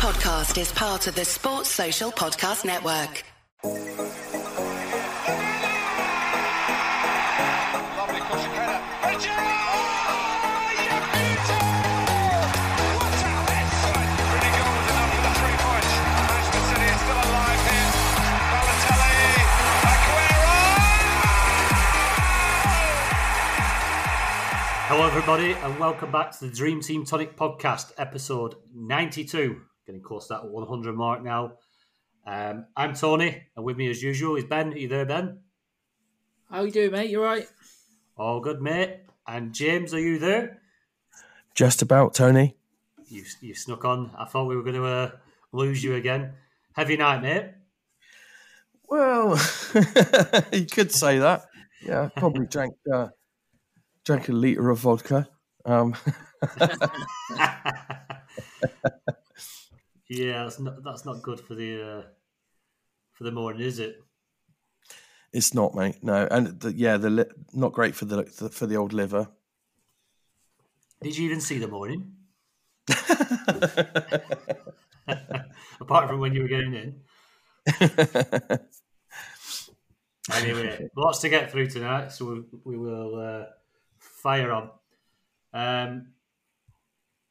podcast 0.00 0.58
is 0.58 0.72
part 0.72 1.06
of 1.08 1.14
the 1.14 1.26
Sports 1.26 1.68
Social 1.68 2.10
Podcast 2.10 2.64
Network. 2.64 3.22
Lovely 3.62 3.78
beat! 3.78 4.08
What 14.24 14.40
a 14.40 14.50
goal 14.56 14.72
enough 14.88 15.12
for 15.12 15.20
the 15.20 15.32
three 15.36 15.58
points. 15.60 15.92
Manchester 16.16 16.62
City 16.64 16.88
is 16.88 17.00
still 17.04 17.20
alive 17.20 17.60
here. 17.68 17.92
Balotelli, 18.56 19.20
Aguero! 19.84 20.56
Hello, 24.88 25.04
everybody, 25.06 25.52
and 25.52 25.78
welcome 25.78 26.10
back 26.10 26.32
to 26.38 26.46
the 26.46 26.56
Dream 26.56 26.80
Team 26.80 27.04
Tonic 27.04 27.36
Podcast, 27.36 27.92
episode 27.98 28.54
92. 28.74 29.60
Getting 29.86 30.02
close 30.02 30.28
to 30.28 30.34
that 30.34 30.48
100 30.48 30.94
mark 30.94 31.22
now. 31.22 31.54
Um, 32.26 32.66
I'm 32.76 32.94
Tony, 32.94 33.42
and 33.56 33.64
with 33.64 33.76
me, 33.76 33.90
as 33.90 34.02
usual, 34.02 34.36
is 34.36 34.44
Ben. 34.44 34.72
Are 34.72 34.76
you 34.76 34.88
there, 34.88 35.06
Ben? 35.06 35.40
How 36.50 36.62
you 36.62 36.70
doing, 36.70 36.92
mate? 36.92 37.10
You 37.10 37.22
right? 37.22 37.46
All 38.16 38.40
good, 38.40 38.60
mate. 38.60 39.00
And 39.26 39.52
James, 39.52 39.94
are 39.94 40.00
you 40.00 40.18
there? 40.18 40.60
Just 41.54 41.82
about, 41.82 42.14
Tony. 42.14 42.56
You 43.06 43.24
you 43.40 43.54
snuck 43.54 43.84
on. 43.84 44.10
I 44.16 44.24
thought 44.24 44.46
we 44.46 44.56
were 44.56 44.62
going 44.62 44.76
to 44.76 44.86
uh, 44.86 45.10
lose 45.52 45.82
you 45.82 45.94
again. 45.94 46.34
Heavy 46.74 46.96
night, 46.96 47.22
mate. 47.22 47.50
Well, 48.88 49.40
you 50.52 50.66
could 50.66 50.92
say 50.92 51.18
that. 51.18 51.46
Yeah, 51.84 52.08
probably 52.16 52.46
drank 52.50 52.74
uh, 52.92 53.08
drank 54.04 54.28
a 54.28 54.32
liter 54.32 54.70
of 54.70 54.78
vodka. 54.78 55.28
Um, 55.64 55.94
yeah, 60.10 60.42
that's 60.42 60.58
not 60.58 60.82
that's 60.84 61.04
not 61.04 61.22
good 61.22 61.40
for 61.40 61.54
the 61.54 61.82
uh, 61.82 62.02
for 63.12 63.24
the 63.24 63.32
morning, 63.32 63.62
is 63.62 63.78
it? 63.78 64.02
it's 65.32 65.54
not, 65.54 65.74
mate. 65.74 66.02
No, 66.02 66.26
and 66.30 66.60
the, 66.60 66.74
yeah, 66.74 66.96
the 66.96 67.10
li- 67.10 67.24
not 67.52 67.72
great 67.72 67.94
for 67.94 68.04
the 68.04 68.24
for 68.24 68.66
the 68.66 68.76
old 68.76 68.92
liver. 68.92 69.28
Did 71.02 71.16
you 71.16 71.26
even 71.26 71.40
see 71.40 71.58
the 71.58 71.68
morning? 71.68 72.12
Apart 75.80 76.08
from 76.08 76.20
when 76.20 76.34
you 76.34 76.42
were 76.42 76.48
getting 76.48 76.74
in. 76.74 77.00
Anyway, 80.32 80.88
lots 80.96 81.18
to 81.20 81.28
get 81.28 81.50
through 81.50 81.68
tonight, 81.68 82.12
so 82.12 82.26
we, 82.26 82.42
we 82.64 82.78
will 82.78 83.18
uh, 83.18 83.46
fire 83.98 84.52
on. 84.52 84.70
Um, 85.52 86.12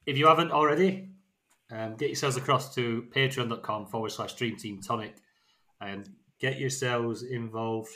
if 0.06 0.18
you 0.18 0.28
haven't 0.28 0.52
already, 0.52 1.10
um, 1.72 1.96
get 1.96 2.10
yourselves 2.10 2.38
across 2.38 2.74
to 2.76 3.06
patreon.com 3.16 3.88
forward 3.88 4.12
slash 4.12 4.34
dream 4.34 4.58
team 4.58 4.82
tonic 4.82 5.16
and 5.82 6.10
get 6.40 6.60
yourselves 6.60 7.24
involved. 7.24 7.92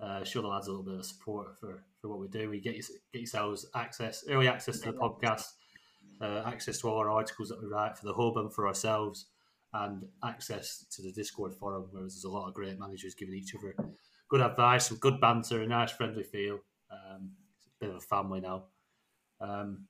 Uh, 0.00 0.22
show 0.22 0.40
the 0.42 0.46
lads 0.46 0.68
a 0.68 0.70
little 0.70 0.84
bit 0.84 0.94
of 0.94 1.04
support 1.04 1.58
for, 1.58 1.82
for 2.00 2.08
what 2.08 2.20
we 2.20 2.28
do. 2.28 2.48
We 2.48 2.60
get 2.60 2.76
you, 2.76 2.82
get 3.12 3.20
yourselves 3.20 3.66
access, 3.74 4.24
early 4.28 4.46
access 4.46 4.78
to 4.80 4.92
the 4.92 4.98
podcast, 4.98 5.46
uh, 6.20 6.42
access 6.46 6.80
to 6.80 6.88
all 6.88 6.98
our 6.98 7.10
articles 7.10 7.48
that 7.48 7.60
we 7.60 7.66
write 7.68 7.98
for 7.98 8.06
the 8.06 8.14
hub 8.14 8.36
and 8.36 8.52
for 8.52 8.68
ourselves, 8.68 9.26
and 9.72 10.04
access 10.22 10.84
to 10.92 11.02
the 11.02 11.12
Discord 11.12 11.54
forum 11.54 11.88
where 11.90 12.02
there's 12.02 12.24
a 12.24 12.30
lot 12.30 12.46
of 12.46 12.54
great 12.54 12.78
managers 12.78 13.14
giving 13.14 13.34
each 13.34 13.54
other 13.56 13.74
good 14.28 14.40
advice, 14.40 14.86
some 14.86 14.98
good 14.98 15.20
banter, 15.20 15.62
a 15.62 15.66
nice 15.66 15.90
friendly 15.90 16.22
feel. 16.22 16.60
Um, 16.90 17.30
it's 17.56 17.66
a 17.66 17.70
bit 17.80 17.90
of 17.90 17.96
a 17.96 18.00
family 18.00 18.40
now. 18.40 18.64
Um, 19.40 19.86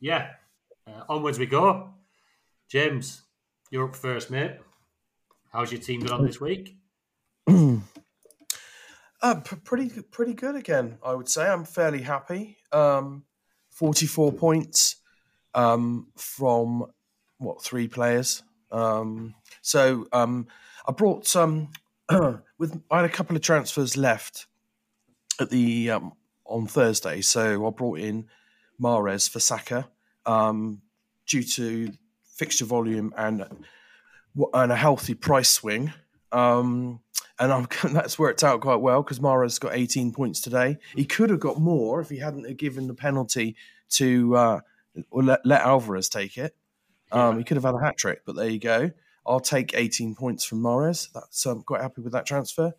yeah, 0.00 0.30
uh, 0.86 1.02
onwards 1.08 1.38
we 1.38 1.46
go. 1.46 1.90
James, 2.70 3.22
you're 3.72 3.88
up 3.88 3.96
first, 3.96 4.30
mate. 4.30 4.52
How's 5.52 5.72
your 5.72 5.80
team 5.80 6.02
gone 6.02 6.24
this 6.24 6.40
week? 6.40 6.76
Uh, 9.22 9.34
p- 9.34 9.56
pretty 9.56 9.90
pretty 10.10 10.32
good 10.32 10.56
again, 10.56 10.96
I 11.04 11.12
would 11.12 11.28
say. 11.28 11.46
I'm 11.46 11.66
fairly 11.66 12.00
happy. 12.00 12.56
Um, 12.72 13.24
44 13.68 14.32
points 14.32 14.96
um, 15.52 16.06
from 16.16 16.86
what 17.36 17.62
three 17.62 17.86
players. 17.86 18.42
Um, 18.72 19.34
so 19.60 20.06
um, 20.14 20.46
I 20.88 20.92
brought 20.92 21.26
some 21.26 21.68
with 22.58 22.82
I 22.90 22.96
had 22.96 23.04
a 23.04 23.10
couple 23.10 23.36
of 23.36 23.42
transfers 23.42 23.98
left 23.98 24.46
at 25.38 25.50
the 25.50 25.90
um, 25.90 26.14
on 26.46 26.66
Thursday, 26.66 27.20
so 27.20 27.66
I 27.66 27.70
brought 27.72 27.98
in 27.98 28.26
Mahrez 28.80 29.28
for 29.28 29.38
Saka 29.38 29.90
um, 30.24 30.80
due 31.26 31.42
to 31.42 31.92
fixture 32.40 32.64
volume 32.64 33.12
and 33.18 33.46
and 34.54 34.72
a 34.72 34.76
healthy 34.76 35.14
price 35.14 35.50
swing. 35.50 35.92
Um, 36.32 37.00
and 37.38 37.52
I'm, 37.52 37.68
that's 37.92 38.18
worked 38.18 38.42
out 38.42 38.62
quite 38.62 38.80
well 38.80 39.02
because 39.02 39.20
Mahrez's 39.20 39.58
got 39.58 39.74
18 39.74 40.12
points 40.12 40.40
today. 40.40 40.78
He 40.96 41.04
could 41.04 41.28
have 41.30 41.40
got 41.40 41.60
more 41.60 42.00
if 42.00 42.08
he 42.08 42.18
hadn't 42.18 42.56
given 42.56 42.86
the 42.86 42.94
penalty 42.94 43.56
to 43.90 44.36
uh, 44.36 44.60
or 45.10 45.22
let, 45.22 45.44
let 45.44 45.60
Alvarez 45.60 46.08
take 46.08 46.38
it. 46.38 46.56
Um, 47.12 47.38
He 47.38 47.44
could 47.44 47.56
have 47.56 47.64
had 47.64 47.74
a 47.74 47.80
hat 47.80 47.98
trick, 47.98 48.22
but 48.24 48.36
there 48.36 48.48
you 48.48 48.60
go. 48.60 48.90
I'll 49.26 49.40
take 49.40 49.74
18 49.74 50.14
points 50.14 50.44
from 50.44 50.62
Mahrez. 50.62 51.08
That's 51.12 51.44
um, 51.46 51.62
quite 51.62 51.82
happy 51.82 52.00
with 52.00 52.12
that 52.12 52.24
transfer. 52.24 52.72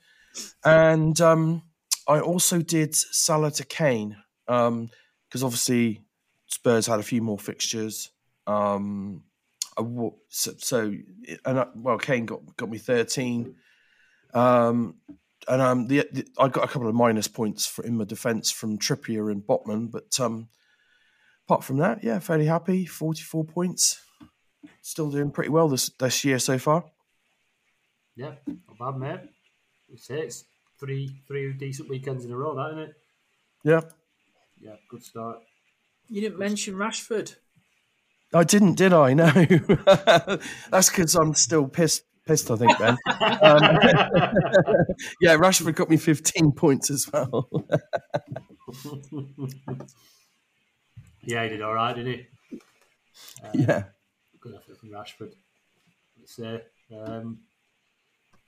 And 0.65 1.19
um, 1.21 1.63
I 2.07 2.19
also 2.19 2.61
did 2.61 2.95
Salah 2.95 3.51
to 3.51 3.65
Kane 3.65 4.15
because 4.47 5.43
obviously 5.43 6.01
Spurs 6.47 6.87
had 6.87 6.99
a 6.99 7.03
few 7.03 7.21
more 7.21 7.37
fixtures. 7.37 8.09
Um, 8.47 9.23
so, 10.29 10.51
so 10.57 10.93
and 11.45 11.59
I, 11.59 11.67
well, 11.75 11.97
Kane 11.97 12.25
got 12.25 12.41
got 12.57 12.69
me 12.69 12.77
13. 12.77 13.55
Um, 14.33 14.95
and 15.47 15.61
um, 15.61 15.87
the, 15.87 16.07
the 16.11 16.27
I 16.37 16.47
got 16.47 16.63
a 16.63 16.67
couple 16.67 16.87
of 16.87 16.95
minus 16.95 17.27
points 17.27 17.65
for, 17.65 17.83
in 17.83 17.97
my 17.97 18.03
defence 18.03 18.51
from 18.51 18.77
Trippier 18.77 19.31
and 19.31 19.41
Botman, 19.41 19.91
but 19.91 20.19
um, 20.19 20.49
apart 21.47 21.63
from 21.63 21.77
that, 21.77 22.03
yeah, 22.03 22.19
fairly 22.19 22.45
happy. 22.45 22.85
Forty-four 22.85 23.45
points, 23.45 24.01
still 24.81 25.09
doing 25.09 25.31
pretty 25.31 25.49
well 25.49 25.67
this 25.67 25.89
this 25.99 26.23
year 26.23 26.39
so 26.39 26.57
far. 26.59 26.85
Yeah, 28.15 28.33
not 28.45 28.77
bad, 28.79 28.99
mate. 28.99 29.29
It's, 29.91 30.09
it's 30.09 30.45
three 30.79 31.21
three 31.27 31.53
decent 31.53 31.89
weekends 31.89 32.23
in 32.25 32.31
a 32.31 32.37
row, 32.37 32.55
that 32.55 32.71
isn't 32.71 32.89
it? 32.89 32.95
Yeah, 33.63 33.81
Yeah, 34.59 34.75
good 34.89 35.03
start. 35.03 35.39
You 36.07 36.21
didn't 36.21 36.39
mention 36.39 36.75
Rashford. 36.75 37.35
I 38.33 38.43
didn't, 38.43 38.75
did 38.75 38.93
I? 38.93 39.13
No, 39.13 39.29
that's 40.71 40.89
because 40.89 41.15
I'm 41.15 41.33
still 41.33 41.67
pissed. 41.67 42.03
Pissed, 42.27 42.51
I 42.51 42.55
think, 42.55 42.77
Ben. 42.77 42.89
um, 42.89 42.97
yeah, 45.21 45.35
Rashford 45.37 45.73
got 45.73 45.89
me 45.89 45.97
15 45.97 46.51
points 46.51 46.91
as 46.91 47.09
well. 47.11 47.49
yeah, 51.23 51.43
he 51.43 51.49
did 51.49 51.63
all 51.63 51.73
right, 51.73 51.95
didn't 51.95 52.13
he? 52.13 52.27
yeah. 53.55 53.85
Good 54.39 54.53
effort 54.53 54.77
from 54.77 54.91
Rashford. 54.91 55.33
Let's 56.19 56.35
say. 56.35 56.61
Um, 56.95 57.39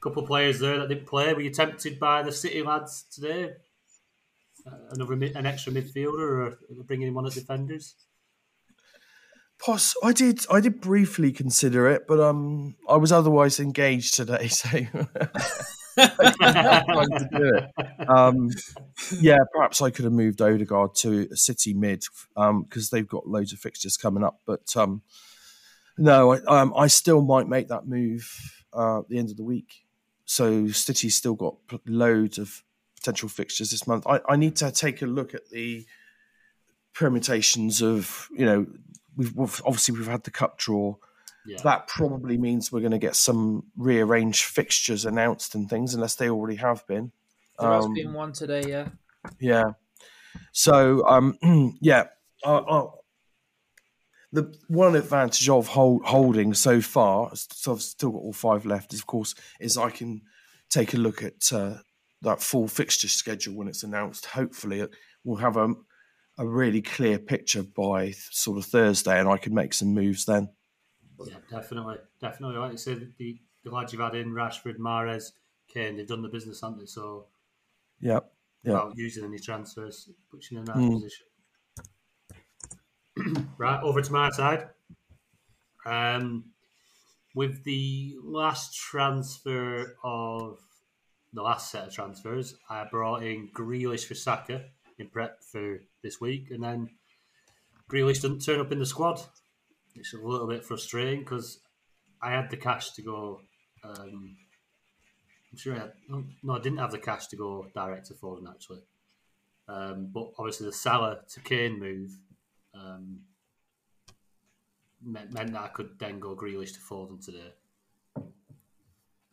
couple 0.04 0.22
of 0.22 0.28
players 0.28 0.60
there 0.60 0.80
that 0.80 0.90
didn't 0.90 1.08
play. 1.08 1.34
Were 1.34 1.42
you 1.42 1.50
tempted 1.50 1.98
by 1.98 2.22
the 2.22 2.32
City 2.32 2.62
lads 2.62 3.06
today? 3.10 3.54
Uh, 4.68 4.76
another 4.92 5.14
an 5.14 5.46
extra 5.46 5.72
midfielder, 5.72 6.30
or 6.30 6.58
bringing 6.86 7.08
him 7.08 7.18
of 7.18 7.34
the 7.34 7.40
defenders? 7.40 7.96
Poss- 9.64 9.96
I 10.04 10.12
did. 10.12 10.46
I 10.52 10.60
did 10.60 10.82
briefly 10.82 11.32
consider 11.32 11.90
it, 11.90 12.06
but 12.06 12.20
um, 12.20 12.76
I 12.90 12.98
was 12.98 13.14
otherwise 13.14 13.62
engaged 13.62 14.16
today, 14.16 14.48
so 14.50 14.68
time 14.68 14.90
to 15.96 17.30
do 17.32 17.56
it. 17.56 18.10
Um, 18.10 18.50
yeah, 19.22 19.38
perhaps 19.54 19.82
I 19.82 19.90
could 19.90 20.04
have 20.04 20.14
moved 20.14 20.42
Odegaard 20.42 20.96
to 20.96 21.30
a 21.32 21.38
City 21.38 21.74
mid 21.74 22.04
because 22.36 22.90
they've 22.90 23.08
got 23.08 23.28
loads 23.28 23.54
of 23.54 23.60
fixtures 23.60 23.96
coming 23.96 24.24
up. 24.24 24.42
But 24.46 24.76
um, 24.76 25.02
no, 25.98 26.34
I, 26.34 26.62
um, 26.62 26.74
I 26.76 26.88
still 26.88 27.22
might 27.22 27.48
make 27.48 27.70
that 27.70 27.88
move 27.88 28.30
uh, 28.74 29.00
at 29.00 29.08
the 29.08 29.18
end 29.18 29.30
of 29.30 29.38
the 29.38 29.46
week. 29.46 29.86
So 30.26 30.68
City's 30.68 31.16
still 31.16 31.36
got 31.36 31.56
loads 31.86 32.38
of 32.38 32.64
potential 32.98 33.30
fixtures 33.30 33.72
this 33.72 33.88
month. 33.88 34.06
I, 34.08 34.20
I 34.28 34.36
need 34.36 34.58
to 34.58 34.72
take 34.72 35.02
a 35.02 35.06
look 35.06 35.34
at 35.34 35.50
the 35.52 35.86
permutations 36.94 37.82
of 37.82 38.28
you 38.36 38.46
know 38.46 38.68
we've, 39.16 39.34
we've 39.36 39.62
obviously 39.66 39.98
we've 39.98 40.08
had 40.08 40.24
the 40.24 40.32
cup 40.32 40.58
draw. 40.58 40.96
Yeah. 41.46 41.58
That 41.64 41.88
probably 41.88 42.38
means 42.38 42.72
we're 42.72 42.80
going 42.80 42.92
to 42.92 42.98
get 42.98 43.16
some 43.16 43.66
rearranged 43.76 44.44
fixtures 44.46 45.06
announced 45.06 45.56
and 45.56 45.70
things, 45.70 45.94
unless 45.94 46.16
they 46.16 46.30
already 46.30 46.56
have 46.58 46.88
been. 46.88 47.12
There 47.60 47.72
has 47.72 47.86
Um, 47.86 47.94
been 47.94 48.14
one 48.14 48.32
today, 48.32 48.64
yeah. 48.68 48.90
Yeah. 49.40 49.64
So 50.52 51.06
um, 51.08 51.38
yeah, 51.82 52.06
I, 52.46 52.52
I, 52.52 52.86
the 54.32 54.56
one 54.68 54.96
advantage 54.96 55.48
of 55.50 55.68
hold, 55.68 56.06
holding 56.06 56.54
so 56.54 56.82
far, 56.82 57.32
so 57.36 57.74
I've 57.74 57.82
still 57.82 58.12
got 58.12 58.20
all 58.20 58.34
five 58.34 58.66
left, 58.66 58.94
is 58.94 59.00
of 59.02 59.06
course, 59.06 59.36
is 59.60 59.78
I 59.78 59.90
can 59.92 60.22
take 60.70 60.94
a 60.94 60.98
look 60.98 61.22
at 61.22 61.52
uh, 61.54 61.76
that 62.22 62.42
full 62.42 62.68
fixture 62.68 63.08
schedule 63.10 63.54
when 63.56 63.68
it's 63.68 63.84
announced. 63.84 64.26
Hopefully, 64.28 64.88
we'll 65.24 65.38
have 65.38 65.58
a 65.58 65.76
a 66.38 66.46
really 66.48 66.82
clear 66.82 67.20
picture 67.20 67.64
by 67.64 68.12
sort 68.12 68.58
of 68.58 68.66
Thursday, 68.66 69.20
and 69.20 69.30
I 69.30 69.38
can 69.38 69.54
make 69.54 69.74
some 69.74 69.94
moves 69.94 70.26
then. 70.26 70.50
Yeah, 71.26 71.36
definitely, 71.50 71.98
definitely. 72.20 72.58
Like 72.58 72.72
you 72.72 72.78
said, 72.78 73.14
the, 73.18 73.40
the 73.64 73.72
lads 73.72 73.94
you've 73.94 74.02
had 74.02 74.16
in 74.16 74.32
Rashford, 74.34 74.78
Mahrez, 74.78 75.32
Kane, 75.68 75.96
they've 75.96 76.08
done 76.08 76.22
the 76.22 76.30
business, 76.30 76.62
haven't 76.62 76.80
they? 76.80 76.86
So 76.86 77.28
Yeah. 78.00 78.20
Yeah. 78.64 78.74
without 78.74 78.98
using 78.98 79.24
any 79.26 79.40
transfers, 79.40 80.10
puts 80.32 80.52
you 80.52 80.60
in 80.60 80.66
that 80.66 80.76
Mm. 80.76 80.94
position. 80.94 81.26
right, 83.58 83.82
over 83.84 84.02
to 84.02 84.12
my 84.12 84.30
side. 84.32 84.70
Um, 85.86 86.46
with 87.36 87.64
the 87.64 88.16
last 88.24 88.76
transfer 88.76 89.98
of 90.04 90.60
the 91.34 91.42
last 91.42 91.72
set 91.72 91.88
of 91.88 91.94
transfers, 91.94 92.56
I 92.70 92.86
brought 92.86 93.24
in 93.24 93.50
Grealish 93.54 94.06
for 94.06 94.16
Saka 94.16 94.66
in 94.98 95.10
prep 95.10 95.44
for 95.44 95.82
this 96.04 96.22
week, 96.22 96.52
and 96.52 96.64
then 96.64 96.90
Grealish 97.90 98.22
didn't 98.22 98.46
turn 98.46 98.60
up 98.60 98.72
in 98.72 98.80
the 98.80 98.86
squad. 98.86 99.22
It's 99.96 100.14
a 100.14 100.18
little 100.18 100.48
bit 100.48 100.66
frustrating 100.66 101.20
because 101.20 101.60
I 102.22 102.32
had 102.32 102.50
the 102.50 102.58
cash 102.58 102.92
to 102.94 103.02
go. 103.02 103.42
Um, 103.84 104.38
I'm 105.52 105.58
sure 105.58 105.76
I 105.76 105.80
had, 105.80 105.92
no, 106.10 106.54
I 106.56 106.60
didn't 106.60 106.80
have 106.80 106.92
the 106.92 106.98
cash 106.98 107.28
to 107.28 107.36
go 107.36 107.68
direct 107.76 108.08
to 108.08 108.16
Foden 108.16 108.50
actually. 108.50 108.82
Um, 109.68 110.10
but 110.12 110.32
obviously 110.38 110.66
the 110.66 110.74
Salah 110.74 111.20
to 111.30 111.40
Kane 111.42 111.80
move 111.80 112.12
um, 112.74 113.20
meant, 115.02 115.32
meant 115.32 115.54
that 115.54 115.62
I 115.62 115.68
could 115.68 115.92
then 116.00 116.20
go 116.20 116.36
Grealish 116.36 116.74
to 116.74 116.80
Foden 116.80 117.24
today. 117.24 117.54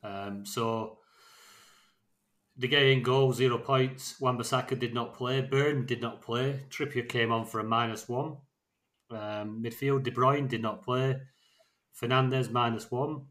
Um, 0.02 0.44
so 0.44 0.98
De 2.60 2.68
Gea 2.68 2.92
in 2.92 3.02
goal, 3.02 3.32
zero 3.32 3.56
points. 3.58 4.20
Wan-Bissaka 4.20 4.78
did 4.78 4.92
not 4.92 5.14
play. 5.14 5.40
Burn 5.40 5.86
did 5.86 6.02
not 6.02 6.20
play. 6.20 6.60
Trippier 6.68 7.08
came 7.08 7.32
on 7.32 7.46
for 7.46 7.58
a 7.60 7.64
minus 7.64 8.06
one. 8.06 8.36
Um, 9.10 9.62
midfield, 9.62 10.02
De 10.02 10.10
Bruyne 10.10 10.46
did 10.46 10.60
not 10.60 10.82
play. 10.82 11.18
Fernandes 11.98 12.50
minus 12.50 12.90
one. 12.90 13.26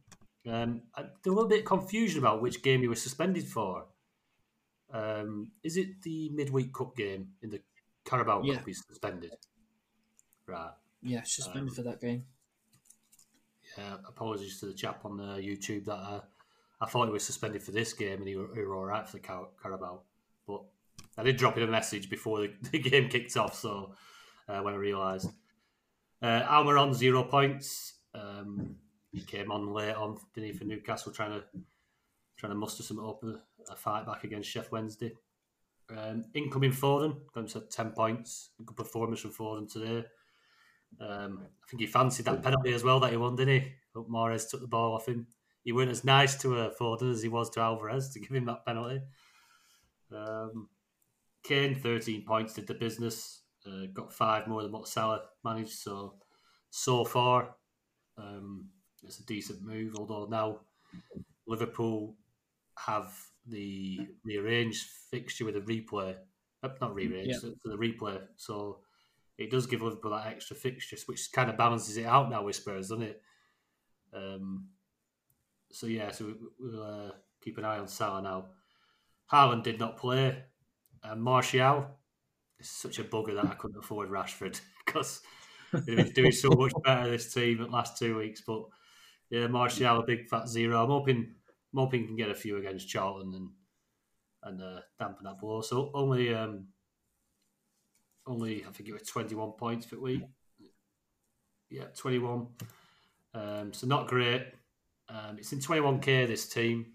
Um, 0.47 0.81
I- 0.95 1.03
there 1.03 1.11
was 1.25 1.27
a 1.27 1.29
little 1.31 1.47
bit 1.47 1.59
of 1.59 1.65
confusion 1.65 2.17
about 2.19 2.41
which 2.41 2.63
game 2.63 2.81
he 2.81 2.87
was 2.87 3.01
suspended 3.03 3.47
for. 3.47 3.85
Um, 4.91 5.51
is 5.61 5.77
it 5.77 6.01
the 6.01 6.29
midweek 6.31 6.73
cup 6.73 6.95
game 6.95 7.29
in 7.43 7.51
the 7.51 7.61
Carabao 8.05 8.41
Yeah. 8.43 8.55
Cup 8.55 8.65
he's 8.65 8.83
suspended? 8.87 9.31
Right. 10.47 10.73
Yeah, 11.03 11.21
suspended 11.23 11.69
Um, 11.69 11.75
for 11.75 11.83
that 11.83 12.01
game. 12.01 12.25
Yeah, 13.77 13.97
apologies 14.07 14.59
to 14.61 14.65
the 14.65 14.73
chap 14.73 15.05
on 15.05 15.17
the 15.17 15.35
YouTube 15.37 15.85
that 15.85 15.93
uh, 15.93 16.21
I 16.81 16.85
thought 16.85 17.07
he 17.07 17.11
was 17.11 17.25
suspended 17.25 17.61
for 17.61 17.71
this 17.71 17.93
game 17.93 18.19
and 18.19 18.27
he 18.27 18.35
were, 18.35 18.49
he 18.53 18.61
were 18.61 18.75
all 18.75 18.85
right 18.85 19.07
for 19.07 19.17
the 19.17 19.23
Car- 19.23 19.49
Carabao. 19.61 20.01
But 20.47 20.61
I 21.17 21.23
did 21.23 21.37
drop 21.37 21.57
him 21.57 21.63
a 21.63 21.71
message 21.71 22.09
before 22.09 22.39
the, 22.39 22.53
the 22.71 22.79
game 22.79 23.09
kicked 23.09 23.35
off, 23.37 23.55
so 23.55 23.93
uh, 24.47 24.59
when 24.59 24.73
I 24.73 24.77
realised. 24.77 25.29
Uh, 26.21 26.41
Almiron, 26.43 26.93
zero 26.93 27.23
points. 27.23 27.95
Um, 28.13 28.75
he 29.11 29.21
came 29.21 29.51
on 29.51 29.73
late 29.73 29.95
on, 29.95 30.17
didn't 30.33 30.51
he, 30.51 30.53
for 30.53 30.65
Newcastle, 30.65 31.11
trying 31.11 31.31
to 31.31 31.43
trying 32.37 32.51
to 32.51 32.57
muster 32.57 32.83
some 32.83 32.99
up 33.05 33.21
a, 33.23 33.75
fight 33.75 34.05
back 34.05 34.23
against 34.23 34.53
Sheff 34.53 34.71
Wednesday. 34.71 35.11
Um, 35.95 36.23
incoming 36.33 36.71
Foden, 36.71 37.15
got 37.33 37.41
himself 37.41 37.69
10 37.69 37.91
points. 37.91 38.51
Good 38.63 38.77
performance 38.77 39.19
from 39.19 39.31
Foden 39.31 39.71
today. 39.71 40.05
Um, 41.01 41.41
I 41.43 41.69
think 41.69 41.81
he 41.81 41.87
fancied 41.87 42.25
that 42.25 42.41
penalty 42.41 42.73
as 42.73 42.83
well 42.83 42.99
that 43.01 43.11
he 43.11 43.17
won, 43.17 43.35
didn't 43.35 43.61
he? 43.61 43.71
But 43.93 44.09
Mahrez 44.09 44.49
took 44.49 44.61
the 44.61 44.67
ball 44.67 44.95
off 44.95 45.07
him. 45.07 45.27
He 45.63 45.71
weren't 45.71 45.91
as 45.91 46.03
nice 46.03 46.35
to 46.41 46.55
uh, 46.57 46.69
Foden 46.79 47.11
as 47.11 47.21
he 47.21 47.29
was 47.29 47.49
to 47.51 47.59
Alvarez 47.59 48.09
to 48.11 48.19
give 48.19 48.31
him 48.31 48.45
that 48.45 48.65
penalty. 48.65 49.01
Um, 50.15 50.69
Kane, 51.43 51.75
13 51.75 52.23
points, 52.25 52.53
did 52.53 52.67
the 52.67 52.73
business. 52.73 53.41
Uh, 53.65 53.87
got 53.93 54.13
five 54.13 54.47
more 54.47 54.63
than 54.63 54.71
what 54.71 54.87
Salah 54.87 55.21
managed. 55.43 55.71
So, 55.71 56.15
so 56.69 57.03
far, 57.03 57.55
um, 58.17 58.69
it's 59.03 59.19
a 59.19 59.25
decent 59.25 59.61
move. 59.61 59.95
Although 59.97 60.25
now 60.25 60.59
Liverpool 61.45 62.15
have 62.77 63.13
the 63.45 63.99
rearranged 64.23 64.85
fixture 65.11 65.45
with 65.45 65.57
a 65.57 65.61
replay. 65.61 66.15
Not 66.63 66.93
rearranged, 66.95 67.43
Yeah. 67.43 67.49
the 67.63 67.77
replay. 67.77 68.21
So 68.35 68.79
it 69.37 69.49
does 69.51 69.65
give 69.65 69.81
Liverpool 69.81 70.11
that 70.11 70.27
extra 70.27 70.55
fixture, 70.55 70.97
which 71.05 71.31
kind 71.31 71.49
of 71.49 71.57
balances 71.57 71.97
it 71.97 72.05
out 72.05 72.29
now 72.29 72.43
with 72.43 72.55
Spurs, 72.55 72.89
doesn't 72.89 73.03
it? 73.03 73.21
Um, 74.13 74.67
so 75.71 75.87
yeah, 75.87 76.11
so 76.11 76.25
we, 76.25 76.33
we'll 76.59 76.83
uh, 76.83 77.11
keep 77.41 77.57
an 77.57 77.65
eye 77.65 77.79
on 77.79 77.87
Salah 77.87 78.21
now. 78.21 78.45
Haaland 79.31 79.63
did 79.63 79.79
not 79.79 79.97
play. 79.97 80.43
Uh, 81.03 81.15
Martial 81.15 81.87
is 82.59 82.69
such 82.69 82.99
a 82.99 83.03
bugger 83.03 83.35
that 83.35 83.45
I 83.45 83.55
couldn't 83.55 83.77
afford 83.79 84.09
Rashford 84.09 84.59
because 84.85 85.21
he's 85.85 86.11
doing 86.11 86.31
so 86.31 86.49
much 86.49 86.73
better 86.83 87.09
this 87.09 87.33
team 87.33 87.61
at 87.61 87.71
last 87.71 87.97
two 87.97 88.17
weeks. 88.17 88.41
But 88.45 88.63
yeah, 89.29 89.47
Martial 89.47 89.99
a 89.99 90.03
big 90.03 90.27
fat 90.27 90.49
zero. 90.49 90.83
I'm 90.83 90.89
hoping, 90.89 91.35
I'm 91.73 91.79
hoping 91.79 92.07
can 92.07 92.15
get 92.15 92.31
a 92.31 92.35
few 92.35 92.57
against 92.57 92.89
Charlton 92.89 93.33
and 93.35 93.49
and 94.43 94.61
uh, 94.61 94.79
dampen 94.97 95.25
that 95.25 95.39
blow. 95.39 95.61
So 95.61 95.91
only 95.93 96.33
um, 96.33 96.67
only 98.25 98.63
I 98.67 98.71
think 98.71 98.89
it 98.89 98.93
was 98.93 99.03
21 99.03 99.51
points 99.53 99.85
for 99.85 99.99
week. 99.99 100.23
Yeah, 101.69 101.85
21. 101.95 102.47
Um, 103.33 103.73
so 103.73 103.85
not 103.85 104.07
great. 104.07 104.43
Um, 105.09 105.37
it's 105.37 105.51
in 105.53 105.59
21k 105.59 106.27
this 106.27 106.47
team. 106.47 106.93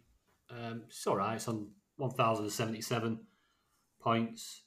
Um, 0.50 0.82
it's 0.86 1.06
all 1.06 1.16
right. 1.16 1.34
It's 1.36 1.48
on 1.48 1.68
1,077 1.96 3.20
points. 4.00 4.62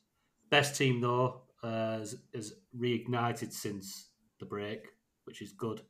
Best 0.49 0.75
team 0.75 1.01
though 1.01 1.41
uh, 1.63 1.99
has, 1.99 2.15
has 2.33 2.53
reignited 2.77 3.51
since 3.53 4.09
the 4.39 4.45
break, 4.45 4.87
which 5.25 5.41
is 5.41 5.51
good. 5.53 5.81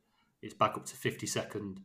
It's 0.42 0.54
back 0.54 0.76
up 0.76 0.86
to 0.86 0.96
52nd, 0.96 1.78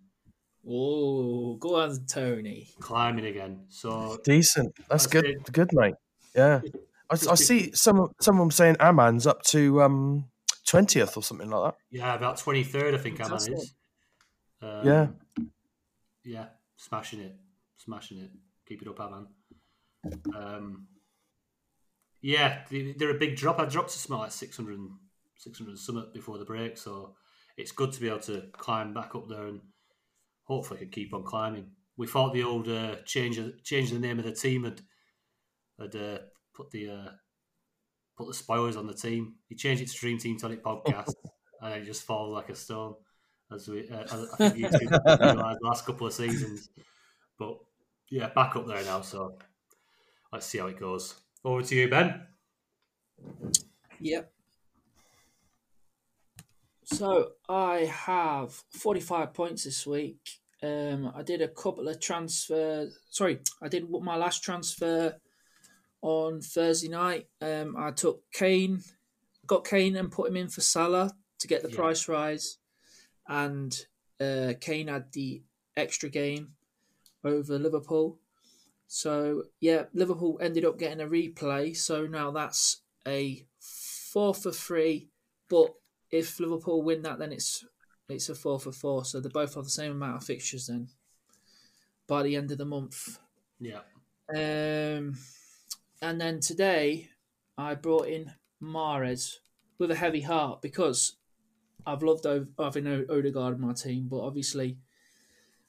Oh, 0.65 1.55
go 1.55 1.75
on, 1.75 2.05
Tony. 2.05 2.69
climbing 2.79 3.25
again. 3.25 3.65
So 3.67 4.17
Decent. 4.23 4.73
That's 4.77 4.87
That's 4.89 5.07
good. 5.07 5.25
it. 5.25 5.51
Good, 5.51 5.71
mate. 5.73 5.95
Yeah. 6.35 6.61
I, 7.09 7.15
I 7.15 7.35
see 7.35 7.71
some 7.73 8.11
someone 8.21 8.49
saying 8.49 8.77
Aman's 8.79 9.27
up 9.27 9.43
to 9.47 9.81
um 9.83 10.25
twentieth 10.65 11.17
or 11.17 11.21
something 11.21 11.49
like 11.49 11.73
that. 11.73 11.77
yeah, 11.91 12.15
about 12.15 12.37
23rd, 12.37 12.93
I 12.95 12.97
think 12.97 13.19
Aman 13.19 13.35
is. 13.53 13.73
Um, 14.61 14.87
Yeah. 14.87 15.07
Yeah, 16.25 16.47
smashing 16.77 17.19
it, 17.19 17.35
smashing 17.77 18.17
it. 18.19 18.31
Keep 18.67 18.81
it 18.83 18.87
up, 18.87 18.99
Aman. 18.99 19.27
Um, 20.35 20.87
yeah, 22.21 22.65
they- 22.69 22.93
they're 22.93 23.15
a 23.15 23.19
big 23.19 23.35
drop. 23.35 23.59
I 23.59 23.65
dropped 23.65 23.89
to 23.89 23.99
something 23.99 24.17
like 24.19 24.31
600, 24.31 24.79
600 25.37 25.77
summit 25.77 26.13
before 26.13 26.37
the 26.37 26.45
break, 26.45 26.77
so 26.77 27.15
it's 27.57 27.71
good 27.71 27.91
to 27.91 27.99
be 28.01 28.07
able 28.07 28.19
to 28.21 28.49
climb 28.53 28.93
back 28.93 29.15
up 29.15 29.27
there 29.27 29.47
and 29.47 29.61
hopefully 30.45 30.79
can 30.79 30.89
keep 30.89 31.13
on 31.13 31.23
climbing. 31.23 31.71
We 31.97 32.07
thought 32.07 32.33
the 32.33 32.43
old 32.43 32.67
uh, 32.67 32.97
change 33.05 33.39
change 33.63 33.91
the 33.91 33.99
name 33.99 34.17
of 34.19 34.25
the 34.25 34.31
team 34.33 34.63
had 34.63 34.81
had 35.79 35.95
uh, 35.95 36.19
put 36.55 36.71
the 36.71 36.89
uh, 36.89 37.11
put 38.17 38.27
the 38.27 38.33
spoilers 38.33 38.75
on 38.77 38.87
the 38.87 38.93
team. 38.93 39.35
He 39.47 39.55
changed 39.55 39.83
it 39.83 39.89
to 39.89 39.97
Dream 39.97 40.17
Team 40.17 40.37
Tonic 40.37 40.63
Podcast, 40.63 41.13
and 41.61 41.73
it 41.75 41.85
just 41.85 42.03
falls 42.03 42.33
like 42.33 42.49
a 42.49 42.55
stone. 42.55 42.95
As 43.53 43.67
we, 43.67 43.89
uh, 43.89 44.03
as 44.03 44.27
I 44.39 44.49
think 44.49 44.65
YouTube 44.65 45.19
realised 45.19 45.59
the 45.61 45.67
last 45.67 45.85
couple 45.85 46.07
of 46.07 46.13
seasons, 46.13 46.69
but 47.37 47.57
yeah, 48.09 48.29
back 48.29 48.55
up 48.55 48.67
there 48.67 48.83
now. 48.83 49.01
So 49.01 49.37
let's 50.31 50.45
see 50.45 50.57
how 50.59 50.67
it 50.67 50.79
goes. 50.79 51.15
Over 51.45 51.61
to 51.61 51.75
you, 51.75 51.89
Ben. 51.89 52.25
Yep. 53.99 54.31
So 56.85 57.31
I 57.47 57.85
have 57.85 58.53
45 58.71 59.33
points 59.33 59.63
this 59.63 59.85
week. 59.87 60.19
Um, 60.61 61.11
I 61.15 61.23
did 61.23 61.41
a 61.41 61.47
couple 61.47 61.87
of 61.87 61.99
transfer. 61.99 62.89
Sorry, 63.09 63.39
I 63.61 63.67
did 63.67 63.89
my 63.89 64.15
last 64.15 64.43
transfer 64.43 65.17
on 66.01 66.41
Thursday 66.41 66.89
night. 66.89 67.27
Um, 67.41 67.75
I 67.77 67.91
took 67.91 68.21
Kane, 68.33 68.81
got 69.45 69.65
Kane 69.65 69.95
and 69.95 70.11
put 70.11 70.29
him 70.29 70.37
in 70.37 70.49
for 70.49 70.61
Salah 70.61 71.11
to 71.39 71.47
get 71.47 71.63
the 71.63 71.69
Yeah. 71.69 71.75
price 71.75 72.07
rise, 72.07 72.57
and 73.27 73.85
uh, 74.19 74.53
Kane 74.59 74.87
had 74.87 75.11
the 75.13 75.41
extra 75.75 76.09
game 76.09 76.53
over 77.23 77.57
Liverpool. 77.57 78.19
So 78.87 79.43
yeah, 79.59 79.85
Liverpool 79.93 80.37
ended 80.41 80.65
up 80.65 80.77
getting 80.77 81.01
a 81.01 81.07
replay. 81.07 81.75
So 81.75 82.05
now 82.05 82.31
that's 82.31 82.81
a 83.07 83.45
four 83.59 84.33
for 84.33 84.51
three. 84.51 85.09
But 85.49 85.73
if 86.11 86.39
Liverpool 86.39 86.83
win 86.83 87.01
that, 87.03 87.19
then 87.19 87.31
it's 87.31 87.65
it's 88.09 88.29
a 88.29 88.35
four 88.35 88.59
for 88.59 88.71
four. 88.71 89.05
So 89.05 89.19
they 89.19 89.29
both 89.29 89.55
have 89.55 89.63
the 89.63 89.69
same 89.69 89.93
amount 89.93 90.17
of 90.17 90.23
fixtures 90.23 90.67
then 90.67 90.89
by 92.07 92.23
the 92.23 92.35
end 92.35 92.51
of 92.51 92.57
the 92.57 92.65
month. 92.65 93.19
Yeah, 93.59 93.79
Um, 94.29 95.15
and 96.01 96.19
then 96.19 96.39
today 96.41 97.09
I 97.57 97.75
brought 97.75 98.07
in 98.07 98.33
Mahrez 98.61 99.37
with 99.77 99.91
a 99.91 99.95
heavy 99.95 100.21
heart 100.21 100.61
because 100.61 101.15
I've 101.85 102.03
loved 102.03 102.25
having 102.59 102.87
Odegaard 103.09 103.55
in 103.55 103.61
my 103.61 103.73
team, 103.73 104.07
but 104.09 104.21
obviously 104.21 104.77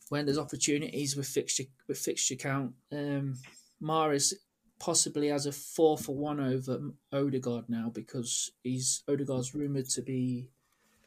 when 0.09 0.27
there's 0.27 0.39
opportunities 0.39 1.17
with 1.17 1.27
fixture 1.27 1.65
with 1.89 1.99
fixture 1.99 2.37
count, 2.37 2.75
um, 2.93 3.35
Mahrez 3.83 4.35
possibly 4.79 5.29
has 5.29 5.47
a 5.47 5.53
four 5.53 5.97
for 5.97 6.15
one 6.15 6.41
over 6.41 6.79
Odegaard 7.13 7.69
now 7.69 7.91
because 7.95 8.51
he's 8.63 9.03
Odegaard's 9.09 9.55
rumored 9.55 9.89
to 9.91 10.03
be 10.03 10.49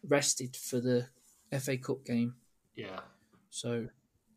rested 0.07 0.55
for 0.55 0.79
the 0.79 1.07
FA 1.59 1.77
Cup 1.77 2.03
game. 2.05 2.35
Yeah. 2.75 2.99
So 3.49 3.87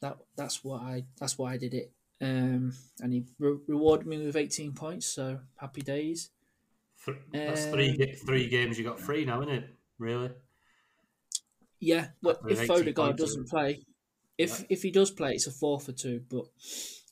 that 0.01 0.19
that's 0.37 0.63
why 0.65 0.77
I 0.79 1.05
that's 1.19 1.39
why 1.39 1.53
I 1.53 1.57
did 1.57 1.75
it. 1.75 1.93
Um, 2.23 2.75
and 3.01 3.13
he 3.15 3.25
re- 3.39 3.59
rewarded 3.67 4.07
me 4.07 4.19
with 4.25 4.37
18 4.37 4.73
points. 4.73 5.07
So 5.07 5.41
happy 5.57 5.81
days. 5.81 6.31
Th- 7.07 7.17
that's 7.33 7.65
three 7.67 7.91
Um, 7.91 7.97
ga- 7.97 8.15
three 8.15 8.49
games 8.49 8.79
you 8.79 8.85
got 8.85 9.01
free 9.01 9.25
now, 9.25 9.41
isn't 9.41 9.55
it? 9.55 9.75
Really? 9.99 10.31
Yeah, 11.81 12.09
but 12.23 12.41
if 12.49 12.61
18 12.61 12.71
Odegaard 12.71 13.17
doesn't 13.17 13.49
play, 13.49 13.85
if 14.37 14.61
Yeah. 14.61 14.67
if 14.69 14.83
he 14.83 14.91
does 14.91 15.11
play, 15.11 15.33
it's 15.33 15.47
a 15.47 15.51
four 15.51 15.81
for 15.81 15.93
two, 15.93 16.25
but 16.29 16.47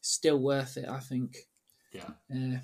still 0.01 0.39
worth 0.39 0.77
it. 0.77 0.89
I 0.89 1.01
think. 1.01 1.49
Yeah. 1.93 2.11
Uh, 2.33 2.59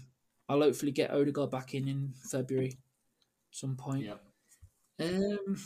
I'll 0.48 0.60
hopefully 0.60 0.92
get 0.92 1.10
Odegaard 1.10 1.50
back 1.50 1.74
in 1.74 1.88
in 1.88 2.12
February, 2.30 2.78
some 3.50 3.76
point. 3.76 4.04
Yeah. 4.04 4.18
Um, 5.00 5.56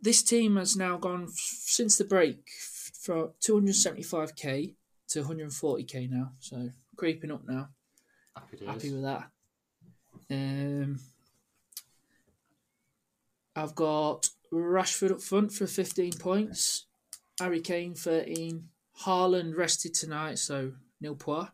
this 0.00 0.22
team 0.22 0.56
has 0.56 0.76
now 0.76 0.96
gone 0.96 1.28
since 1.28 1.98
the 1.98 2.04
break 2.04 2.48
from 2.48 3.32
275k 3.40 4.76
to 5.08 5.22
140k 5.24 6.08
now, 6.08 6.32
so 6.38 6.70
creeping 6.96 7.32
up 7.32 7.44
now. 7.46 7.68
Happy. 8.36 8.64
Happy 8.64 8.92
with 8.92 9.02
that. 9.02 9.30
Um, 10.30 11.00
I've 13.54 13.74
got 13.74 14.30
Rashford 14.52 15.12
up 15.12 15.20
front 15.20 15.52
for 15.52 15.66
15 15.66 16.12
points, 16.14 16.86
Harry 17.40 17.60
Kane 17.60 17.94
13, 17.94 18.68
Haaland 19.04 19.56
rested 19.56 19.94
tonight, 19.94 20.38
so 20.38 20.72
nil 21.00 21.14
point. 21.14 21.48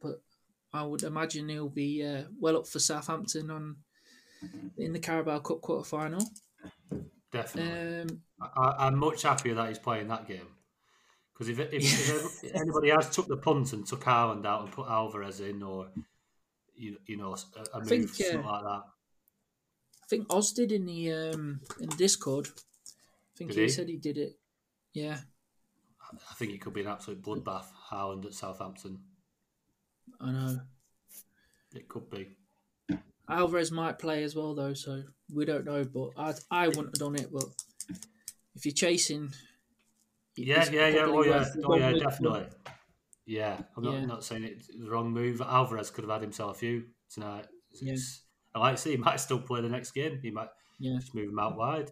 But 0.00 0.22
I 0.72 0.84
would 0.84 1.02
imagine 1.02 1.48
he'll 1.48 1.68
be 1.68 2.06
uh, 2.06 2.24
well 2.38 2.58
up 2.58 2.68
for 2.68 2.78
Southampton 2.78 3.50
on 3.50 3.76
in 4.78 4.92
the 4.92 4.98
Carabao 4.98 5.40
Cup 5.40 5.60
quarter 5.60 5.88
final. 5.88 6.24
Definitely. 7.32 8.02
Um, 8.02 8.22
I, 8.40 8.86
I'm 8.86 8.98
much 8.98 9.22
happier 9.22 9.54
that 9.54 9.68
he's 9.68 9.78
playing 9.78 10.08
that 10.08 10.28
game. 10.28 10.46
Because 11.32 11.48
if, 11.48 11.58
if, 11.58 11.72
if, 11.72 12.44
if 12.44 12.54
anybody 12.54 12.90
has 12.90 13.10
took 13.10 13.26
the 13.26 13.36
punt 13.36 13.72
and 13.72 13.86
took 13.86 14.04
Haaland 14.04 14.46
out 14.46 14.62
and 14.62 14.72
put 14.72 14.88
Alvarez 14.88 15.40
in, 15.40 15.62
or 15.62 15.88
you, 16.74 16.96
you 17.06 17.16
know, 17.16 17.34
a, 17.34 17.76
a 17.76 17.80
move 17.80 18.10
think, 18.10 18.34
uh, 18.34 18.38
like 18.38 18.62
that, 18.62 18.82
I 20.06 20.08
think 20.08 20.26
Oz 20.32 20.52
did 20.52 20.70
in 20.70 20.86
the 20.86 21.12
um, 21.12 21.60
in 21.80 21.88
Discord. 21.90 22.46
I 22.48 23.36
think 23.36 23.50
Did 23.50 23.56
he, 23.58 23.62
he? 23.64 23.68
said 23.68 23.88
he 23.88 23.96
did 23.96 24.16
it. 24.18 24.38
Yeah, 24.92 25.18
I 26.30 26.34
think 26.34 26.52
it 26.52 26.60
could 26.60 26.72
be 26.74 26.80
an 26.82 26.86
absolute 26.86 27.22
bloodbath. 27.22 27.66
Haaland 27.90 28.24
at 28.24 28.32
Southampton, 28.34 29.00
I 30.20 30.30
know. 30.30 30.60
it 31.74 31.88
could 31.88 32.08
be. 32.10 32.36
Alvarez 33.28 33.72
might 33.72 33.98
play 33.98 34.22
as 34.22 34.36
well 34.36 34.54
though, 34.54 34.72
so 34.74 35.02
we 35.34 35.44
don't 35.44 35.64
know. 35.64 35.84
But 35.84 36.10
I 36.16 36.34
I 36.50 36.68
wouldn't 36.68 36.96
have 36.98 37.12
done 37.12 37.16
it. 37.16 37.30
But 37.32 37.44
if 38.54 38.64
you're 38.64 38.72
chasing, 38.72 39.32
Yeah, 40.36 40.70
yeah, 40.70 40.88
yeah. 40.88 41.04
Oh, 41.06 41.22
yeah, 41.24 41.44
oh, 41.64 41.76
yeah, 41.76 41.90
move. 41.90 42.02
definitely. 42.02 42.46
Yeah, 43.26 43.58
I'm 43.76 43.82
not, 43.82 43.94
Yeah. 43.94 44.04
not 44.06 44.24
saying 44.24 44.44
it's 44.44 44.68
the 44.68 44.88
wrong 44.88 45.10
move. 45.10 45.40
Alvarez 45.40 45.90
could 45.90 46.04
have 46.04 46.12
had 46.12 46.22
himself 46.22 46.54
a 46.56 46.58
few 46.60 46.84
tonight. 47.12 47.46
It's- 47.72 47.82
Yeah. 47.82 47.96
I 48.56 48.58
like 48.60 48.76
to 48.76 48.80
see 48.82 48.90
he 48.92 48.96
might 48.96 49.20
still 49.20 49.38
play 49.40 49.60
the 49.60 49.68
next 49.68 49.90
game. 49.92 50.18
He 50.22 50.30
might 50.30 50.48
Yeah, 50.78 50.96
just 50.98 51.14
move 51.14 51.28
him 51.28 51.38
out 51.38 51.56
wide. 51.56 51.90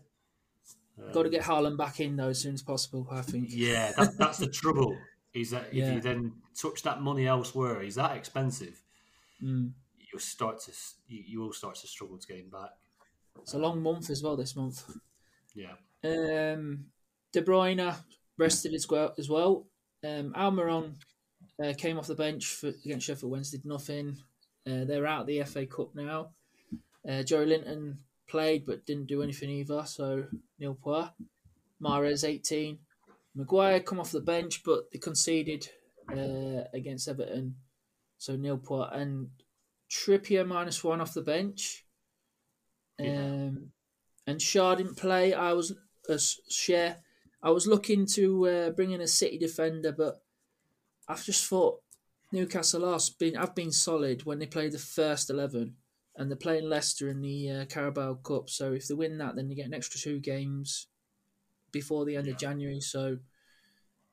got 1.13 1.25
to 1.25 1.29
get 1.31 1.43
Haaland 1.43 1.77
back 1.77 2.01
in 2.01 2.17
though 2.17 2.29
as 2.31 2.41
soon 2.41 2.55
as 2.55 2.63
possible. 2.63 3.07
I 3.11 3.21
think. 3.23 3.49
Yeah, 3.51 3.93
that, 3.99 4.17
that's 4.19 4.39
the 4.39 4.47
trouble. 4.63 4.97
Is 5.35 5.51
that 5.51 5.67
if 5.69 5.75
Yeah. 5.75 5.95
you 5.95 6.01
then 6.01 6.33
touch 6.61 6.83
that 6.83 7.03
money 7.03 7.27
elsewhere, 7.27 7.83
he's 7.83 7.97
that 7.97 8.17
expensive. 8.17 8.83
Mm. 9.43 9.73
You 10.13 10.19
start 10.19 10.61
to 10.61 10.73
you, 11.09 11.23
you 11.27 11.41
will 11.41 11.53
start 11.53 11.75
to 11.77 11.87
struggle 11.87 12.17
to 12.19 12.27
get 12.27 12.39
him 12.39 12.51
back. 12.51 12.71
It's 13.43 13.55
a 13.55 13.59
long 13.59 13.83
month 13.83 14.11
as 14.11 14.23
well 14.23 14.37
this 14.37 14.55
month. 14.57 14.85
Yeah, 15.55 15.73
Um, 16.05 16.87
De 17.33 17.43
Bruyne 17.43 17.95
rested 18.39 18.73
as 18.75 18.89
well. 18.89 19.13
As 19.19 19.29
well. 19.29 19.67
Um, 20.05 20.33
Almiron 20.37 20.95
uh, 21.63 21.73
came 21.77 21.99
off 21.99 22.07
the 22.07 22.15
bench 22.15 22.47
for, 22.47 22.69
against 22.85 23.07
Sheffield 23.07 23.33
Wednesday. 23.33 23.61
Nothing. 23.65 24.17
Uh, 24.67 24.85
they're 24.85 25.07
out 25.07 25.23
of 25.23 25.27
the 25.27 25.43
FA 25.43 25.67
Cup 25.67 25.95
now. 25.95 26.31
Uh, 27.07 27.23
Joelinton 27.23 27.97
played 28.27 28.65
but 28.65 28.87
didn't 28.87 29.07
do 29.07 29.23
anything 29.23 29.51
either. 29.51 29.85
So 29.87 30.27
nil 30.59 30.75
point. 30.75 31.11
Mahrez 31.83 32.27
eighteen. 32.27 32.79
Maguire 33.35 33.81
come 33.81 34.01
off 34.01 34.13
the 34.13 34.21
bench 34.21 34.63
but 34.65 34.91
they 34.93 34.99
conceded 34.99 35.69
uh, 36.11 36.65
against 36.73 37.09
Everton. 37.09 37.57
So 38.19 38.33
Neil 38.37 38.43
nil 38.43 38.59
point 38.59 38.91
and 38.95 39.29
Trippier 39.91 40.47
minus 40.47 40.83
one 40.83 41.01
off 41.01 41.15
the 41.15 41.23
bench. 41.23 41.85
Um, 42.99 43.07
Yeah. 43.07 43.51
and 44.27 44.41
Shaw 44.41 44.75
didn't 44.75 44.97
play. 44.97 45.35
I 45.35 45.53
was 45.53 45.75
a 46.09 46.19
share. 46.49 46.99
I 47.43 47.51
was 47.51 47.67
looking 47.67 48.07
to 48.15 48.49
uh, 48.49 48.71
bring 48.71 48.93
in 48.93 49.01
a 49.03 49.07
City 49.07 49.37
defender, 49.39 49.93
but 49.93 50.23
I've 51.07 51.25
just 51.25 51.45
thought 51.47 51.83
Newcastle 52.33 52.85
are 52.87 52.99
been 53.19 53.37
I've 53.37 53.55
been 53.55 53.73
solid 53.73 54.25
when 54.25 54.39
they 54.39 54.47
played 54.47 54.73
the 54.73 54.79
first 54.79 55.29
eleven, 55.29 55.77
and 56.17 56.31
they're 56.31 56.37
playing 56.37 56.69
Leicester 56.69 57.09
in 57.09 57.21
the 57.21 57.51
uh, 57.51 57.65
Carabao 57.67 58.15
Cup. 58.15 58.49
So 58.49 58.73
if 58.73 58.87
they 58.87 58.95
win 58.95 59.19
that, 59.19 59.37
then 59.37 59.49
they 59.49 59.55
get 59.55 59.67
an 59.67 59.75
extra 59.75 60.01
two 60.01 60.21
games 60.21 60.87
before 61.73 62.05
the 62.05 62.17
end 62.17 62.29
of 62.29 62.39
January. 62.39 62.81
So 62.81 63.19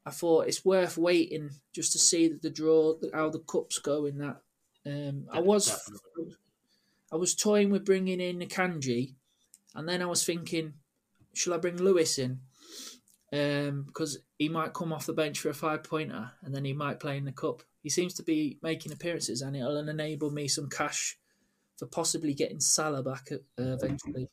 I 0.05 0.11
thought 0.11 0.47
it's 0.47 0.65
worth 0.65 0.97
waiting 0.97 1.51
just 1.73 1.91
to 1.93 1.99
see 1.99 2.29
the 2.29 2.49
draw, 2.49 2.95
how 3.13 3.29
the 3.29 3.39
cups 3.39 3.77
go 3.79 4.05
in 4.05 4.17
that. 4.17 4.41
Um, 4.85 5.27
I 5.31 5.39
was 5.39 5.67
definitely. 5.67 6.35
I 7.13 7.17
was 7.17 7.35
toying 7.35 7.69
with 7.69 7.85
bringing 7.85 8.21
in 8.21 8.39
Kanji, 8.39 9.15
and 9.75 9.87
then 9.87 10.01
I 10.01 10.05
was 10.05 10.23
thinking, 10.23 10.73
shall 11.33 11.53
I 11.53 11.57
bring 11.57 11.75
Lewis 11.75 12.17
in? 12.17 12.39
Um, 13.33 13.83
because 13.85 14.19
he 14.39 14.49
might 14.49 14.73
come 14.73 14.91
off 14.91 15.05
the 15.05 15.13
bench 15.13 15.39
for 15.39 15.49
a 15.49 15.53
five 15.53 15.83
pointer, 15.83 16.31
and 16.41 16.55
then 16.55 16.65
he 16.65 16.73
might 16.73 16.99
play 16.99 17.17
in 17.17 17.25
the 17.25 17.31
cup. 17.31 17.63
He 17.83 17.89
seems 17.89 18.13
to 18.15 18.23
be 18.23 18.57
making 18.63 18.91
appearances, 18.91 19.41
and 19.41 19.55
it'll 19.55 19.77
enable 19.77 20.31
me 20.31 20.47
some 20.47 20.69
cash 20.69 21.19
for 21.81 21.87
possibly 21.87 22.35
getting 22.35 22.59
Salah 22.59 23.01
back 23.01 23.29
uh, 23.31 23.37
eventually. 23.57 24.29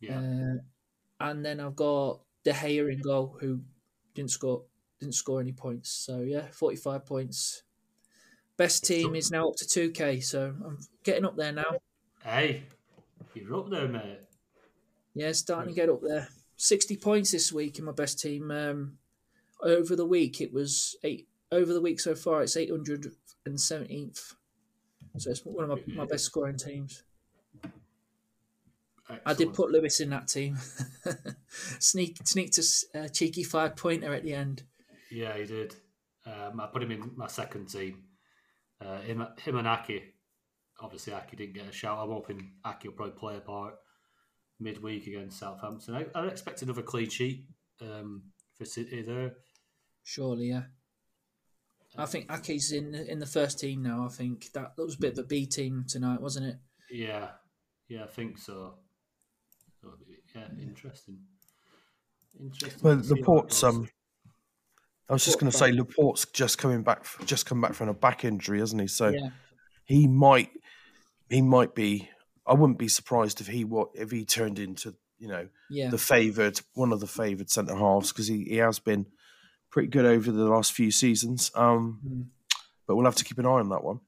yeah. 0.00 0.18
Uh, 0.18 0.54
and 1.20 1.44
then 1.44 1.60
I've 1.60 1.76
got 1.76 2.18
De 2.44 2.50
Gea 2.50 2.92
in 2.92 3.00
goal, 3.00 3.36
who 3.40 3.60
didn't 4.12 4.32
score 4.32 4.64
didn't 4.98 5.14
score 5.14 5.40
any 5.40 5.52
points. 5.52 5.88
So 5.88 6.22
yeah, 6.22 6.46
forty 6.50 6.76
five 6.76 7.06
points. 7.06 7.62
Best 8.56 8.84
team 8.84 9.14
is 9.14 9.30
now 9.30 9.50
up 9.50 9.56
to 9.58 9.68
two 9.68 9.92
K, 9.92 10.18
so 10.18 10.52
I'm 10.64 10.78
getting 11.04 11.24
up 11.24 11.36
there 11.36 11.52
now. 11.52 11.78
Hey, 12.24 12.64
you're 13.34 13.54
up 13.54 13.70
there, 13.70 13.86
mate. 13.86 14.18
Yeah, 15.14 15.30
starting 15.30 15.72
to 15.72 15.80
get 15.80 15.88
up 15.88 16.00
there. 16.02 16.26
Sixty 16.56 16.96
points 16.96 17.30
this 17.30 17.52
week 17.52 17.78
in 17.78 17.84
my 17.84 17.92
best 17.92 18.18
team. 18.18 18.50
Um, 18.50 18.98
over 19.62 19.94
the 19.94 20.06
week, 20.06 20.40
it 20.40 20.52
was 20.52 20.96
eight. 21.04 21.28
Over 21.52 21.72
the 21.72 21.80
week 21.80 22.00
so 22.00 22.16
far, 22.16 22.42
it's 22.42 22.56
eight 22.56 22.70
hundred 22.70 23.06
and 23.46 23.60
seventeenth. 23.60 24.34
So 25.16 25.30
it's 25.30 25.44
one 25.44 25.70
of 25.70 25.86
my, 25.86 25.94
my 25.94 26.04
best 26.04 26.24
scoring 26.24 26.56
teams. 26.56 27.02
I 29.24 29.32
did 29.32 29.54
put 29.54 29.70
Lewis 29.70 30.00
in 30.00 30.10
that 30.10 30.28
team. 30.28 30.58
sneak, 31.78 32.18
sneaked 32.24 32.58
a 32.58 32.98
uh, 32.98 33.08
cheeky 33.08 33.42
five 33.42 33.74
pointer 33.74 34.12
at 34.12 34.22
the 34.22 34.34
end. 34.34 34.64
Yeah, 35.10 35.36
he 35.36 35.46
did. 35.46 35.74
Um, 36.26 36.60
I 36.60 36.66
put 36.66 36.82
him 36.82 36.90
in 36.90 37.12
my 37.16 37.26
second 37.26 37.66
team. 37.70 38.04
Uh, 38.84 39.00
him, 39.00 39.26
him 39.42 39.56
and 39.56 39.66
Ake. 39.66 40.14
Obviously, 40.80 41.14
Ake 41.14 41.36
didn't 41.36 41.54
get 41.54 41.68
a 41.68 41.72
shout. 41.72 41.98
I'm 41.98 42.10
hoping 42.10 42.52
Ake 42.66 42.84
will 42.84 42.92
probably 42.92 43.14
play 43.14 43.36
a 43.36 43.40
part 43.40 43.74
midweek 44.60 45.06
against 45.06 45.38
Southampton. 45.38 45.94
I, 45.94 46.06
I 46.14 46.26
expect 46.26 46.62
another 46.62 46.82
clean 46.82 47.08
sheet 47.08 47.46
um, 47.80 48.24
for 48.56 48.64
City 48.64 49.02
there. 49.02 49.34
Surely, 50.02 50.48
yeah. 50.50 50.64
I 51.98 52.06
think 52.06 52.28
Ake's 52.30 52.70
in 52.70 52.94
in 52.94 53.18
the 53.18 53.26
first 53.26 53.58
team 53.58 53.82
now. 53.82 54.04
I 54.04 54.08
think 54.08 54.52
that, 54.52 54.76
that 54.76 54.84
was 54.84 54.94
a 54.94 54.98
bit 54.98 55.12
of 55.12 55.24
a 55.24 55.26
B 55.26 55.46
team 55.46 55.84
tonight, 55.86 56.20
wasn't 56.20 56.46
it? 56.46 56.56
Yeah, 56.90 57.30
yeah, 57.88 58.04
I 58.04 58.06
think 58.06 58.38
so. 58.38 58.74
So, 59.82 59.88
yeah, 60.34 60.46
interesting. 60.62 61.18
Interesting. 62.40 62.80
Well, 62.82 62.98
to 62.98 63.02
see 63.02 63.08
how 63.08 63.14
it 63.14 63.20
Laporte's 63.20 63.64
um. 63.64 63.88
I 65.10 65.14
was 65.14 65.24
just 65.24 65.40
going 65.40 65.50
to 65.50 65.56
say 65.56 65.72
Laporte's 65.72 66.26
just 66.26 66.58
coming 66.58 66.82
back, 66.82 67.04
just 67.24 67.46
come 67.46 67.62
back 67.62 67.72
from 67.72 67.88
a 67.88 67.94
back 67.94 68.24
injury, 68.24 68.60
hasn't 68.60 68.80
he? 68.80 68.88
So 68.88 69.08
Yeah, 69.08 69.30
he 69.84 70.06
might, 70.06 70.50
he 71.28 71.42
might 71.42 71.74
be. 71.74 72.10
I 72.46 72.52
wouldn't 72.52 72.78
be 72.78 72.88
surprised 72.88 73.40
if 73.40 73.48
he 73.48 73.64
what 73.64 73.88
if 73.94 74.10
he 74.10 74.24
turned 74.24 74.58
into 74.58 74.94
you 75.18 75.28
know 75.28 75.48
yeah, 75.68 75.90
the 75.90 75.98
favoured 75.98 76.60
one 76.74 76.92
of 76.92 77.00
the 77.00 77.06
favoured 77.06 77.50
centre 77.50 77.74
halves 77.74 78.12
because 78.12 78.28
he, 78.28 78.44
he 78.44 78.56
has 78.56 78.78
been 78.78 79.06
pretty 79.70 79.88
good 79.88 80.04
over 80.04 80.30
the 80.32 80.44
last 80.48 80.72
few 80.72 80.90
seasons. 80.90 81.50
Um, 81.54 82.00
Mm. 82.06 82.26
but 82.86 82.96
we'll 82.96 83.04
have 83.04 83.16
to 83.16 83.24
keep 83.24 83.38
an 83.38 83.46
eye 83.46 83.50
on 83.60 83.68
that 83.70 83.84
one. 83.84 84.00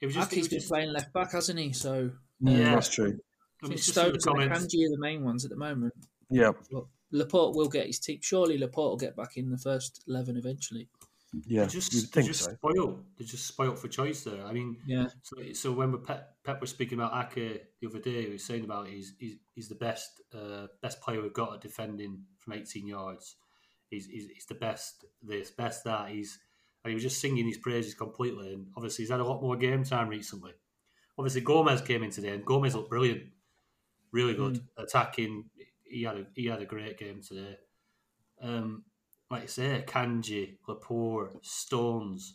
It 0.00 0.06
was 0.06 0.14
just, 0.14 0.32
it 0.32 0.38
Ake's 0.38 0.48
been 0.48 0.58
just 0.58 0.68
playing 0.68 0.92
left 0.92 1.12
back, 1.12 1.32
hasn't 1.32 1.58
he? 1.58 1.72
So 1.72 2.10
Yeah. 2.40 2.74
that's 2.74 2.88
true. 2.88 3.06
I 3.06 3.08
I 3.08 3.10
mean, 3.10 3.18
think 3.70 3.72
it's 3.74 3.86
just 3.86 3.94
some 3.94 4.06
of 4.06 4.12
the 4.14 4.20
Stones 4.20 4.36
and 4.42 4.50
comments. 4.50 4.74
Are 4.74 4.78
the 4.90 4.98
main 4.98 5.24
ones 5.24 5.44
at 5.44 5.50
the 5.50 5.56
moment. 5.56 5.94
Yeah, 6.30 6.52
But 6.70 6.84
Laporte 7.10 7.56
will 7.56 7.68
get 7.68 7.86
his 7.86 7.98
team. 7.98 8.18
Surely 8.22 8.58
Laporte 8.58 8.90
will 8.90 8.96
get 8.98 9.16
back 9.16 9.36
in 9.36 9.50
the 9.50 9.58
first 9.58 10.04
eleven 10.06 10.36
eventually. 10.36 10.88
Yeah, 11.46 11.60
They're 11.62 11.68
just, 11.68 11.92
you'd 11.92 12.10
they're 12.12 12.22
just 12.22 12.44
so. 12.44 12.52
spoiled. 12.54 13.04
They're 13.18 13.26
just 13.26 13.46
spoiled 13.46 13.78
for 13.78 13.88
choice 13.88 14.24
there. 14.24 14.44
I 14.46 14.52
mean, 14.52 14.76
Yeah. 14.86 15.08
So, 15.22 15.52
so 15.52 15.72
when 15.72 15.92
we 15.92 15.98
Pep, 15.98 16.36
Pep 16.44 16.60
was 16.60 16.70
speaking 16.70 16.98
about 17.00 17.12
Ake 17.36 17.62
the 17.80 17.86
other 17.88 17.98
day, 17.98 18.26
he 18.26 18.32
was 18.32 18.44
saying 18.44 18.64
about 18.64 18.88
he's 18.88 19.14
he's, 19.18 19.36
he's 19.54 19.68
the 19.68 19.74
best 19.74 20.22
uh, 20.34 20.68
best 20.80 21.00
player 21.00 21.20
we've 21.20 21.32
got 21.32 21.54
at 21.54 21.60
defending 21.60 22.24
from 22.38 22.52
18 22.54 22.86
yards. 22.86 23.36
He's, 23.90 24.06
he's, 24.06 24.28
he's 24.28 24.46
the 24.46 24.54
best 24.54 25.04
this, 25.22 25.50
best 25.50 25.84
that. 25.84 26.10
He's 26.10 26.38
and 26.84 26.90
he 26.90 26.94
was 26.94 27.02
just 27.02 27.20
singing 27.20 27.46
his 27.46 27.58
praises 27.58 27.94
completely. 27.94 28.54
And 28.54 28.68
obviously, 28.76 29.02
he's 29.04 29.10
had 29.10 29.20
a 29.20 29.24
lot 29.24 29.42
more 29.42 29.56
game 29.56 29.84
time 29.84 30.08
recently. 30.08 30.52
Obviously, 31.18 31.40
Gomez 31.40 31.80
came 31.80 32.02
in 32.02 32.10
today, 32.10 32.28
and 32.28 32.44
Gomez 32.44 32.74
looked 32.74 32.90
brilliant, 32.90 33.22
really 34.12 34.34
good 34.34 34.60
attacking. 34.76 35.50
He 35.84 36.04
had 36.04 36.16
a 36.16 36.26
he 36.34 36.46
had 36.46 36.62
a 36.62 36.66
great 36.66 36.98
game 36.98 37.20
today. 37.22 37.56
Um, 38.40 38.84
like 39.30 39.42
I 39.42 39.46
say, 39.46 39.84
Kanji, 39.86 40.56
Laporte, 40.66 41.44
Stones, 41.44 42.34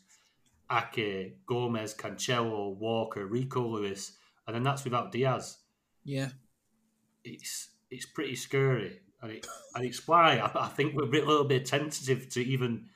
Ake, 0.72 1.46
Gomez, 1.46 1.94
Cancelo, 1.94 2.76
Walker, 2.78 3.26
Rico 3.26 3.68
Lewis, 3.68 4.18
and 4.46 4.56
then 4.56 4.64
that's 4.64 4.84
without 4.84 5.12
Dias. 5.12 5.60
Yeah. 6.04 6.30
It's 7.24 7.70
it's 7.90 8.06
pretty 8.06 8.36
scary, 8.36 9.00
and 9.24 9.32
it 9.32 9.48
and 9.74 9.86
it's 9.86 10.08
why 10.08 10.38
I, 10.38 10.66
I 10.66 10.68
think 10.68 10.94
we're 10.94 11.06
a 11.06 11.26
little 11.26 11.46
bit 11.46 11.66
tentative 11.66 12.30
to 12.30 12.42
even 12.42 12.90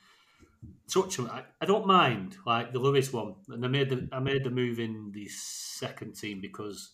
touch 0.88 1.16
them. 1.16 1.26
I, 1.26 1.42
I 1.60 1.66
don't 1.66 1.86
mind 1.86 2.36
like 2.46 2.72
the 2.72 2.78
Lewis 2.78 3.12
one, 3.12 3.34
and 3.48 3.64
I 3.64 3.68
made 3.68 3.90
the 3.90 4.08
I 4.12 4.20
made 4.20 4.44
the 4.44 4.50
move 4.50 4.78
in 4.78 5.10
the 5.12 5.26
second 5.28 6.14
team 6.14 6.40
because, 6.40 6.92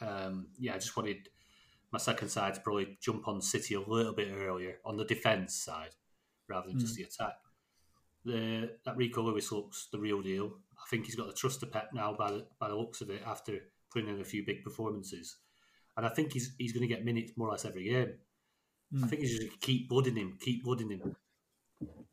um, 0.00 0.48
yeah, 0.58 0.74
I 0.74 0.78
just 0.78 0.96
wanted 0.96 1.28
my 1.92 1.98
second 1.98 2.28
side 2.30 2.54
to 2.54 2.60
probably 2.60 2.98
jump 3.00 3.28
on 3.28 3.40
City 3.40 3.74
a 3.74 3.80
little 3.80 4.14
bit 4.14 4.28
earlier 4.34 4.78
on 4.84 4.96
the 4.96 5.04
defence 5.04 5.54
side 5.54 5.94
rather 6.48 6.68
than 6.68 6.78
just 6.78 6.96
the 6.96 7.02
attack. 7.02 7.36
The 8.24 8.70
that 8.84 8.96
Rico 8.96 9.22
Lewis 9.22 9.52
looks 9.52 9.88
the 9.92 9.98
real 9.98 10.22
deal. 10.22 10.54
I 10.78 10.88
think 10.88 11.06
he's 11.06 11.14
got 11.14 11.26
the 11.26 11.34
trust 11.34 11.62
of 11.62 11.70
Pep 11.70 11.90
now 11.92 12.14
by 12.18 12.30
the, 12.30 12.46
by 12.58 12.68
the 12.68 12.74
looks 12.74 13.00
of 13.00 13.10
it 13.10 13.22
after 13.26 13.58
putting 13.92 14.08
in 14.08 14.20
a 14.20 14.24
few 14.24 14.44
big 14.44 14.64
performances, 14.64 15.36
and 15.96 16.06
I 16.06 16.08
think 16.10 16.32
he's 16.32 16.54
he's 16.58 16.72
going 16.72 16.86
to 16.88 16.94
get 16.94 17.04
minutes 17.04 17.32
more 17.36 17.48
or 17.48 17.52
less 17.52 17.64
every 17.64 17.84
game. 17.84 18.14
I 19.02 19.06
think 19.06 19.22
he's 19.22 19.30
just 19.30 19.42
going 19.42 19.52
to 19.52 19.66
keep 19.66 19.88
blooding 19.88 20.16
him, 20.16 20.38
keep 20.40 20.64
blooding 20.64 20.90
him. 20.90 21.16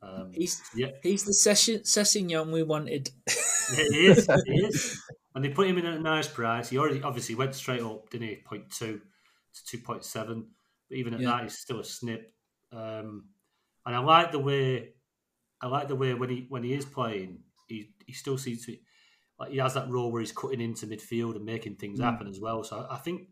Um, 0.01 0.31
He's 0.33 0.62
yeah, 0.75 0.91
he's 1.03 1.25
the 1.25 1.33
session 1.33 1.81
Sessegnon 1.81 2.51
we 2.51 2.63
wanted. 2.63 3.09
yeah, 3.27 3.83
he 3.91 4.07
is. 4.07 4.27
He 4.45 4.53
is. 4.65 5.01
And 5.36 5.43
they 5.43 5.50
put 5.50 5.67
him 5.67 5.77
in 5.77 5.86
at 5.86 5.95
a 5.95 6.00
nice 6.00 6.27
price. 6.27 6.69
He 6.69 6.77
already 6.77 7.01
obviously 7.03 7.36
went 7.36 7.53
straight 7.53 7.81
up, 7.81 8.09
didn't 8.09 8.29
he? 8.29 8.36
Point 8.38 8.71
two 8.71 9.01
to 9.53 9.65
two 9.65 9.79
point 9.79 10.05
seven. 10.05 10.48
But 10.89 10.98
even 10.98 11.13
at 11.13 11.19
Yeah. 11.19 11.31
that, 11.31 11.43
he's 11.43 11.57
still 11.57 11.79
a 11.79 11.83
snip. 11.83 12.33
Um, 12.71 13.29
and 13.86 13.95
I 13.95 14.00
like 14.00 14.31
the 14.31 14.39
way, 14.39 14.93
I 15.62 15.67
like 15.67 15.88
the 15.89 15.95
way 15.95 16.13
when 16.13 16.29
he 16.29 16.45
when 16.50 16.63
he 16.63 16.74
is 16.74 16.86
playing, 16.86 17.43
he 17.67 17.91
he 18.05 18.13
still 18.13 18.38
seems 18.38 18.65
to 18.67 18.77
like 19.38 19.51
he 19.51 19.57
has 19.57 19.74
that 19.74 19.89
role 19.89 20.12
where 20.12 20.21
he's 20.21 20.31
cutting 20.31 20.62
into 20.62 20.88
midfield 20.88 21.36
and 21.36 21.45
making 21.45 21.75
things 21.75 22.00
happen 22.00 22.27
as 22.27 22.39
well. 22.39 22.63
So 22.63 22.77
I, 22.77 22.95
I 22.95 22.98
think 23.00 23.27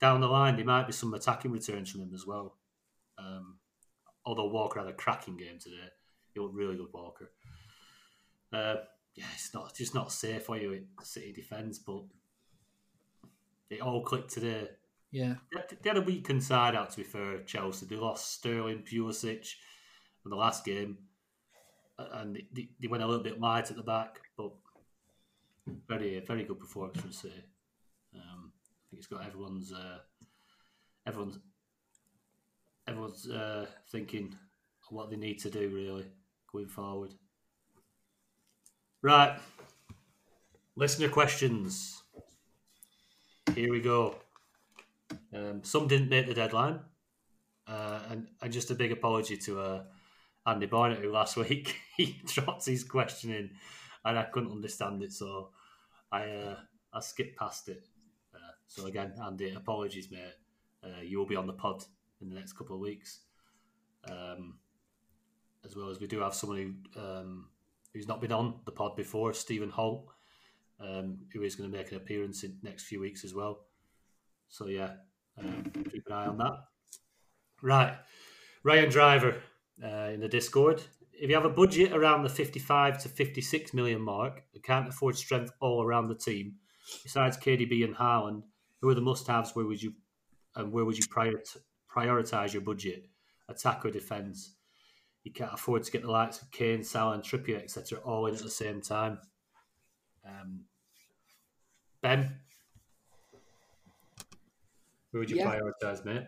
down 0.00 0.20
the 0.20 0.26
line 0.28 0.56
there 0.56 0.64
might 0.64 0.86
be 0.86 0.92
some 0.92 1.14
attacking 1.14 1.50
returns 1.52 1.90
from 1.90 2.02
him 2.02 2.12
as 2.14 2.26
well. 2.26 2.56
Um, 3.18 3.58
although 4.26 4.48
Walker 4.48 4.80
had 4.80 4.88
a 4.88 4.92
cracking 4.92 5.36
game 5.36 5.58
today, 5.58 5.88
he 6.32 6.40
looked 6.40 6.54
really 6.54 6.76
good. 6.76 6.88
Walker. 6.92 7.30
Uh, 8.52 8.76
yeah, 9.14 9.24
it's 9.34 9.54
not 9.54 9.68
it's 9.70 9.78
just 9.78 9.94
not 9.94 10.12
safe 10.12 10.44
for 10.44 10.56
you 10.56 10.72
in 10.72 10.86
City 11.02 11.32
defence, 11.32 11.78
but 11.78 12.02
it 13.70 13.80
all 13.80 14.02
clicked 14.02 14.30
today. 14.30 14.68
yeah. 15.10 15.34
They- 15.52 15.76
They 15.82 15.90
had 15.90 15.96
a 15.96 16.02
weakened 16.02 16.42
side 16.42 16.74
out 16.74 16.90
to 16.90 16.96
be 16.98 17.02
fair. 17.04 17.42
Chelsea 17.44 17.86
they 17.86 17.96
lost 17.96 18.32
Sterling, 18.32 18.82
Pulisic 18.82 19.54
in 20.24 20.30
the 20.30 20.36
last 20.36 20.64
game, 20.64 20.98
and 21.98 22.36
they, 22.52 22.68
they 22.80 22.88
went 22.88 23.02
a 23.02 23.06
little 23.06 23.22
bit 23.22 23.40
light 23.40 23.70
at 23.70 23.76
the 23.76 23.82
back, 23.82 24.20
but 24.36 24.50
very 25.88 26.20
very 26.26 26.44
good 26.44 26.58
performance 26.58 27.00
from 27.00 27.12
City. 27.12 27.44
Think 28.94 29.02
it's 29.02 29.12
got 29.12 29.26
everyone's 29.26 29.72
uh, 29.72 29.98
everyone's 31.04 31.40
everyone's 32.86 33.28
uh, 33.28 33.66
thinking 33.90 34.36
what 34.88 35.10
they 35.10 35.16
need 35.16 35.40
to 35.40 35.50
do 35.50 35.68
really 35.68 36.04
going 36.52 36.68
forward. 36.68 37.12
Right, 39.02 39.36
listener 40.76 41.08
questions. 41.08 42.04
Here 43.56 43.72
we 43.72 43.80
go. 43.80 44.14
Um, 45.34 45.64
some 45.64 45.88
didn't 45.88 46.08
make 46.08 46.28
the 46.28 46.34
deadline, 46.34 46.78
uh, 47.66 47.98
and, 48.10 48.28
and 48.40 48.52
just 48.52 48.70
a 48.70 48.76
big 48.76 48.92
apology 48.92 49.36
to 49.38 49.58
uh, 49.58 49.82
Andy 50.46 50.66
Barnett, 50.66 51.00
who 51.00 51.10
last 51.10 51.36
week 51.48 51.74
he 51.96 52.22
dropped 52.26 52.64
his 52.64 52.84
question 52.84 53.32
in, 53.32 53.50
and 54.04 54.16
I 54.20 54.22
couldn't 54.22 54.52
understand 54.52 55.02
it, 55.02 55.12
so 55.12 55.48
I 56.12 56.30
uh, 56.30 56.56
I 56.92 57.00
skipped 57.00 57.36
past 57.36 57.68
it. 57.68 57.88
So 58.66 58.86
again, 58.86 59.12
Andy, 59.24 59.50
apologies, 59.54 60.10
mate. 60.10 60.34
Uh, 60.82 61.00
you 61.02 61.18
will 61.18 61.26
be 61.26 61.36
on 61.36 61.46
the 61.46 61.52
pod 61.52 61.84
in 62.20 62.28
the 62.28 62.34
next 62.34 62.54
couple 62.54 62.76
of 62.76 62.80
weeks, 62.80 63.20
um, 64.10 64.58
as 65.64 65.76
well 65.76 65.88
as 65.88 66.00
we 66.00 66.06
do 66.06 66.20
have 66.20 66.34
someone 66.34 66.76
who 66.94 67.00
um, 67.00 67.48
who's 67.92 68.08
not 68.08 68.20
been 68.20 68.32
on 68.32 68.54
the 68.64 68.72
pod 68.72 68.96
before, 68.96 69.32
Stephen 69.32 69.70
Holt, 69.70 70.06
um, 70.80 71.18
who 71.32 71.42
is 71.42 71.54
going 71.54 71.70
to 71.70 71.76
make 71.76 71.90
an 71.90 71.96
appearance 71.96 72.42
in 72.42 72.58
the 72.62 72.68
next 72.68 72.84
few 72.84 73.00
weeks 73.00 73.24
as 73.24 73.34
well. 73.34 73.60
So 74.48 74.66
yeah, 74.66 74.94
um, 75.38 75.64
keep 75.90 76.06
an 76.06 76.12
eye 76.12 76.26
on 76.26 76.38
that. 76.38 76.54
Right, 77.62 77.94
Ryan 78.62 78.90
Driver 78.90 79.36
uh, 79.82 80.10
in 80.12 80.20
the 80.20 80.28
Discord. 80.28 80.82
If 81.12 81.30
you 81.30 81.36
have 81.36 81.44
a 81.44 81.50
budget 81.50 81.92
around 81.92 82.24
the 82.24 82.28
55 82.28 82.98
to 83.04 83.08
56 83.08 83.72
million 83.72 84.00
mark 84.00 84.42
and 84.52 84.62
can't 84.62 84.88
afford 84.88 85.16
strength 85.16 85.52
all 85.60 85.82
around 85.82 86.08
the 86.08 86.16
team, 86.16 86.56
besides 87.02 87.36
KDB 87.36 87.84
and 87.84 87.94
Haaland, 87.94 88.42
who 88.84 88.90
are 88.90 88.94
the 88.94 89.00
must-haves? 89.00 89.56
Where 89.56 89.64
would 89.64 89.82
you 89.82 89.94
and 90.56 90.70
where 90.70 90.84
would 90.84 90.98
you 90.98 91.06
prior- 91.08 91.42
prioritize 91.90 92.52
your 92.52 92.60
budget? 92.60 93.08
Attack 93.48 93.82
or 93.86 93.90
defense? 93.90 94.56
You 95.22 95.32
can't 95.32 95.54
afford 95.54 95.84
to 95.84 95.90
get 95.90 96.02
the 96.02 96.10
likes 96.10 96.42
of 96.42 96.50
Kane, 96.50 96.84
Salah, 96.84 97.14
and 97.14 97.22
Trippier, 97.22 97.62
etc., 97.62 97.98
all 98.00 98.26
in 98.26 98.34
at 98.34 98.42
the 98.42 98.50
same 98.50 98.82
time. 98.82 99.20
Um, 100.22 100.66
ben, 102.02 102.40
who 105.12 105.18
would 105.20 105.30
you 105.30 105.38
Yeah. 105.38 105.46
prioritize, 105.58 106.04
mate? 106.04 106.26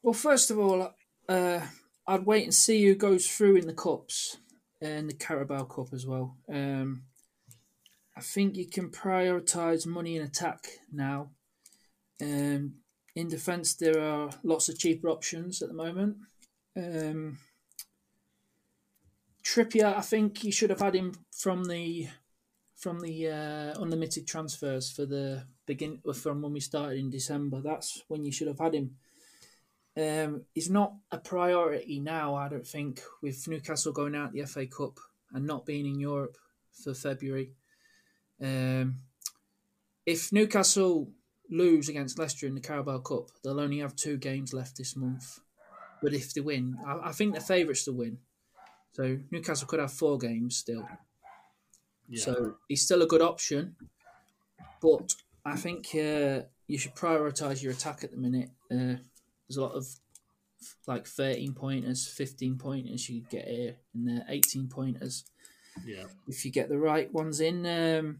Well, 0.00 0.14
first 0.14 0.52
of 0.52 0.60
all, 0.60 0.94
uh, 1.28 1.66
I'd 2.06 2.24
wait 2.24 2.44
and 2.44 2.54
see 2.54 2.86
who 2.86 2.94
goes 2.94 3.28
through 3.28 3.56
in 3.56 3.66
the 3.66 3.74
cups 3.74 4.36
and 4.80 5.10
the 5.10 5.14
Carabao 5.14 5.64
Cup 5.64 5.92
as 5.92 6.06
well. 6.06 6.36
Um, 6.48 7.06
I 8.16 8.20
think 8.20 8.56
you 8.56 8.66
can 8.66 8.90
prioritise 8.90 9.86
money 9.86 10.16
in 10.16 10.22
attack 10.22 10.66
now. 10.92 11.30
Um, 12.20 12.74
in 13.14 13.28
defence, 13.28 13.74
there 13.74 14.00
are 14.00 14.30
lots 14.42 14.68
of 14.68 14.78
cheaper 14.78 15.08
options 15.08 15.62
at 15.62 15.68
the 15.68 15.74
moment. 15.74 16.16
Um, 16.76 17.38
Trippier, 19.44 19.96
I 19.96 20.00
think 20.00 20.44
you 20.44 20.52
should 20.52 20.70
have 20.70 20.80
had 20.80 20.94
him 20.94 21.14
from 21.30 21.64
the 21.64 22.08
from 22.76 22.98
the 22.98 23.28
uh, 23.28 23.80
unlimited 23.80 24.26
transfers 24.26 24.90
for 24.90 25.06
the 25.06 25.44
begin 25.66 26.00
from 26.14 26.42
when 26.42 26.52
we 26.52 26.60
started 26.60 26.98
in 26.98 27.10
December. 27.10 27.60
That's 27.60 28.02
when 28.08 28.24
you 28.24 28.32
should 28.32 28.48
have 28.48 28.58
had 28.58 28.74
him. 28.74 28.96
Um, 29.96 30.42
he's 30.54 30.70
not 30.70 30.94
a 31.10 31.18
priority 31.18 32.00
now, 32.00 32.34
I 32.34 32.48
don't 32.48 32.66
think, 32.66 33.00
with 33.22 33.46
Newcastle 33.46 33.92
going 33.92 34.16
out 34.16 34.32
the 34.32 34.44
FA 34.46 34.66
Cup 34.66 34.98
and 35.32 35.46
not 35.46 35.66
being 35.66 35.86
in 35.86 36.00
Europe 36.00 36.36
for 36.72 36.94
February. 36.94 37.52
Um, 38.42 38.96
if 40.04 40.32
Newcastle 40.32 41.10
lose 41.48 41.88
against 41.88 42.18
Leicester 42.18 42.46
in 42.46 42.54
the 42.54 42.60
Carabao 42.60 42.98
Cup, 42.98 43.28
they'll 43.42 43.60
only 43.60 43.78
have 43.78 43.94
two 43.94 44.16
games 44.16 44.52
left 44.52 44.76
this 44.76 44.96
month. 44.96 45.40
But 46.02 46.12
if 46.12 46.34
they 46.34 46.40
win, 46.40 46.76
I, 46.84 47.10
I 47.10 47.12
think 47.12 47.34
the 47.34 47.40
favourites 47.40 47.84
to 47.84 47.92
win. 47.92 48.18
So 48.92 49.18
Newcastle 49.30 49.68
could 49.68 49.80
have 49.80 49.92
four 49.92 50.18
games 50.18 50.56
still. 50.56 50.88
Yeah. 52.08 52.24
So 52.24 52.54
he's 52.68 52.82
still 52.82 53.02
a 53.02 53.06
good 53.06 53.22
option, 53.22 53.76
but 54.80 55.14
I 55.44 55.56
think 55.56 55.86
uh, 55.94 56.42
you 56.66 56.78
should 56.78 56.94
prioritise 56.94 57.62
your 57.62 57.72
attack 57.72 58.02
at 58.02 58.10
the 58.10 58.16
minute. 58.16 58.50
Uh, 58.70 58.98
there's 59.48 59.56
a 59.56 59.62
lot 59.62 59.72
of 59.72 59.86
like 60.86 61.06
13 61.06 61.54
pointers, 61.54 62.06
15 62.06 62.58
pointers 62.58 63.08
you 63.08 63.20
could 63.20 63.30
get 63.30 63.48
here, 63.48 63.76
and 63.94 64.08
there 64.08 64.26
18 64.28 64.68
pointers 64.68 65.24
yeah, 65.86 66.04
if 66.28 66.44
you 66.44 66.50
get 66.50 66.68
the 66.68 66.78
right 66.78 67.12
ones 67.12 67.40
in. 67.40 67.64
Um, 67.66 68.18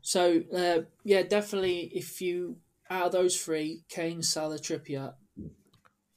so 0.00 0.42
uh, 0.54 0.80
yeah, 1.04 1.22
definitely 1.22 1.90
if 1.94 2.20
you 2.20 2.56
out 2.90 3.06
of 3.06 3.12
those 3.12 3.40
three, 3.40 3.82
Kane, 3.88 4.22
Salah, 4.22 4.58
Trippier. 4.58 5.14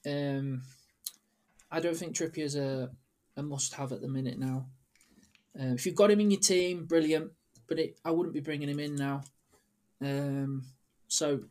Um, 0.05 0.61
I 1.69 1.79
don't 1.79 1.97
think 1.97 2.15
Trippier's 2.15 2.55
a, 2.55 2.89
a 3.35 3.43
must-have 3.43 3.91
at 3.91 4.01
the 4.01 4.07
minute 4.07 4.39
now. 4.39 4.67
Um, 5.59 5.73
if 5.73 5.85
you've 5.85 5.95
got 5.95 6.11
him 6.11 6.21
in 6.21 6.31
your 6.31 6.39
team, 6.39 6.85
brilliant. 6.85 7.31
But 7.67 7.79
it, 7.79 7.99
I 8.03 8.11
wouldn't 8.11 8.33
be 8.33 8.39
bringing 8.41 8.69
him 8.69 8.79
in 8.79 8.95
now. 8.95 9.23
Um, 10.01 10.63
so 11.07 11.41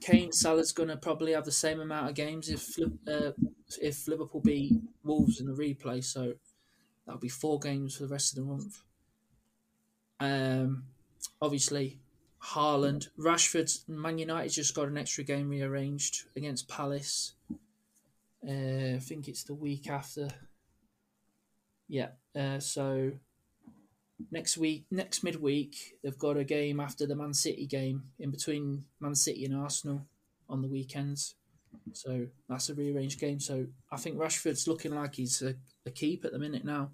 Kane, 0.00 0.32
Salah's 0.32 0.72
going 0.72 0.88
to 0.88 0.96
probably 0.96 1.32
have 1.32 1.44
the 1.44 1.52
same 1.52 1.80
amount 1.80 2.08
of 2.08 2.14
games 2.14 2.48
if 2.48 2.78
uh, 3.08 3.32
if 3.80 4.08
Liverpool 4.08 4.40
beat 4.40 4.72
Wolves 5.04 5.40
in 5.40 5.46
the 5.46 5.52
replay. 5.52 6.02
So 6.04 6.34
That'll 7.06 7.20
be 7.20 7.28
four 7.28 7.58
games 7.60 7.96
for 7.96 8.02
the 8.02 8.08
rest 8.12 8.36
of 8.36 8.44
the 8.44 8.50
month. 8.50 8.82
Um, 10.18 10.84
obviously, 11.40 11.98
Haaland, 12.42 13.08
Rashford, 13.18 13.88
Man 13.88 14.18
United 14.18 14.50
just 14.50 14.74
got 14.74 14.88
an 14.88 14.98
extra 14.98 15.24
game 15.24 15.48
rearranged 15.48 16.24
against 16.36 16.68
Palace. 16.68 17.34
Uh, 18.46 18.94
I 18.94 19.00
think 19.00 19.28
it's 19.28 19.42
the 19.42 19.54
week 19.54 19.88
after. 19.88 20.28
Yeah. 21.88 22.10
Uh, 22.34 22.60
so 22.60 23.12
next 24.30 24.56
week, 24.56 24.86
next 24.90 25.24
midweek, 25.24 25.96
they've 26.02 26.18
got 26.18 26.36
a 26.36 26.44
game 26.44 26.78
after 26.80 27.06
the 27.06 27.16
Man 27.16 27.34
City 27.34 27.66
game 27.66 28.04
in 28.18 28.30
between 28.30 28.84
Man 29.00 29.14
City 29.14 29.44
and 29.44 29.56
Arsenal 29.56 30.06
on 30.48 30.62
the 30.62 30.68
weekends. 30.68 31.34
So 31.92 32.26
that's 32.48 32.68
a 32.68 32.74
rearranged 32.74 33.20
game. 33.20 33.40
So 33.40 33.66
I 33.90 33.96
think 33.96 34.16
Rashford's 34.16 34.68
looking 34.68 34.94
like 34.94 35.16
he's 35.16 35.42
a, 35.42 35.54
a 35.84 35.90
keep 35.90 36.24
at 36.24 36.32
the 36.32 36.38
minute 36.38 36.64
now. 36.64 36.90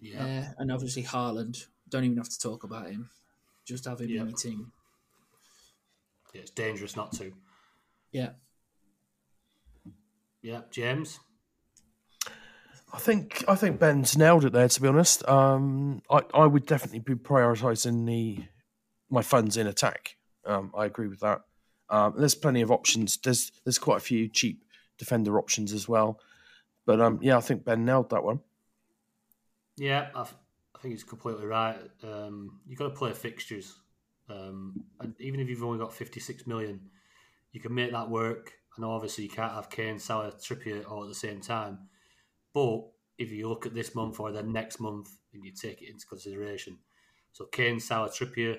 Yeah. 0.00 0.24
Uh, 0.24 0.52
and 0.58 0.72
obviously 0.72 1.02
Haaland. 1.02 1.66
Don't 1.88 2.04
even 2.04 2.18
have 2.18 2.28
to 2.28 2.38
talk 2.38 2.62
about 2.62 2.90
him. 2.90 3.10
Just 3.70 3.84
have 3.84 4.00
him 4.00 4.08
Yeah. 4.08 4.22
in 4.22 4.28
your 4.30 4.36
team. 4.36 4.72
yeah, 6.34 6.40
it's 6.42 6.50
dangerous 6.50 6.96
not 6.96 7.12
to. 7.12 7.32
Yeah. 8.10 8.30
Yeah, 10.42 10.62
James. 10.72 11.20
I 12.92 12.98
think 12.98 13.44
I 13.46 13.54
think 13.54 13.78
Ben's 13.78 14.18
nailed 14.18 14.44
it 14.44 14.52
there. 14.52 14.68
To 14.68 14.80
be 14.80 14.88
honest, 14.88 15.26
um, 15.28 16.02
I 16.10 16.22
I 16.34 16.46
would 16.46 16.66
definitely 16.66 16.98
be 16.98 17.14
prioritising 17.14 18.06
the 18.06 18.44
my 19.08 19.22
funds 19.22 19.56
in 19.56 19.68
attack. 19.68 20.16
Um, 20.44 20.72
I 20.76 20.86
agree 20.86 21.06
with 21.06 21.20
that. 21.20 21.42
Um, 21.88 22.14
there's 22.18 22.34
plenty 22.34 22.60
of 22.62 22.70
options. 22.72 23.16
There's 23.18 23.52
there's 23.64 23.78
quite 23.78 23.98
a 23.98 24.00
few 24.00 24.28
cheap 24.28 24.64
defender 24.98 25.38
options 25.38 25.72
as 25.72 25.88
well. 25.88 26.18
But 26.86 27.00
um, 27.00 27.20
yeah, 27.22 27.36
I 27.36 27.40
think 27.40 27.64
Ben 27.64 27.84
nailed 27.84 28.10
that 28.10 28.24
one. 28.24 28.40
Yeah, 29.76 30.08
I, 30.14 30.24
th- 30.24 30.34
I 30.80 30.82
think 30.82 30.94
he's 30.94 31.04
completely 31.04 31.44
right. 31.44 31.76
Um, 32.02 32.60
you've 32.66 32.78
got 32.78 32.88
to 32.88 32.94
play 32.94 33.12
fixtures. 33.12 33.74
Um, 34.30 34.84
and 34.98 35.14
even 35.20 35.38
if 35.38 35.46
you've 35.50 35.62
only 35.62 35.78
got 35.78 35.92
56 35.92 36.46
million, 36.46 36.80
you 37.52 37.60
can 37.60 37.74
make 37.74 37.92
that 37.92 38.08
work. 38.08 38.52
I 38.76 38.80
know 38.80 38.92
obviously 38.92 39.24
you 39.24 39.30
can't 39.30 39.52
have 39.52 39.68
Kane, 39.68 39.98
Salah, 39.98 40.32
Trippier 40.32 40.90
all 40.90 41.02
at 41.02 41.10
the 41.10 41.14
same 41.14 41.42
time. 41.42 41.80
But 42.54 42.80
if 43.18 43.30
you 43.30 43.46
look 43.46 43.66
at 43.66 43.74
this 43.74 43.94
month 43.94 44.20
or 44.20 44.32
the 44.32 44.42
next 44.42 44.80
month 44.80 45.10
and 45.34 45.44
you 45.44 45.52
take 45.52 45.82
it 45.82 45.90
into 45.90 46.06
consideration, 46.06 46.78
so 47.32 47.44
Kane, 47.44 47.78
Salah, 47.78 48.08
Trippier, 48.08 48.56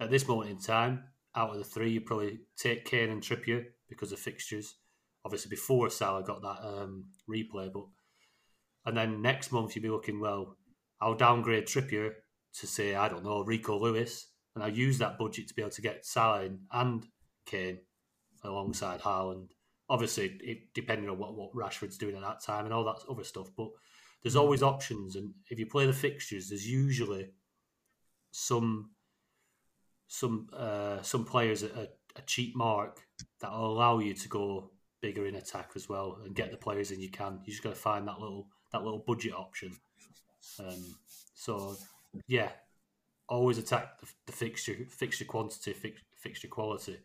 at 0.00 0.10
this 0.10 0.26
moment 0.26 0.50
in 0.50 0.58
time, 0.58 1.04
out 1.36 1.50
of 1.50 1.58
the 1.58 1.64
three, 1.64 1.92
you 1.92 2.00
probably 2.00 2.40
take 2.56 2.86
Kane 2.86 3.10
and 3.10 3.22
Trippier 3.22 3.66
because 3.88 4.10
of 4.10 4.18
fixtures. 4.18 4.74
Obviously, 5.24 5.50
before 5.50 5.90
Salah 5.90 6.24
got 6.24 6.42
that 6.42 6.66
um, 6.66 7.04
replay, 7.30 7.72
but 7.72 7.84
and 8.84 8.96
then 8.96 9.22
next 9.22 9.52
month 9.52 9.76
you'll 9.76 9.84
be 9.84 9.88
looking, 9.88 10.18
well, 10.18 10.56
I'll 11.02 11.14
downgrade 11.14 11.66
Trippier 11.66 12.12
to 12.60 12.66
say, 12.66 12.94
I 12.94 13.08
don't 13.08 13.24
know, 13.24 13.42
Rico 13.42 13.78
Lewis, 13.78 14.28
and 14.54 14.62
I'll 14.62 14.70
use 14.70 14.98
that 14.98 15.18
budget 15.18 15.48
to 15.48 15.54
be 15.54 15.62
able 15.62 15.72
to 15.72 15.82
get 15.82 16.06
Salah 16.06 16.48
and 16.72 17.06
Kane 17.44 17.80
alongside 18.44 19.00
Haaland. 19.00 19.48
Obviously, 19.88 20.38
it, 20.40 20.58
depending 20.74 21.10
on 21.10 21.18
what, 21.18 21.34
what 21.34 21.52
Rashford's 21.54 21.98
doing 21.98 22.14
at 22.14 22.22
that 22.22 22.42
time 22.42 22.64
and 22.64 22.72
all 22.72 22.84
that 22.84 23.02
other 23.10 23.24
stuff, 23.24 23.48
but 23.56 23.68
there's 24.22 24.36
always 24.36 24.62
options. 24.62 25.16
And 25.16 25.32
if 25.50 25.58
you 25.58 25.66
play 25.66 25.86
the 25.86 25.92
fixtures, 25.92 26.48
there's 26.48 26.68
usually 26.68 27.30
some 28.30 28.90
some 30.06 30.48
uh, 30.56 31.02
some 31.02 31.24
players 31.24 31.62
at 31.62 31.72
a, 31.72 31.88
a 32.16 32.22
cheap 32.26 32.54
mark 32.54 33.00
that 33.40 33.50
will 33.50 33.72
allow 33.72 33.98
you 33.98 34.14
to 34.14 34.28
go 34.28 34.70
bigger 35.00 35.26
in 35.26 35.34
attack 35.34 35.72
as 35.74 35.88
well 35.88 36.18
and 36.24 36.36
get 36.36 36.52
the 36.52 36.56
players 36.56 36.92
in 36.92 37.00
you 37.00 37.10
can. 37.10 37.40
You 37.44 37.52
just 37.52 37.64
got 37.64 37.70
to 37.70 37.74
find 37.74 38.06
that 38.06 38.20
little 38.20 38.46
that 38.72 38.84
little 38.84 39.02
budget 39.04 39.34
option. 39.34 39.76
Um, 40.58 40.96
so 41.34 41.76
yeah, 42.26 42.50
always 43.28 43.58
attack 43.58 44.00
the, 44.00 44.06
the 44.26 44.32
fixture 44.32 44.76
fixture 44.90 45.24
quantity, 45.24 45.72
fix, 45.72 46.00
fixture 46.16 46.48
quality. 46.48 46.98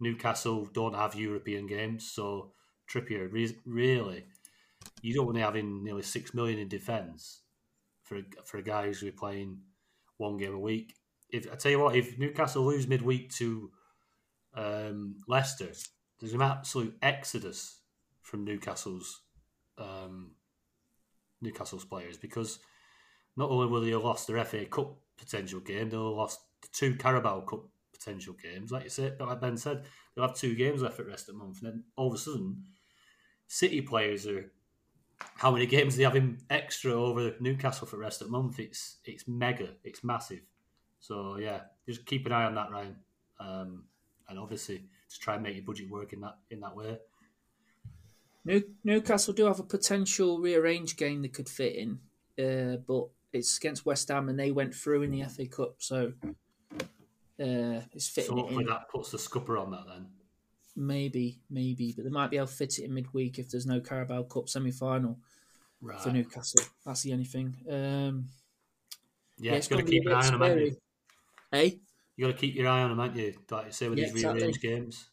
Newcastle 0.00 0.68
don't 0.72 0.94
have 0.94 1.14
European 1.14 1.66
games, 1.66 2.10
so 2.10 2.52
Trippier 2.88 3.30
re- 3.32 3.56
really 3.66 4.24
you 5.02 5.14
don't 5.14 5.26
want 5.26 5.36
to 5.36 5.44
have 5.44 5.56
in 5.56 5.84
nearly 5.84 6.02
six 6.02 6.34
million 6.34 6.58
in 6.58 6.68
defence 6.68 7.40
for 8.02 8.18
a, 8.18 8.22
for 8.44 8.58
a 8.58 8.62
guy 8.62 8.86
who's 8.86 9.04
playing 9.16 9.58
one 10.16 10.36
game 10.36 10.54
a 10.54 10.58
week. 10.58 10.94
If 11.30 11.50
I 11.52 11.56
tell 11.56 11.72
you 11.72 11.80
what, 11.80 11.96
if 11.96 12.18
Newcastle 12.18 12.64
lose 12.64 12.86
midweek 12.86 13.30
to 13.34 13.70
um, 14.54 15.16
Leicester, 15.28 15.72
there's 16.18 16.32
an 16.32 16.42
absolute 16.42 16.96
exodus 17.02 17.80
from 18.22 18.44
Newcastle's 18.44 19.20
um, 19.76 20.32
Newcastle's 21.40 21.84
players 21.84 22.16
because 22.16 22.58
not 23.36 23.50
only 23.50 23.66
will 23.66 23.80
they 23.80 23.90
have 23.90 24.04
lost 24.04 24.26
their 24.26 24.44
FA 24.44 24.64
Cup 24.66 24.96
potential 25.16 25.60
game, 25.60 25.90
they'll 25.90 26.08
have 26.08 26.16
lost 26.16 26.40
two 26.72 26.94
Carabao 26.94 27.40
Cup 27.42 27.64
potential 27.92 28.34
games. 28.40 28.70
Like 28.70 28.84
you 28.84 28.90
said, 28.90 29.16
like 29.20 29.40
Ben 29.40 29.56
said, 29.56 29.84
they'll 30.14 30.26
have 30.26 30.36
two 30.36 30.54
games 30.54 30.82
left 30.82 31.00
at 31.00 31.06
rest 31.06 31.28
at 31.28 31.34
month, 31.34 31.62
and 31.62 31.72
then 31.72 31.84
all 31.96 32.08
of 32.08 32.14
a 32.14 32.18
sudden, 32.18 32.64
City 33.46 33.80
players 33.80 34.26
are 34.26 34.52
how 35.36 35.50
many 35.50 35.66
games 35.66 35.96
they 35.96 36.04
have 36.04 36.16
in 36.16 36.38
extra 36.50 36.92
over 36.92 37.34
Newcastle 37.40 37.86
for 37.86 37.96
rest 37.96 38.22
at 38.22 38.28
month? 38.28 38.58
It's 38.58 38.98
it's 39.04 39.26
mega, 39.26 39.70
it's 39.84 40.04
massive. 40.04 40.42
So 41.00 41.38
yeah, 41.38 41.60
just 41.86 42.06
keep 42.06 42.26
an 42.26 42.32
eye 42.32 42.44
on 42.44 42.54
that, 42.56 42.70
Ryan, 42.70 42.96
um, 43.40 43.84
and 44.28 44.38
obviously 44.38 44.78
to 45.10 45.18
try 45.18 45.34
and 45.34 45.42
make 45.42 45.56
your 45.56 45.64
budget 45.64 45.90
work 45.90 46.12
in 46.12 46.20
that 46.20 46.36
in 46.50 46.60
that 46.60 46.76
way. 46.76 46.98
New, 48.48 48.62
Newcastle 48.82 49.34
do 49.34 49.44
have 49.44 49.60
a 49.60 49.64
potential 49.64 50.38
rearranged 50.40 50.96
game 50.96 51.20
that 51.20 51.34
could 51.34 51.50
fit 51.50 51.76
in, 51.76 51.98
uh, 52.42 52.76
but 52.78 53.08
it's 53.30 53.58
against 53.58 53.84
West 53.84 54.08
Ham 54.08 54.30
and 54.30 54.38
they 54.40 54.50
went 54.50 54.74
through 54.74 55.02
in 55.02 55.10
the 55.10 55.22
FA 55.24 55.46
Cup, 55.46 55.74
so 55.78 56.14
uh, 57.38 57.80
it's 57.92 58.08
fitting 58.08 58.30
So 58.30 58.36
hopefully 58.36 58.64
that 58.64 58.88
puts 58.88 59.10
the 59.10 59.18
scupper 59.18 59.58
on 59.58 59.70
that 59.72 59.84
then. 59.86 60.06
Maybe, 60.74 61.40
maybe, 61.50 61.92
but 61.94 62.04
they 62.04 62.10
might 62.10 62.30
be 62.30 62.38
able 62.38 62.46
to 62.46 62.52
fit 62.54 62.78
it 62.78 62.84
in 62.84 62.94
midweek 62.94 63.38
if 63.38 63.50
there's 63.50 63.66
no 63.66 63.80
Carabao 63.80 64.22
Cup 64.22 64.48
semi 64.48 64.72
final 64.72 65.18
Right. 65.82 66.00
for 66.00 66.10
Newcastle. 66.10 66.64
That's 66.86 67.02
the 67.02 67.12
only 67.12 67.26
thing. 67.26 67.54
Um, 67.68 68.30
yeah, 69.38 69.54
it's 69.54 69.70
you 69.70 69.76
got 69.76 69.84
to 69.84 69.90
keep 69.90 70.06
an 70.06 70.12
eye 70.12 70.26
on 70.26 70.32
them, 70.32 70.40
haven't 70.40 70.58
you? 70.66 70.76
Hey, 71.52 71.80
You 72.16 72.26
got 72.26 72.32
to 72.32 72.38
keep 72.38 72.54
your 72.56 72.66
eye 72.66 72.82
on 72.82 72.90
them, 72.90 72.98
aren't 73.00 73.14
you? 73.14 73.34
Like 73.50 73.66
you 73.66 73.72
say 73.72 73.88
with 73.88 73.98
Yeah, 73.98 74.06
these 74.06 74.14
exactly. 74.14 74.40
rearranged 74.40 74.62
games. 74.62 75.10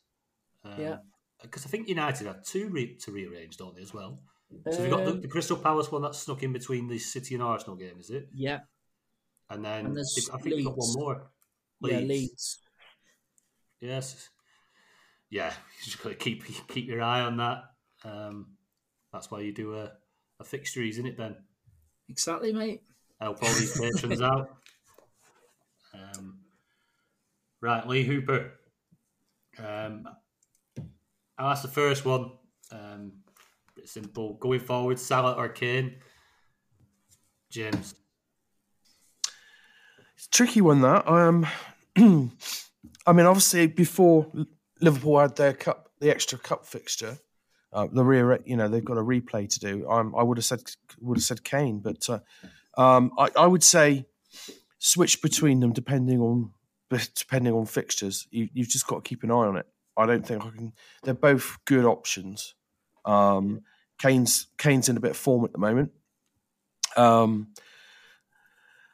Um, 0.63 0.79
Yeah. 0.79 0.97
Because 1.41 1.65
I 1.65 1.69
think 1.69 1.87
United 1.87 2.27
have 2.27 2.43
two 2.43 2.69
re- 2.69 2.95
to 2.97 3.11
rearrange, 3.11 3.57
don't 3.57 3.75
they, 3.75 3.81
as 3.81 3.93
well? 3.93 4.19
So 4.71 4.81
we've 4.81 4.89
got 4.89 5.05
the, 5.05 5.11
Um, 5.11 5.21
the 5.21 5.27
Crystal 5.27 5.57
Palace 5.57 5.91
one 5.91 6.01
that's 6.01 6.19
snuck 6.19 6.43
in 6.43 6.53
between 6.53 6.87
the 6.87 6.97
City 6.97 7.35
and 7.35 7.43
Arsenal 7.43 7.75
game, 7.75 7.99
is 7.99 8.09
it? 8.09 8.29
yeah, 8.33 8.59
And 9.49 9.63
then 9.65 9.85
And 9.87 9.97
I 9.99 10.37
think 10.37 10.55
we've 10.55 10.65
got 10.65 10.77
one 10.77 10.87
Leeds. 10.87 10.97
more. 10.97 11.31
yeah, 11.81 11.99
Leeds. 11.99 12.59
Yes. 13.81 14.29
Yeah, 15.29 15.49
you 15.79 15.83
just 15.85 16.01
got 16.01 16.09
to 16.09 16.15
keep 16.15 16.43
keep 16.69 16.87
your 16.87 17.01
eye 17.01 17.21
on 17.21 17.37
that. 17.37 17.63
Um, 18.03 18.55
that's 19.11 19.29
why 19.29 19.41
you 19.41 19.51
do 19.51 19.75
a, 19.75 19.91
a 20.39 20.43
fixture, 20.43 20.81
isn't 20.83 21.05
it, 21.05 21.17
Ben? 21.17 21.35
Exactly, 22.09 22.53
mate. 22.53 22.83
Help 23.19 23.41
all 23.43 23.49
these 23.53 23.77
patrons 23.79 24.21
out. 24.31 24.49
Um, 25.93 26.39
right, 27.61 27.85
Lee 27.87 28.03
Hooper. 28.03 28.51
Um, 29.57 30.05
I'll 31.37 31.51
ask 31.51 31.61
the 31.61 31.67
first 31.67 32.05
one. 32.05 32.31
Um, 32.71 33.11
simple. 33.83 34.35
Going 34.35 34.59
forward, 34.59 34.99
Salah 34.99 35.33
or 35.33 35.49
Kane? 35.49 35.95
James. 37.49 37.95
It's 40.15 40.27
tricky 40.27 40.61
one 40.61 40.81
that. 40.81 41.07
Um, 41.07 41.45
I 41.97 43.13
mean, 43.13 43.25
obviously 43.25 43.67
before 43.67 44.31
Liverpool 44.81 45.19
had 45.19 45.35
their 45.35 45.53
cup, 45.53 45.91
the 45.99 46.09
extra 46.09 46.37
cup 46.37 46.65
fixture, 46.65 47.17
uh, 47.73 47.87
the 47.91 48.03
rear, 48.03 48.39
you 48.45 48.55
know, 48.55 48.67
they've 48.67 48.83
got 48.83 48.97
a 48.97 49.03
replay 49.03 49.49
to 49.49 49.59
do. 49.59 49.89
Um, 49.89 50.15
I 50.17 50.23
would 50.23 50.37
have 50.37 50.45
said 50.45 50.61
would 51.01 51.17
have 51.17 51.23
said 51.23 51.43
Kane, 51.43 51.79
but 51.79 52.09
uh, 52.09 52.19
um, 52.81 53.11
I, 53.17 53.29
I 53.37 53.47
would 53.47 53.63
say 53.63 54.05
switch 54.79 55.21
between 55.21 55.59
them 55.59 55.73
depending 55.73 56.21
on 56.21 56.51
depending 57.15 57.53
on 57.53 57.65
fixtures. 57.65 58.27
You, 58.31 58.49
you've 58.53 58.69
just 58.69 58.87
got 58.87 59.03
to 59.03 59.07
keep 59.07 59.23
an 59.23 59.31
eye 59.31 59.47
on 59.47 59.57
it. 59.57 59.67
I 59.97 60.05
don't 60.05 60.25
think 60.25 60.43
I 60.43 60.49
can. 60.49 60.73
They're 61.03 61.13
both 61.13 61.57
good 61.65 61.85
options. 61.85 62.53
Um, 63.05 63.61
Kane's 63.99 64.47
Kane's 64.57 64.89
in 64.89 64.97
a 64.97 65.01
bit 65.01 65.11
of 65.11 65.17
form 65.17 65.45
at 65.45 65.51
the 65.51 65.59
moment. 65.59 65.91
Um, 66.97 67.53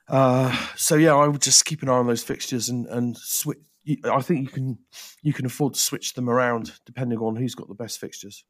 uh, 0.08 0.56
so 0.76 0.96
yeah, 0.96 1.16
I 1.16 1.28
would 1.28 1.42
just 1.42 1.66
keep 1.66 1.82
an 1.82 1.90
eye 1.90 1.94
on 1.94 2.08
those 2.08 2.24
fixtures 2.24 2.70
and 2.70 2.86
and 2.88 3.18
switch. 3.18 3.60
I 4.06 4.22
think 4.22 4.42
you 4.42 4.48
can 4.48 4.78
you 5.24 5.34
can 5.34 5.46
afford 5.46 5.74
to 5.74 5.80
switch 5.80 6.14
them 6.14 6.30
around 6.30 6.74
depending 6.86 7.20
on 7.20 7.36
who's 7.36 7.56
got 7.56 7.68
the 7.68 7.76
best 7.76 8.00
fixtures. 8.00 8.44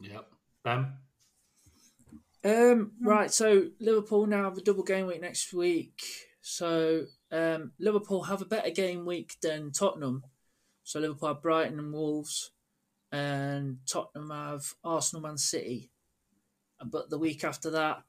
Yep. 0.00 0.26
Ben? 0.64 0.92
Um, 2.44 2.92
right, 3.00 3.32
so 3.32 3.68
Liverpool 3.80 4.26
now 4.26 4.44
have 4.44 4.58
a 4.58 4.62
double 4.62 4.84
game 4.84 5.06
week 5.06 5.20
next 5.20 5.52
week. 5.52 6.02
So 6.40 7.04
um, 7.32 7.72
Liverpool 7.78 8.24
have 8.24 8.42
a 8.42 8.46
better 8.46 8.70
game 8.70 9.04
week 9.04 9.36
than 9.42 9.72
Tottenham. 9.72 10.22
So 10.88 11.00
Liverpool 11.00 11.28
have 11.28 11.42
Brighton 11.42 11.78
and 11.78 11.92
Wolves, 11.92 12.52
and 13.12 13.76
Tottenham 13.86 14.30
have 14.30 14.72
Arsenal, 14.82 15.20
Man 15.20 15.36
City. 15.36 15.90
But 16.82 17.10
the 17.10 17.18
week 17.18 17.44
after 17.44 17.68
that, 17.72 18.04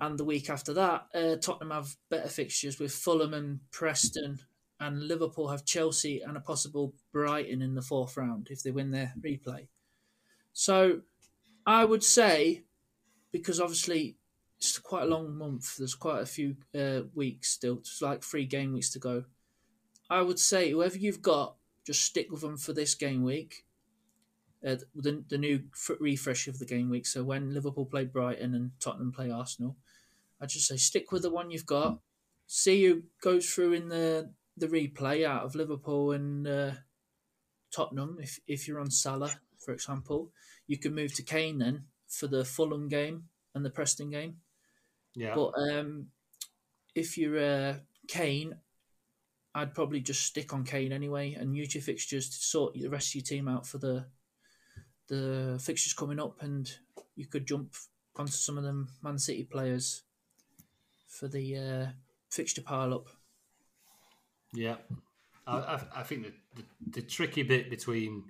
and 0.00 0.18
the 0.18 0.24
week 0.24 0.48
after 0.48 0.72
that, 0.72 1.08
uh, 1.14 1.36
Tottenham 1.36 1.72
have 1.72 1.94
better 2.08 2.30
fixtures 2.30 2.78
with 2.80 2.92
Fulham 2.92 3.34
and 3.34 3.60
Preston, 3.70 4.38
and 4.80 5.06
Liverpool 5.06 5.48
have 5.48 5.66
Chelsea 5.66 6.22
and 6.22 6.38
a 6.38 6.40
possible 6.40 6.94
Brighton 7.12 7.60
in 7.60 7.74
the 7.74 7.82
fourth 7.82 8.16
round 8.16 8.48
if 8.50 8.62
they 8.62 8.70
win 8.70 8.92
their 8.92 9.12
replay. 9.20 9.66
So 10.54 11.02
I 11.66 11.84
would 11.84 12.02
say, 12.02 12.62
because 13.30 13.60
obviously 13.60 14.16
it's 14.56 14.78
quite 14.78 15.02
a 15.02 15.10
long 15.10 15.36
month, 15.36 15.76
there's 15.76 15.94
quite 15.94 16.22
a 16.22 16.26
few 16.26 16.56
uh, 16.74 17.02
weeks 17.14 17.50
still, 17.50 17.76
it's 17.80 18.00
like 18.00 18.22
three 18.22 18.46
game 18.46 18.72
weeks 18.72 18.88
to 18.92 18.98
go. 18.98 19.24
I 20.08 20.22
would 20.22 20.38
say 20.38 20.70
whoever 20.70 20.96
you've 20.96 21.20
got, 21.20 21.56
just 21.86 22.04
stick 22.04 22.30
with 22.30 22.40
them 22.40 22.56
for 22.56 22.72
this 22.72 22.94
game 22.94 23.22
week. 23.22 23.64
Uh, 24.66 24.76
the, 24.94 25.22
the 25.28 25.38
new 25.38 25.62
f- 25.72 25.96
refresh 26.00 26.48
of 26.48 26.58
the 26.58 26.66
game 26.66 26.90
week. 26.90 27.06
So 27.06 27.22
when 27.22 27.54
Liverpool 27.54 27.86
play 27.86 28.04
Brighton 28.04 28.54
and 28.54 28.72
Tottenham 28.80 29.12
play 29.12 29.30
Arsenal, 29.30 29.76
I 30.40 30.46
just 30.46 30.66
say 30.66 30.76
stick 30.76 31.12
with 31.12 31.22
the 31.22 31.30
one 31.30 31.50
you've 31.50 31.66
got. 31.66 31.98
See 32.46 32.84
who 32.84 33.04
goes 33.22 33.48
through 33.48 33.74
in 33.74 33.88
the 33.88 34.32
the 34.56 34.68
replay 34.68 35.24
out 35.26 35.44
of 35.44 35.54
Liverpool 35.54 36.12
and 36.12 36.46
uh, 36.46 36.72
Tottenham. 37.70 38.18
If 38.20 38.40
if 38.46 38.66
you're 38.66 38.80
on 38.80 38.90
Salah, 38.90 39.40
for 39.58 39.72
example, 39.72 40.32
you 40.66 40.78
can 40.78 40.94
move 40.94 41.14
to 41.14 41.22
Kane 41.22 41.58
then 41.58 41.84
for 42.08 42.26
the 42.26 42.44
Fulham 42.44 42.88
game 42.88 43.24
and 43.54 43.64
the 43.64 43.70
Preston 43.70 44.10
game. 44.10 44.36
Yeah. 45.14 45.34
But 45.34 45.52
um, 45.58 46.08
if 46.94 47.18
you're 47.18 47.38
uh, 47.38 47.74
Kane, 48.08 48.56
I'd 49.56 49.74
probably 49.74 50.00
just 50.00 50.22
stick 50.22 50.52
on 50.52 50.64
Kane 50.64 50.92
anyway 50.92 51.32
and 51.32 51.56
use 51.56 51.74
your 51.74 51.82
fixtures 51.82 52.28
to 52.28 52.36
sort 52.36 52.74
the 52.74 52.88
rest 52.88 53.10
of 53.10 53.14
your 53.16 53.22
team 53.24 53.48
out 53.48 53.66
for 53.66 53.78
the 53.78 54.04
the 55.08 55.58
fixtures 55.62 55.94
coming 55.94 56.20
up, 56.20 56.42
and 56.42 56.70
you 57.14 57.26
could 57.26 57.46
jump 57.46 57.74
onto 58.16 58.32
some 58.32 58.58
of 58.58 58.64
them 58.64 58.88
Man 59.02 59.18
City 59.18 59.44
players 59.44 60.02
for 61.08 61.28
the 61.28 61.56
uh, 61.56 61.86
fixture 62.30 62.62
pile 62.62 62.92
up. 62.92 63.06
Yeah, 64.52 64.76
I, 65.46 65.56
I, 65.56 65.80
I 65.96 66.02
think 66.02 66.24
the, 66.24 66.32
the, 66.54 66.64
the 67.00 67.02
tricky 67.02 67.42
bit 67.42 67.70
between 67.70 68.24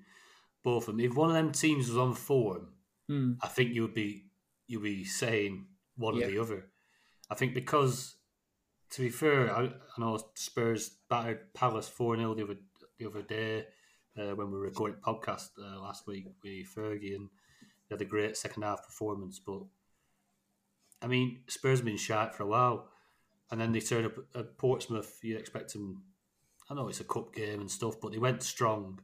both 0.62 0.88
of 0.88 0.96
them, 0.96 1.04
if 1.04 1.14
one 1.14 1.28
of 1.30 1.34
them 1.34 1.52
teams 1.52 1.88
was 1.88 1.98
on 1.98 2.14
form, 2.14 2.68
Hmm. 3.08 3.34
I 3.40 3.46
think 3.46 3.72
you 3.72 3.82
would 3.82 3.94
be 3.94 4.24
you 4.66 4.80
would 4.80 4.84
be 4.86 5.04
saying 5.04 5.66
one 5.96 6.16
Yeah. 6.16 6.26
or 6.26 6.30
the 6.30 6.38
other. 6.40 6.66
I 7.30 7.36
think 7.36 7.54
because, 7.54 8.16
to 8.90 9.03
be 9.03 9.09
fair, 9.11 9.55
I, 9.55 9.64
I 9.64 10.01
know 10.01 10.18
Spurs 10.35 10.90
battered 11.09 11.53
Palace 11.55 11.88
four 11.88 12.16
0 12.16 12.35
the 12.35 12.44
other 12.44 12.57
the 12.99 13.07
other 13.07 13.22
day 13.22 13.66
uh, 14.18 14.35
when 14.35 14.51
we 14.51 14.59
recorded 14.59 15.03
podcast 15.03 15.51
uh, 15.59 15.81
last 15.81 16.07
week 16.07 16.27
with 16.42 16.75
Fergie, 16.75 17.14
and 17.14 17.29
they 17.88 17.94
had 17.94 18.01
a 18.01 18.07
great 18.07 18.37
second 18.37 18.62
half 18.62 18.85
performance. 18.85 19.38
But 19.38 19.62
I 21.03 21.07
mean, 21.07 21.40
Spurs 21.49 21.81
have 21.81 21.87
been 21.87 21.96
sharp 21.96 22.35
for 22.35 22.44
a 22.44 22.49
while, 22.49 22.88
and 23.51 23.61
then 23.61 23.72
they 23.72 23.81
turn 23.81 24.07
up 24.07 24.16
at 24.35 24.59
Portsmouth. 24.59 25.18
You 25.22 25.37
expect 25.37 25.72
them. 25.72 26.03
I 26.68 26.75
know 26.75 26.88
it's 26.88 27.01
a 27.01 27.05
cup 27.05 27.35
game 27.35 27.61
and 27.61 27.70
stuff, 27.70 28.01
but 28.01 28.12
they 28.12 28.18
went 28.18 28.42
strong, 28.42 29.01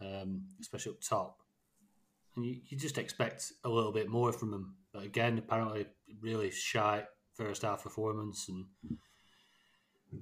um, 0.00 0.44
especially 0.60 0.92
up 0.92 1.00
top 1.00 1.42
and 2.36 2.44
you, 2.44 2.60
you 2.68 2.78
just 2.78 2.98
expect 2.98 3.52
a 3.64 3.68
little 3.68 3.92
bit 3.92 4.08
more 4.08 4.32
from 4.32 4.50
them. 4.50 4.76
But 4.92 5.04
again, 5.04 5.38
apparently, 5.38 5.86
really 6.20 6.50
shy 6.50 7.04
first 7.36 7.62
half 7.62 7.82
performance, 7.82 8.48
and 8.48 8.64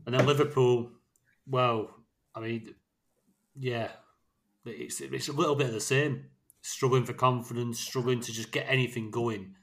and 0.06 0.14
then 0.14 0.26
Liverpool. 0.26 0.90
Well, 1.46 1.94
I 2.34 2.40
mean, 2.40 2.74
yeah, 3.58 3.88
it's 4.64 5.00
it's 5.00 5.28
a 5.28 5.32
little 5.32 5.54
bit 5.54 5.68
of 5.68 5.74
the 5.74 5.80
same. 5.80 6.26
Struggling 6.62 7.04
for 7.04 7.12
confidence, 7.12 7.78
struggling 7.78 8.20
to 8.20 8.32
just 8.32 8.50
get 8.50 8.66
anything 8.68 9.10
going, 9.10 9.54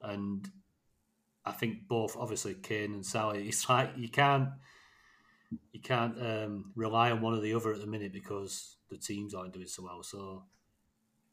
and 0.00 0.48
I 1.44 1.52
think 1.52 1.88
both 1.88 2.16
obviously 2.16 2.54
Kane 2.54 2.94
and 2.94 3.06
Salah. 3.06 3.34
It's 3.34 3.68
like 3.68 3.90
you 3.96 4.08
can't 4.08 4.48
you 5.72 5.80
can't 5.80 6.18
um, 6.20 6.72
rely 6.74 7.10
on 7.10 7.20
one 7.20 7.34
or 7.34 7.40
the 7.40 7.54
other 7.54 7.72
at 7.72 7.80
the 7.80 7.86
minute 7.86 8.12
because 8.12 8.76
the 8.90 8.96
teams 8.96 9.34
aren't 9.34 9.52
doing 9.52 9.66
so 9.66 9.82
well. 9.82 10.02
So 10.02 10.44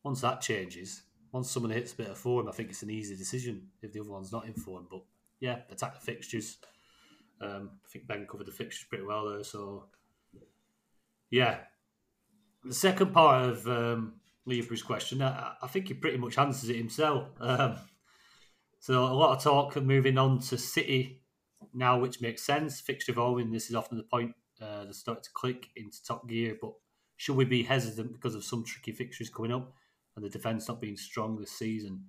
once 0.04 0.22
that 0.22 0.42
changes, 0.42 1.04
once 1.32 1.50
someone 1.50 1.72
hits 1.72 1.94
a 1.94 1.98
bit 1.98 2.10
of 2.10 2.18
form, 2.18 2.48
I 2.48 2.52
think 2.52 2.70
it's 2.70 2.84
an 2.84 2.90
easy 2.90 3.16
decision 3.16 3.68
if 3.82 3.94
the 3.94 4.00
other 4.00 4.12
one's 4.12 4.32
not 4.32 4.46
in 4.46 4.54
form. 4.54 4.88
But 4.90 5.02
yeah, 5.40 5.60
attack 5.70 5.96
the 5.96 6.06
fixtures. 6.06 6.58
Um, 7.42 7.72
I 7.86 7.90
think 7.90 8.08
Ben 8.08 8.28
covered 8.30 8.48
the 8.48 8.52
fixtures 8.52 8.88
pretty 8.90 9.06
well 9.06 9.30
there. 9.30 9.44
So 9.44 9.86
yeah, 11.30 11.60
the 12.64 12.74
second 12.74 13.14
part 13.14 13.50
of 13.50 13.68
um, 13.68 14.14
question, 14.86 15.22
I, 15.22 15.54
I 15.62 15.68
think 15.68 15.88
he 15.88 15.94
pretty 15.94 16.18
much 16.18 16.38
answers 16.38 16.70
it 16.70 16.76
himself. 16.76 17.30
Um, 17.40 17.78
so 18.80 19.04
a 19.06 19.14
lot 19.14 19.38
of 19.38 19.44
talk 19.44 19.76
moving 19.78 20.18
on 20.18 20.40
to 20.40 20.58
City 20.58 21.22
now, 21.74 22.00
which 22.00 22.22
makes 22.22 22.44
sense. 22.44 22.80
Fixture 22.80 23.12
evolving. 23.12 23.52
This 23.52 23.70
is 23.70 23.76
often 23.76 23.98
the 23.98 24.04
point 24.04 24.34
uh, 24.62 24.86
they 24.86 24.92
start 24.92 25.24
to 25.24 25.30
click 25.34 25.68
into 25.76 26.04
top 26.04 26.28
gear, 26.28 26.58
but 26.62 26.74
should 27.18 27.36
we 27.36 27.46
be 27.46 27.64
hesitant 27.64 28.14
because 28.14 28.36
of 28.36 28.44
some 28.44 28.64
tricky 28.64 28.92
fixtures 28.92 29.30
coming 29.30 29.52
up 29.52 29.74
and 30.16 30.26
the 30.26 30.30
defence 30.30 30.68
not 30.68 30.82
being 30.82 30.98
strong 30.98 31.38
this 31.38 31.52
season? 31.52 32.06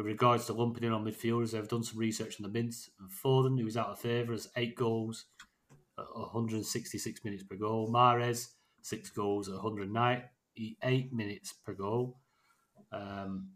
With 0.00 0.06
regards 0.06 0.46
to 0.46 0.54
lumping 0.54 0.84
in 0.84 0.92
on 0.92 1.04
midfielders, 1.04 1.50
they've 1.50 1.68
done 1.68 1.84
some 1.84 1.98
research 1.98 2.40
on 2.40 2.50
the 2.50 2.58
mids. 2.58 2.88
And 2.98 3.10
Foden, 3.10 3.60
who's 3.60 3.76
out 3.76 3.90
of 3.90 3.98
favour, 3.98 4.32
has 4.32 4.48
eight 4.56 4.74
goals 4.74 5.26
at 5.98 6.06
166 6.14 7.22
minutes 7.22 7.42
per 7.42 7.56
goal. 7.56 7.92
Mahrez, 7.92 8.48
six 8.80 9.10
goals 9.10 9.48
at 9.48 9.56
198 9.56 11.12
minutes 11.12 11.52
per 11.52 11.74
goal. 11.74 12.16
Um, 12.90 13.50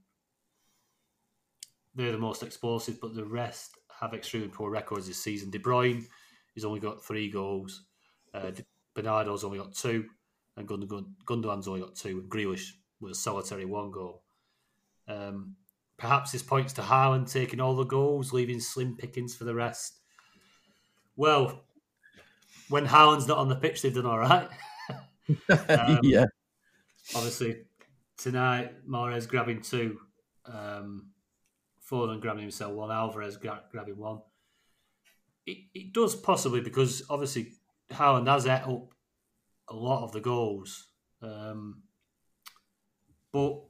they're 1.94 2.12
the 2.12 2.18
most 2.18 2.42
explosive, 2.42 3.00
but 3.00 3.14
the 3.14 3.24
rest 3.24 3.78
have 3.98 4.12
extremely 4.12 4.48
poor 4.48 4.70
records 4.70 5.06
this 5.06 5.16
season. 5.22 5.48
De 5.48 5.58
Bruyne, 5.58 6.04
he's 6.54 6.66
only 6.66 6.80
got 6.80 7.02
three 7.02 7.30
goals. 7.30 7.84
Uh, 8.34 8.50
Bernardo's 8.94 9.44
only 9.44 9.56
got 9.56 9.74
two 9.74 10.04
and 10.58 10.68
Gundogan, 10.68 11.06
Gundogan's 11.24 11.68
only 11.68 11.80
got 11.80 11.96
two, 11.96 12.18
and 12.20 12.30
Grealish 12.30 12.72
with 13.00 13.12
a 13.12 13.14
solitary 13.14 13.64
one 13.64 13.90
goal. 13.90 14.22
Um, 15.08 15.56
perhaps 15.96 16.32
this 16.32 16.42
points 16.42 16.72
to 16.74 16.82
Haaland 16.82 17.30
taking 17.30 17.60
all 17.60 17.76
the 17.76 17.84
goals, 17.84 18.32
leaving 18.32 18.60
slim 18.60 18.96
pickings 18.96 19.34
for 19.34 19.44
the 19.44 19.54
rest. 19.54 19.98
Well, 21.16 21.64
when 22.68 22.86
Haaland's 22.86 23.28
not 23.28 23.38
on 23.38 23.48
the 23.48 23.56
pitch, 23.56 23.82
they've 23.82 23.94
done 23.94 24.06
all 24.06 24.18
right. 24.18 24.48
Um, 25.70 26.00
yeah. 26.02 26.26
Obviously, 27.14 27.62
tonight, 28.18 28.72
Mahrez 28.86 29.26
grabbing 29.26 29.62
two, 29.62 29.98
um, 30.44 31.12
Foden 31.90 32.20
grabbing 32.20 32.42
himself 32.42 32.74
one, 32.74 32.90
Alvarez 32.90 33.38
gra- 33.38 33.64
grabbing 33.70 33.96
one. 33.96 34.20
It, 35.46 35.58
it 35.74 35.94
does 35.94 36.14
possibly 36.14 36.60
because 36.60 37.04
obviously 37.08 37.52
Haaland 37.90 38.28
has 38.28 38.46
ate 38.46 38.68
up 38.68 38.94
a 39.68 39.74
lot 39.74 40.04
of 40.04 40.12
the 40.12 40.20
goals. 40.20 40.88
Um, 41.22 41.82
but 43.32 43.62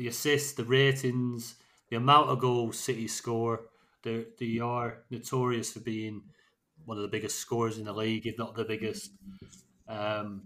the 0.00 0.08
assists, 0.08 0.52
the 0.52 0.64
ratings, 0.64 1.56
the 1.90 1.96
amount 1.96 2.30
of 2.30 2.40
goals 2.40 2.78
City 2.78 3.06
score, 3.06 3.66
they, 4.02 4.24
they 4.38 4.58
are 4.58 5.02
notorious 5.10 5.72
for 5.72 5.80
being 5.80 6.22
one 6.86 6.96
of 6.96 7.02
the 7.02 7.08
biggest 7.08 7.38
scorers 7.38 7.76
in 7.76 7.84
the 7.84 7.92
league, 7.92 8.26
if 8.26 8.38
not 8.38 8.54
the 8.54 8.64
biggest. 8.64 9.10
Um, 9.86 10.44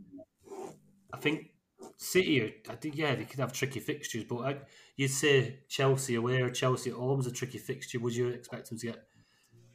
I 1.12 1.18
think 1.18 1.52
City, 1.98 2.40
are, 2.40 2.50
I 2.68 2.74
think, 2.74 2.96
yeah, 2.96 3.14
they 3.14 3.26
could 3.26 3.38
have 3.38 3.52
tricky 3.52 3.78
fixtures, 3.78 4.24
but 4.24 4.38
I, 4.38 4.56
you'd 4.96 5.12
say 5.12 5.60
Chelsea 5.68 6.16
away 6.16 6.42
or 6.42 6.50
Chelsea 6.50 6.90
at 6.90 6.96
home 6.96 7.20
is 7.20 7.28
a 7.28 7.32
tricky 7.32 7.58
fixture. 7.58 8.00
Would 8.00 8.16
you 8.16 8.30
expect 8.30 8.70
them 8.70 8.78
to 8.80 8.86
get 8.86 9.04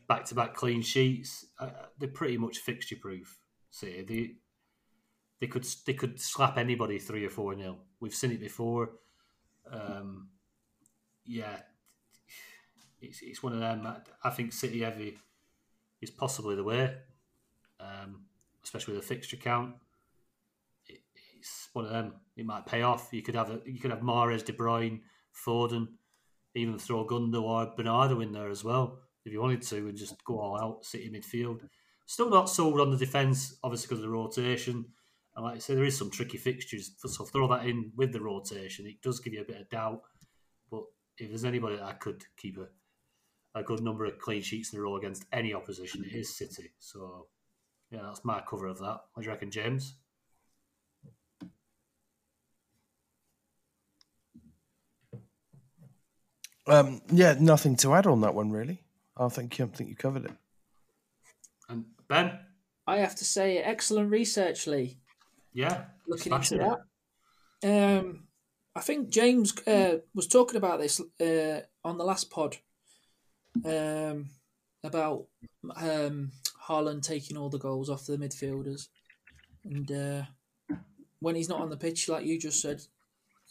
back 0.10 0.26
to 0.26 0.36
back 0.36 0.56
clean 0.56 0.82
sheets? 0.82 1.46
Uh, 1.58 1.70
they're 1.98 2.10
pretty 2.10 2.38
much 2.38 2.58
fixture 2.58 2.98
proof. 2.98 3.40
City, 3.72 4.02
they 4.02 4.32
they 5.40 5.48
could 5.48 5.66
they 5.86 5.94
could 5.94 6.20
slap 6.20 6.58
anybody 6.58 7.00
three 7.00 7.26
or 7.26 7.30
four 7.30 7.56
nil. 7.56 7.78
We've 8.02 8.14
seen 8.14 8.34
it 8.34 8.42
before. 8.42 8.90
Um, 9.72 10.30
yeah, 11.26 11.58
it's 13.02 13.22
it's 13.22 13.44
one 13.44 13.54
of 13.54 13.60
them. 13.60 13.88
I, 14.24 14.30
think 14.30 14.54
City 14.54 14.82
heavy 14.82 15.18
is 16.02 16.10
possibly 16.10 16.56
the 16.56 16.64
way, 16.64 16.94
um, 17.80 18.26
especially 18.64 18.96
with 18.96 19.04
the 19.04 19.08
fixture 19.08 19.38
count. 19.38 19.76
It, 20.88 21.02
it's 21.38 21.70
one 21.74 21.86
of 21.86 21.92
them. 21.92 22.14
It 22.36 22.46
might 22.46 22.66
pay 22.66 22.82
off. 22.82 23.10
You 23.12 23.22
could 23.22 23.36
have 23.36 23.52
a, 23.52 23.62
you 23.66 23.80
could 23.80 23.92
have 23.92 24.02
Mahrez, 24.02 24.44
De 24.44 24.54
Bruyne, 24.54 25.02
Foden, 25.46 25.88
even 26.56 26.80
throw 26.80 27.06
Gundo 27.06 27.44
or 27.44 27.74
Bernardo 27.76 28.22
in 28.22 28.32
there 28.32 28.50
as 28.50 28.64
well 28.64 29.00
if 29.26 29.34
you 29.34 29.42
wanted 29.42 29.62
to, 29.62 29.88
and 29.88 29.98
just 29.98 30.24
go 30.24 30.40
all 30.40 30.60
out 30.60 30.86
City 30.86 31.10
midfield. 31.10 31.62
Still 32.06 32.30
not 32.30 32.50
sold 32.50 32.82
on 32.82 32.90
the 32.90 32.98
defence, 32.98 33.58
obviously 33.64 33.88
because 33.88 34.04
of 34.04 34.10
the 34.10 34.16
rotation. 34.16 34.86
And 35.36 35.46
like 35.46 35.56
I 35.56 35.60
say, 35.60 35.76
there 35.76 35.86
is 35.86 35.98
some 35.98 36.12
tricky 36.12 36.38
fixtures, 36.38 36.92
so 36.98 37.26
throw 37.26 37.48
that 37.48 37.66
in 37.66 37.92
with 37.96 38.12
the 38.12 38.22
rotation. 38.22 38.86
It 38.86 39.02
does 39.02 39.20
give 39.20 39.34
you 39.34 39.42
a 39.42 39.46
bit 39.46 39.62
of 39.62 39.70
doubt. 39.70 40.02
But 40.70 40.84
if 41.18 41.30
there's 41.30 41.46
anybody 41.46 41.78
that 41.78 41.86
I 41.86 41.94
could 41.94 42.24
keep 42.38 42.58
a, 42.58 43.60
a 43.60 43.64
good 43.64 43.82
number 43.82 44.06
of 44.06 44.20
clean 44.20 44.42
sheets 44.42 44.74
in 44.74 44.80
a 44.80 44.82
row 44.82 44.98
against 44.98 45.26
any 45.32 45.54
opposition, 45.54 46.04
it 46.04 46.14
is 46.14 46.38
City. 46.38 46.72
So, 46.80 47.28
yeah, 47.92 48.02
that's 48.04 48.26
my 48.26 48.42
cover 48.42 48.68
of 48.68 48.80
that. 48.80 49.00
What 49.14 49.22
do 49.22 49.24
you 49.24 49.30
reckon, 49.30 49.52
James? 49.52 49.96
Um, 56.68 57.02
yeah, 57.12 57.36
nothing 57.40 57.76
to 57.78 57.96
add 57.96 58.06
on 58.06 58.22
that 58.22 58.36
one 58.36 58.52
really. 58.52 58.84
I 59.18 59.28
think 59.30 59.60
I 59.60 59.66
think 59.66 59.90
you 59.90 59.96
covered 59.96 60.26
it. 60.26 60.32
And 61.68 61.86
Ben, 62.08 62.40
I 62.86 62.98
have 62.98 63.16
to 63.16 63.26
say, 63.26 63.58
excellent 63.58 64.12
research, 64.12 64.68
Lee. 64.68 65.00
Yeah, 65.60 65.84
Looking 66.08 66.32
into 66.32 66.58
that. 67.62 67.98
Um, 67.98 68.24
I 68.74 68.80
think 68.80 69.10
James 69.10 69.54
uh, 69.68 69.98
was 70.16 70.26
talking 70.26 70.56
about 70.56 70.80
this 70.80 71.02
uh, 71.20 71.60
on 71.84 71.98
the 71.98 72.06
last 72.06 72.32
pod 72.32 72.56
um, 73.66 74.30
about 74.86 75.26
um, 75.76 76.32
Haaland 76.66 77.04
taking 77.04 77.36
all 77.36 77.50
the 77.50 77.60
goals 77.60 77.90
off 77.90 78.06
the 78.06 78.16
midfielders, 78.16 78.88
and 79.66 79.92
uh, 79.92 80.76
when 81.20 81.36
he's 81.36 81.50
not 81.50 81.60
on 81.60 81.70
the 81.70 81.76
pitch, 81.76 82.08
like 82.08 82.26
you 82.26 82.40
just 82.40 82.62
said, 82.62 82.82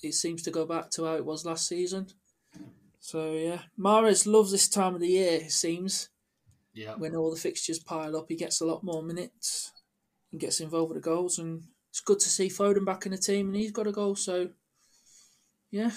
it 0.03 0.15
seems 0.15 0.43
to 0.45 0.51
go 0.51 0.65
back 0.65 0.89
to 0.93 1.05
how 1.05 1.15
it 1.17 1.27
was 1.27 1.45
last 1.45 1.69
season. 1.69 2.07
So 3.01 3.35
yeah, 3.35 3.61
Mahrez 3.79 4.27
loves 4.27 4.51
this 4.51 4.67
time 4.67 4.95
of 4.95 5.03
the 5.03 5.09
year. 5.09 5.33
It 5.43 5.53
seems 5.53 6.09
Yeah, 6.73 6.95
when 6.95 7.15
all 7.15 7.31
the 7.31 7.37
fixtures 7.39 7.79
pile 7.79 8.17
up, 8.17 8.27
he 8.31 8.35
gets 8.35 8.63
a 8.63 8.67
lot 8.67 8.83
more 8.83 9.03
minutes 9.03 9.73
and 10.33 10.41
gets 10.41 10.61
involved 10.61 10.95
with 10.95 11.03
the 11.03 11.11
goals. 11.11 11.39
And 11.39 11.65
it's 11.91 12.01
good 12.01 12.21
to 12.21 12.29
see 12.29 12.49
Foden 12.49 12.85
back 12.85 13.07
in 13.07 13.13
the 13.13 13.19
team, 13.19 13.49
and 13.49 13.57
he's 13.57 13.73
got 13.73 13.87
a 13.87 13.93
goal. 13.93 14.15
So, 14.15 14.51
yeah, 15.71 15.91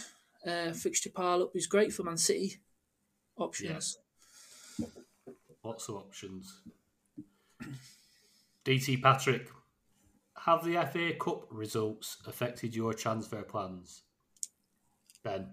uh, 0.45 0.71
fixture 0.71 1.09
pile 1.09 1.43
up 1.43 1.51
is 1.55 1.67
great 1.67 1.93
for 1.93 2.03
Man 2.03 2.17
City 2.17 2.57
options. 3.37 3.97
lots 5.63 5.89
of 5.89 5.95
options. 5.95 6.61
DT 8.65 9.01
Patrick, 9.01 9.47
have 10.45 10.63
the 10.63 10.73
FA 10.91 11.13
Cup 11.19 11.45
results 11.51 12.17
affected 12.27 12.75
your 12.75 12.93
transfer 12.93 13.43
plans? 13.43 14.03
Ben, 15.23 15.51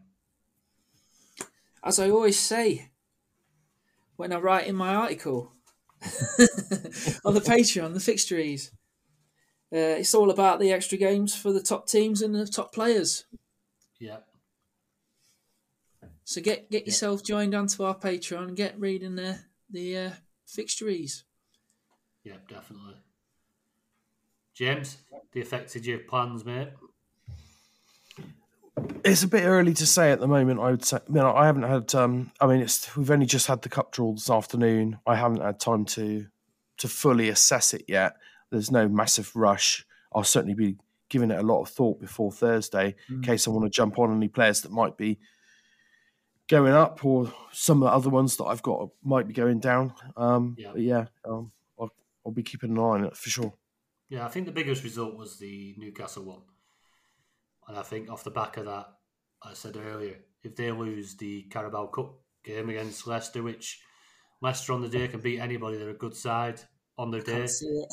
As 1.84 1.98
I 1.98 2.08
always 2.10 2.38
say 2.38 2.90
when 4.16 4.32
I 4.32 4.38
write 4.38 4.66
in 4.66 4.74
my 4.74 4.94
article 4.94 5.52
on 7.24 7.34
the 7.34 7.40
Patreon, 7.44 7.92
the 7.92 8.00
fixtures, 8.00 8.70
uh, 9.72 10.00
it's 10.00 10.14
all 10.14 10.30
about 10.30 10.60
the 10.60 10.72
extra 10.72 10.96
games 10.98 11.34
for 11.36 11.52
the 11.52 11.62
top 11.62 11.86
teams 11.86 12.22
and 12.22 12.34
the 12.34 12.46
top 12.46 12.72
players. 12.72 13.24
yeah, 13.98 14.18
So 16.24 16.40
get 16.40 16.70
get 16.70 16.86
yourself 16.86 17.22
joined 17.22 17.54
onto 17.54 17.82
our 17.82 17.94
Patreon 17.94 18.48
and 18.48 18.56
get 18.56 18.78
reading 18.80 19.16
the 19.16 19.38
the 19.70 19.96
uh, 19.98 20.10
fixtures. 20.46 21.24
yeah, 22.24 22.36
definitely. 22.48 22.94
James, 24.54 24.98
they 25.32 25.40
affected 25.40 25.86
your 25.86 25.98
plans, 26.00 26.44
mate? 26.44 26.68
It's 29.04 29.22
a 29.22 29.28
bit 29.28 29.44
early 29.44 29.74
to 29.74 29.86
say 29.86 30.10
at 30.12 30.20
the 30.20 30.26
moment. 30.28 30.60
I 30.60 30.70
would 30.70 30.84
say, 30.84 30.98
you 31.08 31.14
know, 31.14 31.32
I 31.34 31.46
haven't 31.46 31.62
had. 31.64 31.94
Um, 31.94 32.32
I 32.40 32.46
mean, 32.46 32.60
it's 32.60 32.96
we've 32.96 33.10
only 33.10 33.26
just 33.26 33.46
had 33.46 33.62
the 33.62 33.68
cup 33.68 33.92
draw 33.92 34.12
this 34.12 34.30
afternoon. 34.30 34.98
I 35.06 35.14
haven't 35.16 35.42
had 35.42 35.60
time 35.60 35.84
to 35.86 36.26
to 36.78 36.88
fully 36.88 37.28
assess 37.28 37.74
it 37.74 37.84
yet. 37.88 38.14
There's 38.50 38.70
no 38.70 38.88
massive 38.88 39.34
rush. 39.36 39.86
I'll 40.12 40.24
certainly 40.24 40.54
be 40.54 40.76
giving 41.08 41.30
it 41.30 41.38
a 41.38 41.42
lot 41.42 41.62
of 41.62 41.68
thought 41.68 42.00
before 42.00 42.30
Thursday 42.32 42.94
in 43.08 43.22
case 43.22 43.46
I 43.46 43.50
want 43.50 43.64
to 43.64 43.70
jump 43.70 43.98
on 43.98 44.14
any 44.14 44.28
players 44.28 44.60
that 44.62 44.72
might 44.72 44.96
be 44.96 45.18
going 46.48 46.72
up 46.72 47.04
or 47.04 47.32
some 47.52 47.82
of 47.82 47.88
the 47.88 47.94
other 47.94 48.10
ones 48.10 48.36
that 48.36 48.44
I've 48.44 48.62
got 48.62 48.88
might 49.02 49.26
be 49.26 49.34
going 49.34 49.60
down. 49.60 49.92
Um, 50.16 50.56
Yeah. 50.58 50.70
But 50.72 50.82
yeah, 50.82 51.04
um, 51.26 51.52
I'll, 51.78 51.90
I'll 52.24 52.32
be 52.32 52.42
keeping 52.42 52.70
an 52.70 52.78
eye 52.78 52.82
on 52.82 53.04
it 53.04 53.16
for 53.16 53.30
sure. 53.30 53.52
Yeah, 54.08 54.24
I 54.24 54.28
think 54.28 54.46
the 54.46 54.52
biggest 54.52 54.84
result 54.84 55.16
was 55.16 55.38
the 55.38 55.74
Newcastle 55.78 56.24
one. 56.24 56.42
And 57.68 57.76
I 57.76 57.82
think 57.82 58.10
off 58.10 58.24
the 58.24 58.30
back 58.30 58.56
of 58.56 58.64
that, 58.64 58.86
I 59.42 59.52
said 59.52 59.76
earlier, 59.76 60.16
if 60.42 60.56
they 60.56 60.72
lose 60.72 61.16
the 61.16 61.42
Carabao 61.44 61.88
Cup 61.88 62.14
game 62.42 62.70
against 62.70 63.06
Leicester, 63.06 63.42
which 63.42 63.80
Leicester 64.40 64.72
on 64.72 64.80
the 64.80 64.88
day 64.88 65.08
can 65.08 65.20
beat 65.20 65.40
anybody, 65.40 65.76
they're 65.76 65.90
a 65.90 65.94
good 65.94 66.16
side 66.16 66.60
on 66.98 67.10
their 67.10 67.22
day. 67.22 67.38
Can't 67.38 67.50
see 67.50 67.84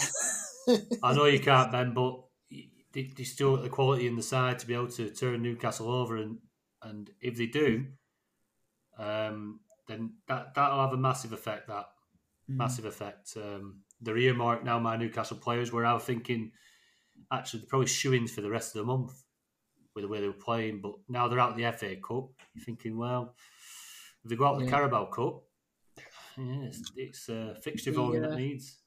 it. 0.68 1.00
I 1.04 1.14
know 1.14 1.26
you 1.26 1.40
can't, 1.52 1.72
Ben, 1.72 1.94
but 1.94 2.22
they, 2.50 3.12
they 3.16 3.24
still 3.24 3.56
got 3.56 3.64
the 3.64 3.70
quality 3.70 4.08
in 4.08 4.16
the 4.16 4.24
side 4.24 4.60
to 4.60 4.68
be 4.68 4.74
able 4.74 4.90
to 4.90 5.10
turn 5.12 5.42
Newcastle 5.42 5.92
over, 5.92 6.18
and 6.18 6.38
and 6.82 7.10
if 7.22 7.38
they 7.38 7.46
do, 7.46 7.86
um, 8.98 9.60
then 9.88 10.14
that 10.28 10.54
that'll 10.56 10.82
have 10.82 10.94
a 10.94 10.98
massive 10.98 11.34
effect. 11.34 11.68
That 11.68 11.86
massive 12.48 12.86
effect. 12.86 13.38
Um, 13.38 13.82
they're 14.02 14.18
earmarked 14.18 14.66
now. 14.66 14.80
My 14.80 14.98
Newcastle 14.98 15.38
players 15.38 15.72
were 15.72 15.86
out 15.86 16.04
thinking 16.04 16.52
actually 17.32 17.62
they're 17.62 17.70
probably 17.70 17.88
shoo-ins 17.88 18.32
for 18.32 18.42
the 18.42 18.50
rest 18.50 18.76
of 18.76 18.80
the 18.80 18.86
month 18.86 19.14
with 19.94 20.04
the 20.04 20.08
way 20.08 20.20
they 20.20 20.28
were 20.28 20.34
playing, 20.34 20.82
but 20.82 20.94
now 21.08 21.28
they're 21.28 21.40
out 21.40 21.52
of 21.52 21.58
the 21.58 21.72
FA 21.72 21.96
Cup. 21.96 22.30
You're 22.54 22.66
thinking, 22.66 22.98
well, 22.98 23.36
if 24.24 24.30
they 24.30 24.36
go 24.36 24.46
out 24.46 24.60
the 24.60 24.66
Yeah. 24.66 24.72
Carabao 24.72 25.06
Cup, 25.06 25.44
yeah, 26.38 26.64
it's, 26.64 26.92
it's 26.98 27.30
uh, 27.30 27.56
fixture 27.62 27.92
volume 27.92 28.26
uh, 28.26 28.30
that 28.30 28.38
needs. 28.38 28.78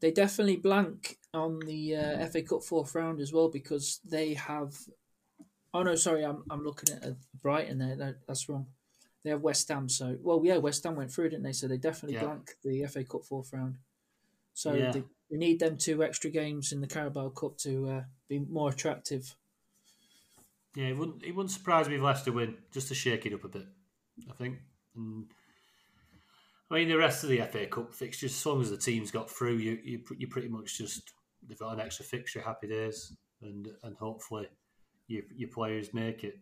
They 0.00 0.10
definitely 0.10 0.56
blank 0.56 1.18
on 1.32 1.58
the 1.60 1.96
uh, 1.96 2.26
FA 2.26 2.42
Cup 2.42 2.62
fourth 2.62 2.94
round 2.94 3.20
as 3.20 3.32
well 3.32 3.48
because 3.48 4.00
they 4.04 4.34
have. 4.34 4.74
Oh 5.72 5.82
no, 5.82 5.94
sorry, 5.94 6.24
I'm 6.24 6.44
I'm 6.50 6.64
looking 6.64 6.94
at 6.94 7.14
Brighton 7.42 7.78
there. 7.78 7.96
That, 7.96 8.16
that's 8.26 8.48
wrong. 8.48 8.66
They 9.24 9.30
have 9.30 9.40
West 9.42 9.68
Ham. 9.68 9.88
So 9.88 10.16
well, 10.22 10.40
yeah, 10.44 10.58
West 10.58 10.84
Ham 10.84 10.96
went 10.96 11.12
through, 11.12 11.30
didn't 11.30 11.44
they? 11.44 11.52
So 11.52 11.66
they 11.66 11.78
definitely 11.78 12.16
Yeah. 12.16 12.24
blank 12.24 12.56
the 12.62 12.84
FA 12.86 13.04
Cup 13.04 13.24
fourth 13.24 13.52
round. 13.52 13.78
So 14.52 14.74
Yeah. 14.74 14.92
they, 14.92 15.02
they 15.30 15.36
need 15.36 15.58
them 15.60 15.76
two 15.76 16.04
extra 16.04 16.30
games 16.30 16.72
in 16.72 16.80
the 16.80 16.86
Carabao 16.86 17.30
Cup 17.30 17.56
to 17.58 17.88
uh, 17.88 18.02
be 18.28 18.38
more 18.38 18.70
attractive. 18.70 19.34
Yeah, 20.76 20.86
it 20.88 20.96
wouldn't 20.96 21.24
it 21.24 21.32
wouldn't 21.32 21.52
surprise 21.52 21.88
me 21.88 21.96
if 21.96 22.02
Leicester 22.02 22.32
win, 22.32 22.56
just 22.72 22.88
to 22.88 22.94
shake 22.94 23.26
it 23.26 23.32
up 23.32 23.44
a 23.44 23.48
bit. 23.48 23.66
I 24.28 24.32
think. 24.34 24.58
And, 24.94 25.26
I 26.74 26.78
mean, 26.78 26.88
the 26.88 26.98
rest 26.98 27.22
of 27.22 27.30
the 27.30 27.40
FA 27.42 27.66
Cup 27.66 27.94
fixtures, 27.94 28.32
as 28.32 28.44
long 28.44 28.60
as 28.60 28.68
the 28.68 28.76
team's 28.76 29.12
got 29.12 29.30
through, 29.30 29.58
you 29.58 29.78
you 29.84 30.00
you 30.18 30.26
pretty 30.26 30.48
much 30.48 30.76
just 30.76 31.12
they've 31.46 31.56
got 31.56 31.72
an 31.72 31.78
extra 31.78 32.04
fixture, 32.04 32.40
happy 32.40 32.66
days, 32.66 33.16
and 33.42 33.68
and 33.84 33.96
hopefully 33.96 34.48
your 35.06 35.22
your 35.36 35.50
players 35.50 35.94
make 35.94 36.24
it. 36.24 36.40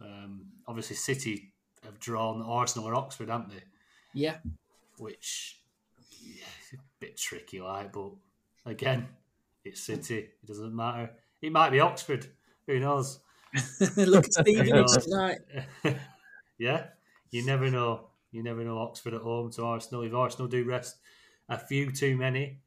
Um, 0.00 0.46
obviously, 0.68 0.94
City 0.94 1.54
have 1.84 1.98
drawn 1.98 2.40
Arsenal 2.40 2.88
or 2.88 2.94
Oxford, 2.94 3.28
haven't 3.28 3.50
they? 3.50 3.64
Yeah, 4.12 4.36
Which 4.98 5.60
yeah, 6.22 6.44
it's 6.60 6.74
a 6.74 6.84
bit 7.00 7.16
tricky, 7.16 7.60
like, 7.60 7.92
but 7.92 8.12
again, 8.64 9.08
it's 9.64 9.82
City. 9.82 10.18
It 10.18 10.46
doesn't 10.46 10.74
matter. 10.74 11.10
It 11.42 11.50
might 11.50 11.70
be 11.70 11.80
Oxford. 11.80 12.28
Who 12.68 12.78
knows? 12.78 13.18
look 13.96 14.26
at 14.26 14.34
Stevie 14.34 14.70
know. 14.70 14.86
tonight. 14.86 15.38
yeah, 16.58 16.86
you 17.32 17.44
never 17.44 17.68
know. 17.72 18.10
You 18.34 18.42
never 18.42 18.64
know 18.64 18.78
Oxford 18.78 19.14
at 19.14 19.20
home 19.22 19.50
to 19.52 19.62
Arsenal. 19.64 20.02
If 20.02 20.12
Arsenal 20.12 20.48
do 20.48 20.64
rest 20.64 20.96
a 21.48 21.56
few 21.56 21.92
too 21.92 22.16
many, 22.16 22.58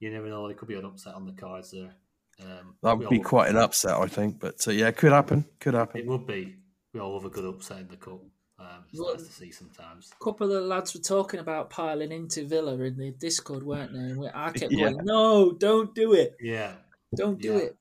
you 0.00 0.10
never 0.10 0.28
know. 0.28 0.46
There 0.46 0.54
could 0.56 0.68
be 0.68 0.74
an 0.74 0.84
upset 0.84 1.14
on 1.14 1.24
the 1.24 1.32
cards 1.32 1.70
there. 1.70 1.94
Um, 2.42 2.74
that 2.82 2.98
would 2.98 3.08
be 3.08 3.18
quite 3.20 3.48
an 3.48 3.56
upset, 3.56 3.94
I 3.96 4.06
think. 4.06 4.38
But 4.38 4.66
uh, 4.68 4.72
yeah, 4.72 4.88
it 4.88 4.98
could 4.98 5.12
happen. 5.12 5.46
Could 5.60 5.72
happen. 5.74 6.00
It 6.00 6.06
would 6.06 6.26
be. 6.26 6.56
We 6.92 7.00
all 7.00 7.14
love 7.14 7.24
a 7.24 7.30
good 7.30 7.46
upset 7.46 7.78
in 7.80 7.88
the 7.88 7.96
cup. 7.96 8.20
Um, 8.58 8.84
it's 8.90 9.00
Well- 9.00 9.14
nice 9.14 9.26
to 9.26 9.32
see 9.32 9.50
sometimes. 9.50 10.10
A 10.20 10.22
couple 10.24 10.46
of 10.46 10.52
the 10.52 10.60
lads 10.60 10.92
were 10.94 11.00
talking 11.00 11.40
about 11.40 11.70
piling 11.70 12.12
into 12.12 12.46
Villa 12.46 12.74
in 12.80 12.98
the 12.98 13.12
Discord, 13.12 13.62
weren't 13.62 13.92
they? 13.94 13.98
And 13.98 14.30
I 14.34 14.50
kept 14.52 14.72
Yeah. 14.72 14.90
going, 14.92 15.04
"No, 15.06 15.52
don't 15.52 15.94
do 15.94 16.12
it." 16.12 16.36
Yeah, 16.38 16.74
Don't 17.16 17.40
do 17.40 17.52
Yeah. 17.54 17.58
it. 17.60 17.76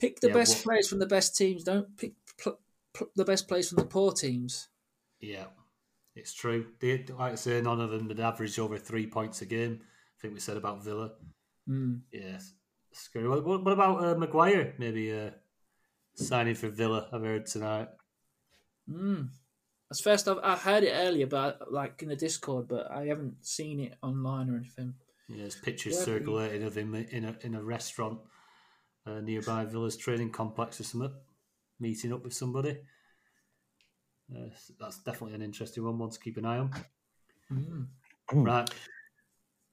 Pick 0.00 0.18
the 0.20 0.28
Yeah, 0.28 0.34
best 0.34 0.56
what- 0.56 0.64
players 0.64 0.88
from 0.88 0.98
the 0.98 1.06
best 1.06 1.36
teams. 1.36 1.62
Don't 1.62 1.96
pick 1.96 2.14
pl- 2.36 2.58
pl- 2.94 3.10
the 3.14 3.24
best 3.24 3.46
players 3.46 3.68
from 3.68 3.76
the 3.78 3.84
poor 3.84 4.10
teams. 4.12 4.68
yeah, 5.20 5.46
it's 6.18 6.34
true. 6.34 6.66
They, 6.80 7.04
like 7.18 7.32
I 7.32 7.36
say, 7.36 7.60
none 7.60 7.80
of 7.80 7.90
them 7.90 8.08
had 8.08 8.20
averaged 8.20 8.58
over 8.58 8.78
three 8.78 9.06
points 9.06 9.42
a 9.42 9.46
game. 9.46 9.80
I 9.82 10.16
think 10.20 10.34
we 10.34 10.40
said 10.40 10.56
about 10.56 10.82
Villa. 10.82 11.12
Mm. 11.68 12.00
Yes, 12.12 12.52
scary. 12.92 13.28
What, 13.28 13.44
what 13.44 13.72
about 13.72 14.04
uh, 14.04 14.14
Maguire? 14.16 14.74
Maybe 14.78 15.12
uh, 15.12 15.30
signing 16.14 16.54
for 16.54 16.68
Villa. 16.68 17.08
I've 17.12 17.22
heard 17.22 17.46
tonight. 17.46 17.88
Mm. 18.90 19.28
That's 19.88 20.00
first 20.00 20.28
I've, 20.28 20.38
I've 20.42 20.62
heard 20.62 20.82
it 20.82 20.92
earlier, 20.92 21.26
but 21.26 21.72
like 21.72 22.02
in 22.02 22.08
the 22.08 22.16
Discord, 22.16 22.68
but 22.68 22.90
I 22.90 23.06
haven't 23.06 23.36
seen 23.42 23.80
it 23.80 23.94
online 24.02 24.50
or 24.50 24.56
anything. 24.56 24.94
Yeah, 25.28 25.38
there's 25.38 25.56
pictures 25.56 25.94
Yeah, 25.94 26.04
circulating 26.04 26.62
of 26.62 26.76
him 26.76 26.94
in 26.94 27.24
a 27.24 27.36
in 27.42 27.54
a 27.54 27.62
restaurant 27.62 28.18
uh, 29.06 29.20
nearby 29.20 29.64
Villa's 29.64 29.96
training 29.96 30.30
complex 30.30 30.80
or 30.80 30.84
something, 30.84 31.12
meeting 31.80 32.12
up 32.12 32.24
with 32.24 32.34
somebody. 32.34 32.78
Uh, 34.34 34.48
that's 34.78 34.98
definitely 34.98 35.34
an 35.34 35.42
interesting 35.42 35.84
one. 35.84 35.98
One 35.98 36.10
to 36.10 36.18
keep 36.18 36.36
an 36.36 36.44
eye 36.44 36.58
on. 36.58 36.70
Mm. 37.52 37.86
Right, 38.32 38.68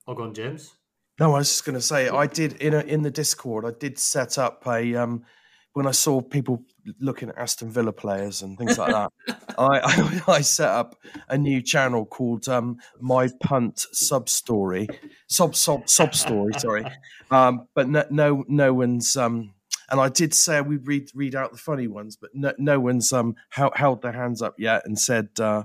I'll 0.07 0.15
go 0.15 0.23
on, 0.23 0.33
James. 0.33 0.73
No, 1.19 1.33
I 1.33 1.39
was 1.39 1.49
just 1.49 1.65
going 1.65 1.75
to 1.75 1.81
say 1.81 2.09
I 2.09 2.27
did 2.27 2.53
in 2.61 2.73
a, 2.73 2.79
in 2.81 3.01
the 3.01 3.11
Discord. 3.11 3.65
I 3.65 3.71
did 3.77 3.97
set 3.97 4.37
up 4.37 4.65
a 4.67 4.95
um, 4.95 5.25
when 5.73 5.87
I 5.87 5.91
saw 5.91 6.21
people 6.21 6.63
looking 6.99 7.29
at 7.29 7.37
Aston 7.37 7.69
Villa 7.69 7.91
players 7.91 8.41
and 8.41 8.57
things 8.57 8.77
like 8.77 8.91
that. 8.91 9.11
I, 9.57 9.79
I 9.83 10.21
I 10.35 10.41
set 10.41 10.69
up 10.69 10.95
a 11.29 11.37
new 11.37 11.61
channel 11.61 12.05
called 12.05 12.47
um, 12.47 12.77
My 12.99 13.29
Punt 13.41 13.85
Sub 13.91 14.29
Story, 14.29 14.87
sub 15.27 15.55
sub 15.55 15.89
sub 15.89 16.15
story. 16.15 16.53
Sorry, 16.57 16.85
um, 17.31 17.67
but 17.73 17.89
no 17.89 18.05
no 18.09 18.45
no 18.47 18.73
one's 18.73 19.15
um, 19.17 19.53
and 19.89 19.99
I 19.99 20.09
did 20.09 20.33
say 20.33 20.61
we'd 20.61 20.87
read 20.87 21.09
read 21.13 21.35
out 21.35 21.51
the 21.51 21.57
funny 21.57 21.87
ones, 21.87 22.15
but 22.15 22.31
no, 22.33 22.53
no 22.57 22.79
one's 22.79 23.11
um 23.13 23.35
held, 23.49 23.73
held 23.75 24.01
their 24.01 24.11
hands 24.13 24.41
up 24.41 24.55
yet 24.57 24.83
and 24.85 24.97
said 24.97 25.29
uh, 25.39 25.63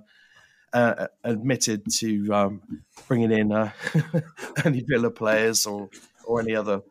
uh, 0.72 1.06
admitted 1.24 1.84
to 1.98 2.32
um, 2.32 2.62
bringing 3.08 3.32
in 3.32 3.52
uh, 3.52 3.70
any 4.64 4.82
Villa 4.86 5.10
players 5.10 5.66
or 5.66 5.88
or 6.26 6.40
any 6.40 6.54
other. 6.54 6.82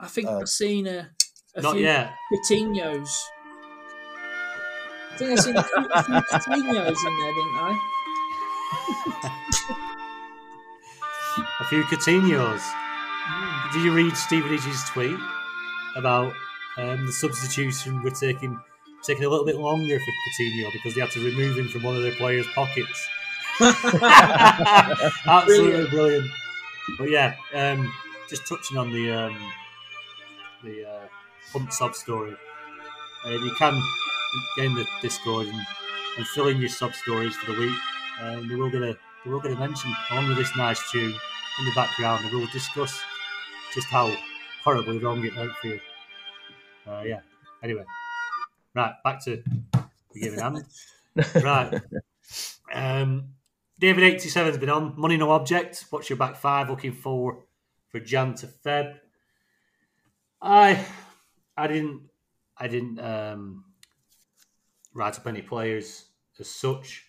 I 0.00 0.08
think 0.08 0.28
Uh, 0.28 0.38
I've 0.38 0.48
seen 0.48 0.86
a, 0.86 1.10
a 1.54 1.62
Not 1.62 1.74
few 1.74 1.82
yet. 1.82 2.12
Coutinho's. 2.32 3.24
I 5.12 5.16
think 5.16 5.30
I've 5.32 5.40
seen 5.40 5.56
a 5.56 5.62
few, 5.62 5.84
a 5.84 6.02
few 6.02 6.14
Coutinho's 6.22 7.04
in 7.04 7.18
there, 7.18 7.32
didn't 7.32 7.58
I? 7.58 7.78
A 11.60 11.64
few 11.64 11.82
Coutinho's. 11.84 12.62
Did 13.72 13.84
you 13.84 13.92
read 13.94 14.16
Stephen 14.16 14.58
Stevenage's 14.58 14.84
tweet 14.90 15.18
about 15.96 16.32
um, 16.76 17.06
the 17.06 17.12
substitution? 17.12 18.02
We're 18.02 18.10
taking 18.10 18.58
taking 19.02 19.24
a 19.24 19.28
little 19.28 19.44
bit 19.44 19.56
longer 19.56 19.98
for 19.98 20.12
Coutinho 20.44 20.72
because 20.72 20.94
they 20.94 21.00
had 21.00 21.10
to 21.10 21.24
remove 21.24 21.58
him 21.58 21.68
from 21.68 21.82
one 21.82 21.96
of 21.96 22.02
their 22.02 22.12
players' 22.12 22.46
pockets. 22.54 23.08
Absolutely 25.26 25.90
brilliant. 25.90 26.30
But 26.98 27.10
yeah, 27.10 27.34
um, 27.54 27.92
just 28.28 28.46
touching 28.46 28.76
on 28.76 28.92
the 28.92 29.10
um, 29.12 29.52
the 30.64 30.88
uh, 30.88 31.06
sub 31.70 31.94
story. 31.94 32.34
Uh, 33.24 33.30
you 33.30 33.54
can 33.58 33.80
get 34.56 34.66
in 34.66 34.74
the 34.74 34.86
Discord 35.00 35.46
and, 35.46 35.60
and 36.16 36.26
fill 36.28 36.48
in 36.48 36.58
your 36.58 36.68
sub 36.68 36.94
stories 36.94 37.36
for 37.36 37.52
the 37.52 37.60
week. 37.60 37.76
Um, 38.20 38.48
we 38.48 38.56
will 38.56 38.70
get 38.70 38.82
a 38.82 38.96
we 39.24 39.32
will 39.32 39.40
get 39.40 39.52
a 39.52 39.56
mention 39.56 39.94
along 40.10 40.28
with 40.28 40.38
this 40.38 40.54
nice 40.56 40.90
tune 40.90 41.14
in 41.58 41.64
the 41.64 41.72
background, 41.74 42.24
and 42.24 42.32
we'll 42.32 42.46
discuss 42.48 42.98
just 43.74 43.88
how 43.88 44.10
horribly 44.62 44.98
wrong 44.98 45.24
it 45.24 45.36
out 45.36 45.56
for 45.58 45.68
you. 45.68 45.80
Uh, 46.86 47.02
yeah. 47.04 47.20
Anyway, 47.62 47.84
right 48.74 48.94
back 49.04 49.24
to 49.24 49.42
the 50.12 50.20
giving 50.20 50.38
hand. 50.38 50.64
right. 51.42 51.80
Um, 52.72 53.28
David 53.78 54.04
eighty 54.04 54.28
seven's 54.28 54.58
been 54.58 54.70
on. 54.70 54.94
Money 54.96 55.16
no 55.16 55.30
object. 55.30 55.86
What's 55.90 56.08
your 56.08 56.16
back 56.16 56.36
five 56.36 56.70
looking 56.70 56.92
for 56.92 57.44
for 57.88 58.00
Jan 58.00 58.34
to 58.36 58.46
Feb? 58.46 58.94
I 60.40 60.84
I 61.56 61.66
didn't 61.66 62.02
I 62.56 62.68
didn't 62.68 63.00
um, 63.00 63.64
write 64.94 65.18
up 65.18 65.26
any 65.26 65.42
players 65.42 66.06
as 66.38 66.48
such, 66.48 67.04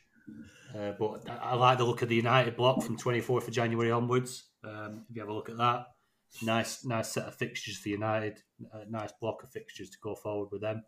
uh, 0.78 0.92
but 1.00 1.30
I, 1.30 1.52
I 1.52 1.56
like 1.56 1.78
the 1.78 1.86
look 1.86 2.02
of 2.02 2.10
the 2.10 2.16
United 2.16 2.56
block 2.56 2.84
from 2.84 2.98
twenty 2.98 3.22
fourth 3.22 3.48
of 3.48 3.54
January 3.54 3.92
onwards. 3.92 4.44
Um, 4.64 5.06
if 5.10 5.16
you 5.16 5.22
have 5.22 5.30
a 5.30 5.34
look 5.34 5.50
at 5.50 5.58
that, 5.58 5.88
nice 6.42 6.84
nice 6.86 7.10
set 7.10 7.28
of 7.28 7.36
fixtures 7.36 7.78
for 7.78 7.90
United. 7.90 8.42
A 8.74 8.90
nice 8.90 9.12
block 9.20 9.44
of 9.44 9.52
fixtures 9.52 9.90
to 9.92 9.98
go 10.02 10.16
forward 10.16 10.50
with 10.52 10.62
them, 10.62 10.84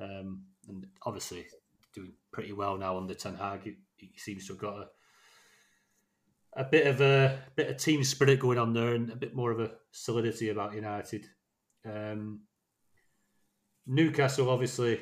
um, 0.00 0.42
and 0.68 0.86
obviously 1.04 1.46
doing 1.94 2.12
pretty 2.32 2.52
well 2.52 2.78
now 2.78 2.96
under 2.96 3.14
Ten 3.14 3.36
Hag. 3.36 3.62
He, 3.64 3.76
he 3.96 4.12
seems 4.16 4.46
to 4.46 4.54
have 4.54 4.60
got 4.60 4.78
a 4.78 4.86
a 6.54 6.64
bit 6.64 6.86
of 6.86 7.00
a 7.00 7.38
bit 7.56 7.68
of 7.70 7.76
team 7.76 8.04
spirit 8.04 8.40
going 8.40 8.58
on 8.58 8.72
there, 8.72 8.94
and 8.94 9.10
a 9.10 9.16
bit 9.16 9.34
more 9.34 9.50
of 9.50 9.60
a 9.60 9.72
solidity 9.90 10.50
about 10.50 10.74
United. 10.74 11.26
Um, 11.84 12.42
Newcastle 13.86 14.50
obviously 14.50 15.00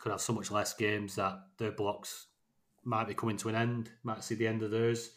could 0.00 0.12
have 0.12 0.20
so 0.20 0.32
much 0.32 0.50
less 0.50 0.74
games 0.74 1.16
that 1.16 1.38
their 1.58 1.72
blocks 1.72 2.26
might 2.84 3.06
be 3.06 3.14
coming 3.14 3.36
to 3.36 3.48
an 3.48 3.54
end. 3.54 3.90
Might 4.02 4.24
see 4.24 4.34
the 4.34 4.48
end 4.48 4.62
of 4.62 4.70
theirs, 4.70 5.10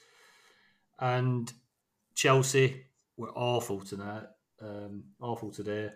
and 1.00 1.52
Chelsea 2.16 2.86
were 3.18 3.32
awful 3.36 3.82
tonight. 3.82 4.26
Um, 4.62 5.04
awful 5.20 5.52
today. 5.52 5.90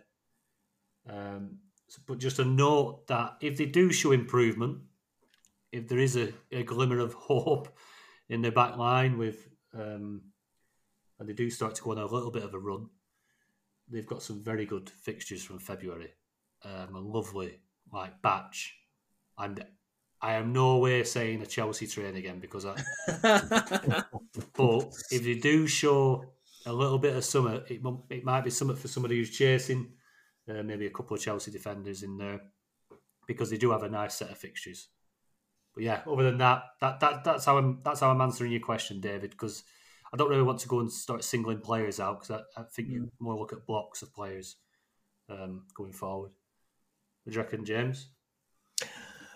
Um, 1.09 1.59
so- 1.87 2.01
but 2.05 2.17
just 2.17 2.39
a 2.39 2.45
note 2.45 3.07
that 3.07 3.37
if 3.41 3.57
they 3.57 3.65
do 3.65 3.91
show 3.91 4.11
improvement, 4.11 4.81
if 5.71 5.87
there 5.87 5.99
is 5.99 6.15
a, 6.17 6.33
a 6.51 6.63
glimmer 6.63 6.99
of 6.99 7.13
hope 7.29 7.77
in 8.29 8.41
their 8.41 8.51
back 8.51 8.77
line 8.77 9.17
with 9.17 9.47
um, 9.73 10.21
and 11.19 11.27
they 11.27 11.33
do 11.33 11.49
start 11.49 11.75
to 11.75 11.81
go 11.81 11.91
on 11.91 11.97
a 11.97 12.05
little 12.05 12.31
bit 12.31 12.43
of 12.43 12.53
a 12.53 12.59
run, 12.59 12.89
they've 13.89 14.05
got 14.05 14.21
some 14.21 14.43
very 14.43 14.65
good 14.65 14.89
fixtures 14.89 15.43
from 15.43 15.59
February. 15.59 16.13
Um, 16.63 16.95
a 16.95 16.99
lovely 16.99 17.61
like 17.91 18.21
batch. 18.21 18.75
And 19.37 19.63
I 20.21 20.33
am 20.33 20.51
no 20.51 20.77
way 20.77 21.03
saying 21.03 21.41
a 21.41 21.45
Chelsea 21.45 21.87
train 21.87 22.15
again 22.15 22.39
because 22.39 22.65
I 22.65 22.75
but 24.53 24.93
if 25.11 25.23
they 25.23 25.35
do 25.35 25.67
show 25.67 26.25
a 26.65 26.73
little 26.73 26.97
bit 26.97 27.15
of 27.15 27.23
summer, 27.23 27.63
it, 27.69 27.81
it 28.09 28.23
might 28.25 28.43
be 28.43 28.49
something 28.49 28.75
for 28.75 28.87
somebody 28.87 29.17
who's 29.17 29.29
chasing, 29.29 29.91
uh, 30.49 30.63
maybe 30.63 30.87
a 30.87 30.91
couple 30.91 31.15
of 31.15 31.21
Chelsea 31.21 31.51
defenders 31.51 32.03
in 32.03 32.17
there, 32.17 32.41
because 33.27 33.49
they 33.49 33.57
do 33.57 33.71
have 33.71 33.83
a 33.83 33.89
nice 33.89 34.15
set 34.15 34.31
of 34.31 34.37
fixtures. 34.37 34.89
But 35.73 35.83
yeah, 35.83 36.01
other 36.09 36.23
than 36.23 36.39
that, 36.39 36.63
that, 36.81 36.99
that 36.99 37.23
that's 37.23 37.45
how 37.45 37.57
I'm 37.57 37.81
that's 37.83 37.99
how 37.99 38.09
I'm 38.09 38.21
answering 38.21 38.51
your 38.51 38.61
question, 38.61 38.99
David. 38.99 39.31
Because 39.31 39.63
I 40.11 40.17
don't 40.17 40.29
really 40.29 40.41
want 40.41 40.59
to 40.59 40.67
go 40.67 40.79
and 40.79 40.91
start 40.91 41.23
singling 41.23 41.59
players 41.59 41.99
out 41.99 42.21
because 42.21 42.43
I, 42.57 42.61
I 42.61 42.63
think 42.63 42.89
you 42.89 43.11
more 43.19 43.37
look 43.37 43.53
at 43.53 43.67
blocks 43.67 44.01
of 44.01 44.13
players 44.13 44.55
um, 45.29 45.65
going 45.75 45.93
forward. 45.93 46.31
What 47.23 47.33
do 47.33 47.37
you 47.37 47.43
reckon, 47.43 47.65
James? 47.65 48.09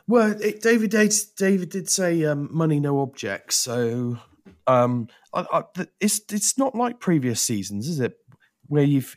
Well, 0.08 0.36
it, 0.42 0.62
David 0.62 0.92
did, 0.92 1.14
David 1.38 1.70
did 1.70 1.90
say 1.90 2.26
um, 2.26 2.50
money 2.52 2.80
no 2.80 3.02
object, 3.02 3.54
so 3.54 4.18
um, 4.68 5.08
I, 5.34 5.46
I, 5.52 5.64
it's 6.00 6.22
it's 6.32 6.58
not 6.58 6.76
like 6.76 7.00
previous 7.00 7.42
seasons, 7.42 7.88
is 7.88 8.00
it? 8.00 8.18
Where 8.68 8.84
you've 8.84 9.16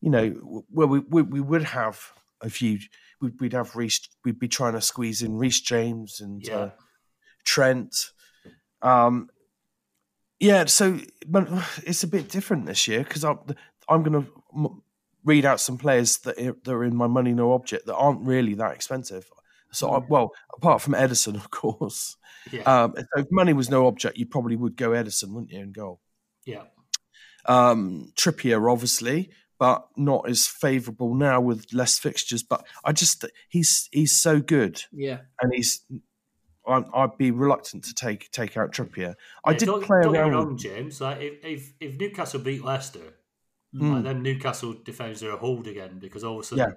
you 0.00 0.10
know 0.10 0.30
where 0.70 0.86
we 0.86 1.00
we, 1.00 1.22
we 1.22 1.40
would 1.40 1.62
have 1.64 2.12
a 2.42 2.50
few, 2.50 2.78
we'd, 3.20 3.40
we'd 3.40 3.52
have 3.54 3.74
Reece, 3.76 4.08
we'd 4.24 4.38
be 4.38 4.48
trying 4.48 4.74
to 4.74 4.80
squeeze 4.80 5.22
in 5.22 5.36
Reece 5.36 5.60
James 5.60 6.20
and 6.20 6.42
Yeah. 6.46 6.56
uh, 6.56 6.70
Trent. 7.44 8.10
Um, 8.82 9.30
yeah, 10.38 10.66
so 10.66 11.00
but 11.26 11.48
it's 11.84 12.02
a 12.02 12.08
bit 12.08 12.28
different 12.28 12.66
this 12.66 12.86
year 12.86 13.02
because 13.04 13.24
I'm 13.24 13.38
I'm 13.88 14.02
going 14.02 14.22
to 14.24 14.82
read 15.24 15.44
out 15.44 15.60
some 15.60 15.78
players 15.78 16.18
that 16.18 16.38
are, 16.38 16.56
that 16.64 16.72
are 16.72 16.84
in 16.84 16.94
my 16.94 17.06
money 17.06 17.32
no 17.32 17.52
object 17.52 17.86
that 17.86 17.96
aren't 17.96 18.20
really 18.20 18.54
that 18.54 18.72
expensive. 18.74 19.28
So, 19.72 19.90
I, 19.90 19.98
well, 20.08 20.32
apart 20.56 20.80
from 20.82 20.94
Ederson, 20.94 21.34
of 21.34 21.50
course. 21.50 22.16
Yeah, 22.52 22.62
Um, 22.62 22.94
so 22.96 23.20
if 23.20 23.26
money 23.30 23.52
was 23.52 23.68
no 23.68 23.86
object, 23.86 24.16
you 24.16 24.26
probably 24.26 24.56
would 24.56 24.76
go 24.76 24.90
Ederson, 24.90 25.32
wouldn't 25.32 25.50
you, 25.50 25.60
in 25.60 25.72
goal? 25.72 26.00
yeah, 26.44 26.62
Um, 27.44 28.12
Trippier, 28.16 28.70
obviously, 28.70 29.30
but 29.58 29.86
not 29.96 30.28
as 30.28 30.46
favourable 30.46 31.14
now 31.14 31.40
with 31.40 31.66
less 31.72 31.98
fixtures. 31.98 32.42
But 32.42 32.66
I 32.84 32.92
just 32.92 33.24
he's 33.48 33.88
he's 33.92 34.16
so 34.16 34.40
good, 34.40 34.82
yeah. 34.92 35.20
and 35.40 35.52
he's. 35.54 35.84
I- 36.68 36.82
I'd 36.94 37.16
be 37.16 37.30
reluctant 37.30 37.84
to 37.84 37.94
take 37.94 38.30
take 38.32 38.56
out 38.56 38.72
Trippier. 38.72 39.14
I 39.44 39.52
Yeah, 39.52 39.58
did 39.58 39.66
don't, 39.66 39.84
play 39.84 40.02
don't 40.02 40.12
get 40.12 40.22
around. 40.22 40.32
wrong, 40.32 40.58
James. 40.58 41.00
Like 41.00 41.20
if, 41.20 41.44
if 41.44 41.72
if 41.80 41.98
Newcastle 41.98 42.40
beat 42.40 42.64
Leicester, 42.64 43.14
Mm. 43.74 43.94
like 43.94 44.04
them 44.04 44.22
Newcastle 44.22 44.74
defenders 44.84 45.22
are 45.22 45.30
a 45.32 45.36
hold 45.36 45.66
again 45.66 45.98
because 46.00 46.24
all 46.24 46.36
of 46.38 46.40
a 46.40 46.44
sudden, 46.44 46.74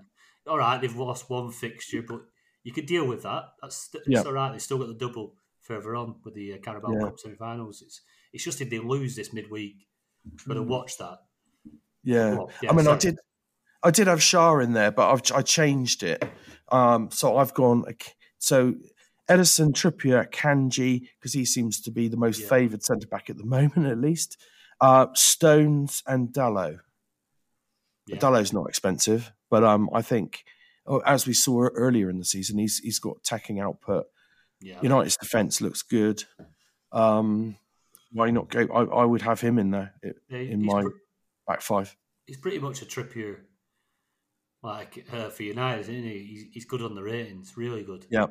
all 0.48 0.58
right, 0.58 0.80
they've 0.82 0.96
lost 0.96 1.30
one 1.30 1.52
fixture, 1.52 2.02
but 2.02 2.22
you 2.64 2.74
could 2.74 2.86
deal 2.86 3.07
with 3.07 3.24
that. 3.24 3.43
That's 3.62 3.89
it's 3.93 4.07
Yeah. 4.07 4.22
all 4.24 4.34
right. 4.34 4.51
They 4.51 4.60
still 4.60 4.78
got 4.78 4.88
the 4.88 4.93
double 4.93 5.36
further 5.62 5.95
on 5.95 6.16
with 6.24 6.34
the 6.34 6.53
uh, 6.53 6.57
Carabao 6.57 6.91
Yeah. 6.93 6.99
Cup 7.01 7.20
semi-finals. 7.20 7.82
It's 7.82 8.01
it's 8.34 8.43
just 8.43 8.62
if 8.62 8.70
they 8.70 8.80
lose 8.80 9.16
this 9.16 9.34
midweek, 9.34 9.88
got 10.47 10.53
to 10.55 10.64
watch 10.64 10.97
that. 10.97 11.20
Yeah, 12.03 12.36
Well, 12.36 12.51
yeah, 12.62 12.70
I 12.72 12.74
mean, 12.74 12.88
I 12.88 12.97
did, 12.97 13.18
I 13.84 13.91
did 13.91 14.07
have 14.07 14.20
Schär 14.20 14.64
in 14.64 14.74
there, 14.74 14.91
but 14.91 15.12
I've 15.12 15.22
I 15.38 15.41
changed 15.41 16.03
it. 16.03 16.24
Um, 16.72 17.10
so 17.12 17.38
I've 17.38 17.53
gone 17.53 17.84
so 18.38 18.76
Ederson, 19.30 19.74
Trippier, 19.74 20.30
Kanji 20.32 21.07
because 21.20 21.34
he 21.34 21.45
seems 21.45 21.82
to 21.82 21.91
be 21.91 22.07
the 22.07 22.18
most 22.18 22.41
Yeah. 22.41 22.47
favoured 22.49 22.84
centre 22.84 23.07
back 23.07 23.30
at 23.30 23.38
the 23.38 23.45
moment, 23.45 23.86
at 23.88 23.99
least. 23.99 24.38
Uh, 24.82 25.07
Stones 25.14 26.03
and 26.07 26.30
Dalot. 26.30 26.80
Yeah. 28.07 28.18
Dalot's 28.18 28.53
not 28.53 28.68
expensive, 28.70 29.32
but 29.49 29.64
um, 29.64 29.89
I 29.93 30.01
think 30.01 30.43
as 31.06 31.28
we 31.28 31.34
saw 31.34 31.68
earlier 31.68 32.10
in 32.10 32.18
the 32.20 32.26
season, 32.26 32.58
he's 32.58 32.80
he's 32.80 33.00
got 33.00 33.18
attacking 33.18 33.60
output. 33.60 34.06
Yeah, 34.62 34.80
United's 34.82 35.18
defence 35.18 35.62
looks 35.62 35.82
good. 35.82 36.24
Um, 36.92 37.56
why 38.12 38.32
not 38.32 38.50
go? 38.50 38.62
I, 38.74 39.02
I 39.02 39.06
would 39.06 39.22
have 39.22 39.40
him 39.42 39.60
in 39.60 39.72
there 39.72 39.94
Yeah, 40.30 40.38
in 40.40 40.66
my 40.66 40.82
pre- 40.82 40.92
back 41.48 41.62
five. 41.62 41.96
he's 42.26 42.38
pretty 42.38 42.60
much 42.60 42.82
a 42.82 42.86
Trippier, 42.86 43.38
like 44.64 45.06
uh, 45.14 45.30
for 45.30 45.44
United, 45.44 45.82
isn't 45.82 46.04
he? 46.04 46.24
He's, 46.24 46.44
he's 46.54 46.66
good 46.66 46.82
on 46.82 46.96
the 46.96 47.04
ratings, 47.04 47.54
really 47.56 47.84
good. 47.84 48.06
Yeah. 48.10 48.26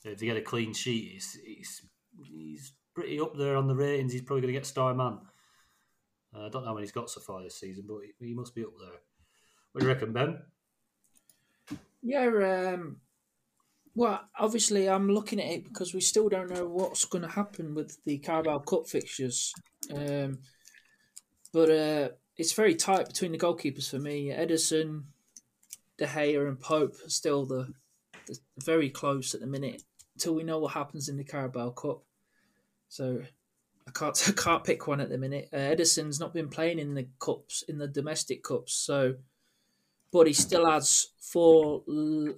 So 0.00 0.10
if 0.10 0.18
they 0.18 0.26
get 0.26 0.36
a 0.36 0.42
clean 0.42 0.72
sheet, 0.72 1.12
he's, 1.14 1.38
he's 1.44 1.82
he's 2.24 2.72
pretty 2.94 3.20
up 3.20 3.36
there 3.36 3.56
on 3.56 3.66
the 3.66 3.74
ratings. 3.74 4.12
He's 4.12 4.22
probably 4.22 4.42
going 4.42 4.54
to 4.54 4.58
get 4.60 4.66
star 4.66 4.94
man. 4.94 5.18
Uh, 6.34 6.46
I 6.46 6.48
don't 6.48 6.62
know 6.62 6.68
how 6.68 6.74
many 6.74 6.84
he's 6.84 6.92
got 6.92 7.10
so 7.10 7.20
far 7.20 7.42
this 7.42 7.58
season, 7.58 7.84
but 7.88 7.98
he, 8.20 8.28
he 8.28 8.34
must 8.34 8.54
be 8.54 8.62
up 8.62 8.70
there. 8.78 9.00
What 9.72 9.80
do 9.80 9.86
you 9.86 9.92
reckon, 9.92 10.12
Ben? 10.12 10.38
Yeah, 12.02 12.72
um, 12.74 13.00
well, 13.94 14.20
obviously, 14.38 14.88
I'm 14.88 15.08
looking 15.08 15.40
at 15.40 15.50
it 15.50 15.64
because 15.64 15.94
we 15.94 16.00
still 16.00 16.28
don't 16.28 16.50
know 16.50 16.66
what's 16.66 17.06
going 17.06 17.22
to 17.22 17.30
happen 17.30 17.74
with 17.74 17.96
the 18.04 18.18
Carabao 18.18 18.58
Cup 18.58 18.86
fixtures. 18.86 19.54
Um, 19.94 20.38
but 21.52 21.70
uh, 21.70 22.08
it's 22.36 22.52
very 22.52 22.74
tight 22.74 23.08
between 23.08 23.32
the 23.32 23.38
goalkeepers 23.38 23.90
for 23.90 23.98
me. 23.98 24.28
Ederson, 24.28 25.04
De 25.96 26.06
Gea, 26.06 26.46
and 26.46 26.60
Pope 26.60 26.96
are 27.04 27.08
still 27.08 27.46
the, 27.46 27.72
the 28.26 28.38
very 28.62 28.90
close 28.90 29.34
at 29.34 29.40
the 29.40 29.46
minute. 29.46 29.82
until 30.14 30.34
we 30.34 30.44
know 30.44 30.58
what 30.58 30.74
happens 30.74 31.08
in 31.08 31.16
the 31.16 31.24
Carabao 31.24 31.70
Cup. 31.70 32.02
So 32.88 33.22
I 33.88 33.90
can't 33.92 34.22
I 34.28 34.32
can't 34.32 34.64
pick 34.64 34.86
one 34.86 35.00
at 35.00 35.08
the 35.08 35.18
minute. 35.18 35.48
Uh, 35.52 35.56
Ederson's 35.56 36.20
not 36.20 36.34
been 36.34 36.48
playing 36.48 36.78
in 36.78 36.94
the 36.94 37.08
cups 37.18 37.62
in 37.66 37.78
the 37.78 37.88
domestic 37.88 38.42
cups, 38.42 38.74
so 38.74 39.14
but 40.12 40.26
he 40.26 40.32
still 40.32 40.70
has 40.70 41.08
four. 41.20 41.82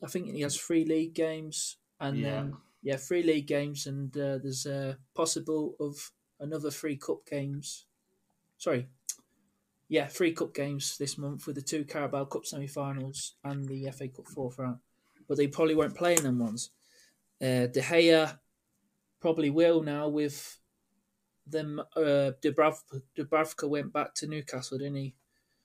I 0.03 0.07
think 0.09 0.33
he 0.35 0.41
has 0.43 0.57
three 0.57 0.85
league 0.85 1.14
games, 1.14 1.77
and 2.01 2.19
Yeah. 2.19 2.31
then 2.31 2.57
yeah, 2.83 2.97
three 2.97 3.23
league 3.23 3.47
games, 3.47 3.87
and 3.87 4.16
uh, 4.16 4.39
there's 4.39 4.66
a 4.66 4.99
possible 5.14 5.75
of 5.81 6.12
another 6.41 6.71
three 6.71 6.97
cup 6.97 7.27
games. 7.27 7.87
Sorry, 8.57 8.89
yeah, 9.89 10.07
three 10.07 10.33
cup 10.33 10.55
games 10.55 10.97
this 10.99 11.19
month 11.19 11.47
with 11.47 11.57
the 11.57 11.62
two 11.62 11.85
Carabao 11.85 12.25
Cup 12.27 12.45
semi-finals 12.47 13.35
and 13.45 13.66
the 13.69 13.91
FA 13.91 14.09
Cup 14.09 14.27
fourth 14.29 14.59
round, 14.59 14.79
but 15.27 15.37
they 15.37 15.47
probably 15.47 15.75
won't 15.75 15.95
play 15.97 16.16
in 16.16 16.23
them 16.23 16.39
ones. 16.39 16.71
Uh, 17.41 17.66
De 17.66 17.81
Gea 17.81 18.39
probably 19.21 19.51
will 19.51 19.83
now 19.83 20.09
with 20.09 20.59
them. 21.47 21.81
Uh, 21.97 22.33
Dubravka, 22.43 23.03
Dubravka 23.16 23.69
went 23.69 23.93
back 23.93 24.14
to 24.14 24.27
Newcastle, 24.27 24.79
didn't 24.79 24.97
he? 24.97 25.14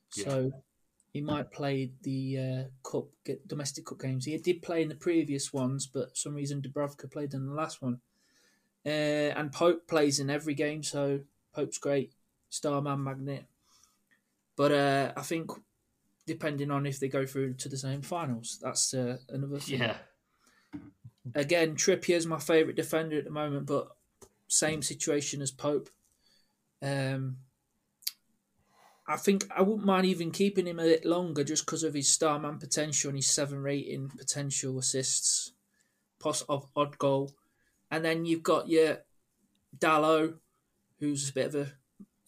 So 0.09 0.51
he 1.13 1.21
might 1.21 1.51
play 1.51 1.91
the 2.01 2.37
uh, 2.39 2.89
cup 2.89 3.05
get 3.23 3.47
domestic 3.47 3.85
cup 3.85 4.01
games. 4.01 4.25
He 4.25 4.35
did 4.37 4.63
play 4.63 4.81
in 4.81 4.89
the 4.89 4.95
previous 4.95 5.53
ones, 5.53 5.85
but 5.85 6.09
for 6.09 6.15
some 6.15 6.33
reason 6.33 6.61
Dubravka 6.61 7.09
played 7.11 7.35
in 7.35 7.45
the 7.45 7.53
last 7.53 7.81
one. 7.83 7.99
Uh, 8.85 9.29
and 9.37 9.51
Pope 9.51 9.87
plays 9.87 10.19
in 10.19 10.31
every 10.31 10.55
game, 10.55 10.81
so 10.81 11.21
Pope's 11.53 11.77
great, 11.77 12.11
Starman 12.49 13.03
magnet. 13.03 13.45
But 14.57 14.71
uh, 14.71 15.13
I 15.15 15.21
think 15.21 15.51
depending 16.25 16.71
on 16.71 16.87
if 16.87 16.99
they 16.99 17.07
go 17.07 17.27
through 17.27 17.53
to 17.55 17.69
the 17.69 17.77
same 17.77 18.01
finals, 18.01 18.59
that's 18.61 18.93
uh, 18.95 19.17
another 19.29 19.59
thing. 19.59 19.81
Yeah. 19.81 19.97
Again, 21.35 21.75
Trippier's 21.75 22.25
my 22.25 22.39
favourite 22.39 22.75
defender 22.75 23.19
at 23.19 23.23
the 23.23 23.29
moment, 23.29 23.67
but 23.67 23.89
same 24.47 24.81
situation 24.81 25.41
as 25.41 25.51
Pope. 25.51 25.89
Um, 26.81 27.37
I 29.05 29.17
think 29.17 29.45
I 29.55 29.61
wouldn't 29.61 29.85
mind 29.85 30.05
even 30.05 30.31
keeping 30.31 30.65
him 30.65 30.79
a 30.79 30.83
bit 30.83 31.05
longer 31.05 31.43
just 31.43 31.65
because 31.65 31.83
of 31.83 31.93
his 31.93 32.11
starman 32.11 32.57
potential 32.57 33.09
and 33.09 33.17
his 33.17 33.27
seven 33.27 33.59
rating 33.59 34.09
potential 34.09 34.77
assists, 34.79 35.51
poss 36.19 36.41
of 36.43 36.67
odd 36.75 36.97
goal, 36.97 37.33
and 37.91 38.03
then 38.05 38.25
you've 38.25 38.43
got 38.43 38.69
your 38.69 38.99
Dalot, 39.77 40.35
who's 40.99 41.29
a 41.29 41.33
bit 41.33 41.47
of 41.47 41.55
a, 41.55 41.67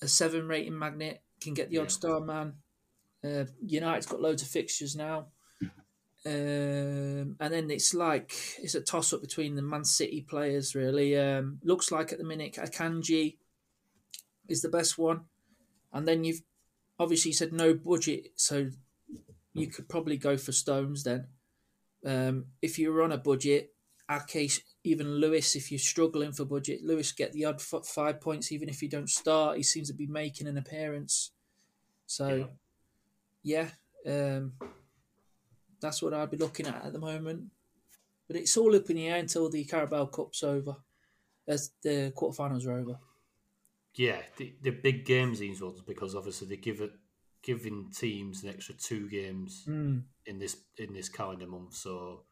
a 0.02 0.08
seven 0.08 0.48
rating 0.48 0.78
magnet, 0.78 1.22
can 1.40 1.54
get 1.54 1.70
the 1.70 1.76
Yeah. 1.76 1.82
odd 1.84 1.92
star 1.92 2.20
man. 2.20 2.56
Uh, 3.24 3.46
United's 3.66 4.06
got 4.06 4.22
loads 4.22 4.42
of 4.42 4.48
fixtures 4.50 4.96
now. 4.96 5.28
Um, 6.28 7.36
and 7.40 7.54
then 7.54 7.70
it's 7.70 7.94
like 7.94 8.34
it's 8.60 8.74
a 8.74 8.82
toss 8.82 9.14
up 9.14 9.22
between 9.22 9.54
the 9.56 9.62
Man 9.62 9.86
City 9.86 10.22
players, 10.28 10.74
really. 10.74 11.16
Um, 11.16 11.60
looks 11.64 11.92
like 11.92 12.12
at 12.12 12.18
the 12.18 12.24
minute 12.24 12.54
Akanji 12.56 13.38
is 14.48 14.64
the 14.64 14.70
best 14.70 14.98
one, 14.98 15.26
and 15.94 16.08
then 16.08 16.24
you've 16.24 16.42
obviously 17.00 17.32
said 17.32 17.54
no 17.54 17.74
budget, 17.74 18.30
so 18.36 18.70
you 19.54 19.68
could 19.68 19.88
probably 19.90 20.18
go 20.18 20.38
for 20.38 20.52
Stones 20.52 21.04
then. 21.04 21.28
Um, 22.06 22.46
if 22.62 22.78
you're 22.78 23.02
on 23.02 23.12
a 23.12 23.18
budget, 23.18 23.74
our 24.08 24.24
case, 24.24 24.62
even 24.84 25.16
Lewis, 25.16 25.56
if 25.56 25.72
you're 25.72 25.80
struggling 25.80 26.32
for 26.32 26.46
budget, 26.46 26.84
Lewis 26.84 27.12
get 27.12 27.34
the 27.34 27.46
odd 27.46 27.56
f- 27.56 27.86
five 27.86 28.22
points 28.22 28.52
even 28.52 28.70
if 28.70 28.82
you 28.82 28.90
don't 28.90 29.10
start. 29.10 29.58
He 29.58 29.64
seems 29.64 29.88
to 29.88 29.96
be 29.96 30.06
making 30.06 30.48
an 30.48 30.58
appearance, 30.58 31.32
so 32.06 32.50
yeah, 33.42 33.70
um, 34.08 34.54
that's 35.82 36.02
what 36.02 36.14
I'd 36.14 36.32
be 36.32 36.38
looking 36.38 36.68
at 36.68 36.86
at 36.86 36.94
the 36.94 37.00
moment. 37.00 37.46
But 38.28 38.38
it's 38.38 38.58
all 38.58 38.76
up 38.76 38.90
in 38.90 38.96
the 38.98 39.08
air 39.08 39.18
until 39.18 39.50
the 39.50 39.64
Carabao 39.64 40.06
Cup's 40.06 40.44
over, 40.44 40.76
as 41.48 41.72
the 41.84 42.12
quarterfinals 42.16 42.68
are 42.68 42.80
over. 42.80 43.00
Yeah, 43.96 44.18
the, 44.38 44.54
the 44.62 44.72
big 44.72 45.06
games 45.06 45.40
these 45.40 45.62
ones 45.62 45.82
because 45.82 46.16
obviously 46.16 46.48
they 46.48 46.58
give 46.58 46.82
it 46.82 46.92
giving 47.42 47.92
teams 47.96 48.44
an 48.44 48.50
extra 48.50 48.74
two 48.76 49.08
games 49.08 49.64
Mm. 49.68 50.04
in 50.26 50.40
this 50.40 50.58
in 50.78 50.94
this 50.94 51.08
calendar 51.10 51.48
month. 51.48 51.76
So, 51.76 52.24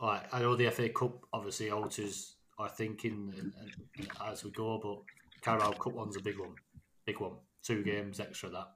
like 0.00 0.32
I 0.32 0.40
know 0.40 0.56
the 0.56 0.70
FA 0.70 0.88
Cup 0.88 1.26
obviously 1.32 1.70
alters 1.70 2.36
our 2.58 2.68
thinking 2.68 3.34
and, 3.38 3.52
and, 3.60 4.08
as 4.26 4.44
we 4.44 4.50
go, 4.50 4.78
but 4.82 4.98
Carabao 5.42 5.72
Cup 5.72 5.92
one's 5.92 6.16
a 6.16 6.20
big 6.22 6.38
one, 6.38 6.54
big 7.04 7.20
one. 7.20 7.32
Two 7.62 7.82
games 7.82 8.18
extra 8.20 8.48
that. 8.50 8.68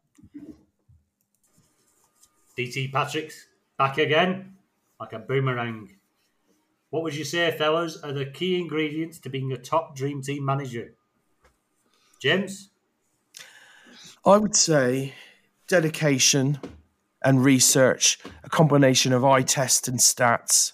DT 2.59 2.93
Patrick's 2.93 3.47
back 3.79 3.99
again, 3.99 4.57
like 5.01 5.13
a 5.13 5.19
boomerang. 5.19 5.91
What 6.91 7.03
would 7.03 7.15
you 7.15 7.25
say, 7.25 7.51
fellas, 7.51 7.99
are 8.03 8.13
the 8.13 8.27
key 8.27 8.59
ingredients 8.61 9.19
to 9.21 9.29
being 9.29 9.53
a 9.53 9.59
top 9.59 9.95
dream 9.97 10.23
team 10.23 10.45
manager? 10.45 10.95
James? 12.21 12.71
I 14.25 14.37
would 14.39 14.57
say 14.57 15.15
dedication 15.69 16.59
and 17.23 17.45
research, 17.45 18.19
a 18.45 18.49
combination 18.49 19.13
of 19.13 19.25
eye 19.25 19.43
test 19.43 19.89
and 19.89 19.99
stats. 19.99 20.73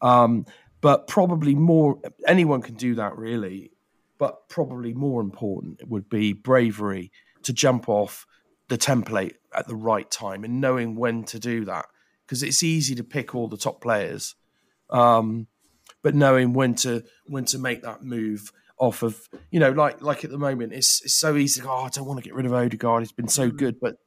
Um, 0.00 0.46
but 0.80 1.06
probably 1.06 1.54
more, 1.54 1.98
anyone 2.26 2.60
can 2.62 2.74
do 2.74 2.94
that 2.96 3.16
really. 3.16 3.70
But 4.18 4.48
probably 4.48 4.94
more 4.94 5.20
important 5.20 5.88
would 5.88 6.08
be 6.08 6.32
bravery 6.32 7.10
to 7.42 7.52
jump 7.52 7.88
off 7.88 8.26
the 8.68 8.78
template 8.78 9.34
at 9.52 9.66
the 9.66 9.74
right 9.74 10.08
time 10.10 10.44
and 10.44 10.60
knowing 10.60 10.94
when 10.94 11.24
to 11.24 11.38
do 11.38 11.64
that. 11.64 11.86
Because 12.24 12.42
it's 12.42 12.62
easy 12.62 12.94
to 12.94 13.04
pick 13.04 13.34
all 13.34 13.48
the 13.48 13.56
top 13.56 13.80
players, 13.80 14.36
um, 14.90 15.48
but 16.02 16.14
knowing 16.14 16.52
when 16.52 16.74
to 16.76 17.04
when 17.26 17.44
to 17.46 17.58
make 17.58 17.82
that 17.82 18.02
move 18.02 18.52
off 18.82 19.04
of 19.04 19.28
you 19.52 19.60
know 19.60 19.70
like 19.70 20.02
like 20.02 20.24
at 20.24 20.30
the 20.32 20.36
moment 20.36 20.72
it's 20.72 21.02
it's 21.02 21.14
so 21.14 21.36
easy 21.36 21.60
to 21.60 21.66
go, 21.68 21.72
oh 21.72 21.84
I 21.84 21.88
don't 21.88 22.04
want 22.04 22.18
to 22.18 22.24
get 22.24 22.34
rid 22.34 22.46
of 22.46 22.52
Odegaard 22.52 23.02
he's 23.02 23.12
been 23.12 23.28
so 23.28 23.48
good 23.48 23.78
but 23.80 23.98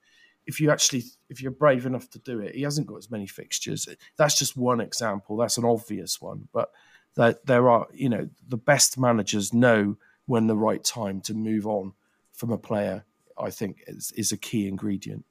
if 0.46 0.60
you 0.60 0.70
actually 0.70 1.06
if 1.30 1.42
you're 1.42 1.54
brave 1.54 1.86
enough 1.86 2.10
to 2.10 2.20
do 2.20 2.42
it 2.42 2.56
he 2.56 2.64
hasn't 2.64 2.86
got 2.86 2.98
as 2.98 3.10
many 3.10 3.26
fixtures 3.26 3.88
that's 4.18 4.38
just 4.38 4.58
one 4.58 4.82
example 4.82 5.38
that's 5.38 5.58
an 5.58 5.64
obvious 5.64 6.20
one 6.20 6.50
but 6.52 6.72
that 7.16 7.46
there 7.46 7.70
are 7.70 7.88
you 7.94 8.10
know 8.10 8.28
the 8.50 8.58
best 8.58 8.98
managers 8.98 9.54
know 9.54 9.96
when 10.26 10.48
the 10.48 10.58
right 10.58 10.84
time 10.84 11.22
to 11.22 11.34
move 11.34 11.66
on 11.66 11.94
from 12.34 12.52
a 12.52 12.58
player 12.58 13.06
I 13.38 13.52
think 13.52 13.78
is, 13.88 14.12
is 14.18 14.34
a 14.34 14.38
key 14.38 14.68
ingredient 14.68 15.24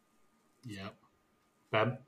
Yeah. 0.65 0.89
Ben? 1.71 1.99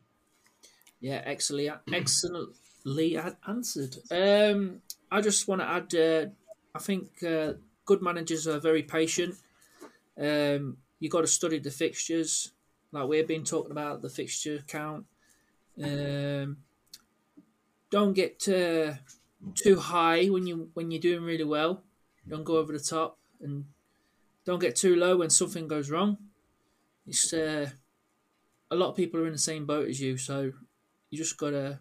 Yeah, 1.01 1.21
excellently, 1.27 1.71
excellently 1.93 3.19
answered. 3.47 3.97
Um, 4.11 4.81
I 5.11 5.21
just 5.21 5.47
want 5.47 5.61
to 5.61 5.69
add. 5.69 5.95
Uh, 5.95 6.31
I 6.77 6.79
think 6.79 7.23
uh, 7.23 7.55
good 7.87 8.03
managers 8.03 8.47
are 8.47 8.61
very 8.61 8.83
patient. 8.83 9.35
Um, 10.21 10.77
you 11.01 11.09
got 11.09 11.23
to 11.23 11.27
study 11.27 11.59
the 11.59 11.71
fixtures, 11.71 12.53
like 12.93 13.09
we've 13.09 13.27
been 13.27 13.45
talking 13.45 13.73
about 13.73 14.03
the 14.03 14.11
fixture 14.11 14.63
count. 14.67 15.07
Um, 15.83 16.59
don't 17.91 18.13
get 18.13 18.47
uh, 18.49 18.93
too 19.55 19.79
high 19.79 20.27
when 20.27 20.47
you 20.47 20.71
when 20.75 20.91
you're 20.91 21.01
doing 21.01 21.23
really 21.23 21.45
well. 21.45 21.83
Don't 22.29 22.45
go 22.45 22.59
over 22.59 22.73
the 22.73 22.79
top, 22.79 23.19
and 23.41 23.65
don't 24.45 24.61
get 24.61 24.77
too 24.77 24.97
low 24.97 25.17
when 25.19 25.31
something 25.31 25.67
goes 25.67 25.91
wrong. 25.91 26.19
It's 27.07 27.33
uh, 27.33 27.71
a 28.71 28.77
lot 28.77 28.91
of 28.91 28.97
people 28.97 29.21
are 29.21 29.27
in 29.27 29.33
the 29.33 29.39
same 29.39 29.65
boat 29.65 29.89
as 29.89 30.01
you, 30.01 30.19
so 30.19 30.53
you 31.11 31.19
just 31.19 31.39
gotta 31.39 31.81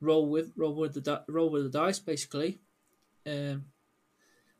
roll 0.00 0.28
with 0.28 0.52
roll 0.56 0.74
with 0.74 0.94
the 0.94 1.22
roll 1.28 1.50
with 1.50 1.64
the 1.64 1.78
dice, 1.78 2.00
basically. 2.00 2.58
Um, 3.24 3.66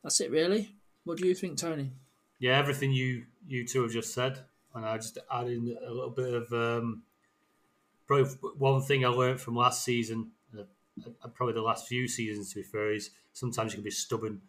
that's 0.03 0.20
it, 0.20 0.30
really. 0.30 0.74
What 1.05 1.18
do 1.18 1.26
you 1.26 1.34
think, 1.34 1.59
Tony? 1.59 1.92
Yeah, 2.38 2.59
everything 2.59 2.92
you 2.92 3.24
you 3.46 3.66
two 3.66 3.82
have 3.82 3.92
just 3.92 4.14
said, 4.14 4.38
and 4.74 4.84
I 4.84 4.96
just 4.96 5.18
add 5.30 5.48
in 5.48 5.76
a 5.84 5.90
little 5.90 6.11
bit 6.11 6.34
of 6.34 6.53
um, 6.53 7.03
probably 8.07 8.30
one 8.59 8.82
thing 8.82 9.05
I 9.05 9.09
learned 9.09 9.40
from 9.40 9.57
last 9.57 9.84
season, 9.84 10.30
uh, 10.59 11.28
probably 11.34 11.55
the 11.55 11.62
last 11.62 11.86
few 11.86 12.07
seasons 12.09 12.50
to 12.50 12.57
be 12.57 12.62
fair, 12.62 12.92
is 12.92 13.11
sometimes 13.32 13.72
you 13.72 13.76
can 13.76 13.84
be 13.84 13.90
stubborn. 13.90 14.40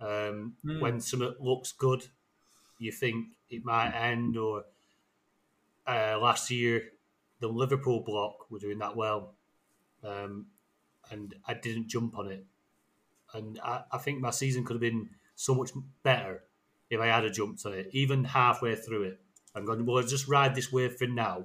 Um, 0.00 0.56
When 0.62 1.00
something 1.00 1.34
looks 1.40 1.72
good, 1.72 2.06
you 2.78 2.92
think 2.92 3.28
it 3.48 3.64
might 3.64 3.92
end. 3.92 4.36
Or 4.36 4.64
uh, 5.86 6.18
last 6.20 6.50
year, 6.50 6.90
the 7.40 7.48
Liverpool 7.48 8.00
block 8.00 8.50
were 8.50 8.58
doing 8.58 8.78
that 8.78 8.96
well, 8.96 9.34
um, 10.02 10.46
and 11.10 11.34
I 11.46 11.54
didn't 11.54 11.88
jump 11.88 12.18
on 12.18 12.30
it. 12.30 12.44
And 13.34 13.60
I, 13.62 13.82
I 13.92 13.98
think 13.98 14.20
my 14.20 14.30
season 14.30 14.64
could 14.64 14.74
have 14.74 14.80
been 14.80 15.10
so 15.34 15.54
much 15.54 15.70
better 16.02 16.44
if 16.88 17.00
I 17.00 17.06
had 17.06 17.24
a 17.24 17.30
jump 17.30 17.58
on 17.66 17.74
it, 17.74 17.88
even 17.92 18.24
halfway 18.24 18.74
through 18.76 19.02
it. 19.02 19.20
I'm 19.54 19.64
going, 19.64 19.84
well, 19.84 19.98
I'll 19.98 20.06
just 20.06 20.28
ride 20.28 20.54
this 20.54 20.72
wave 20.72 20.96
for 20.96 21.06
now 21.06 21.44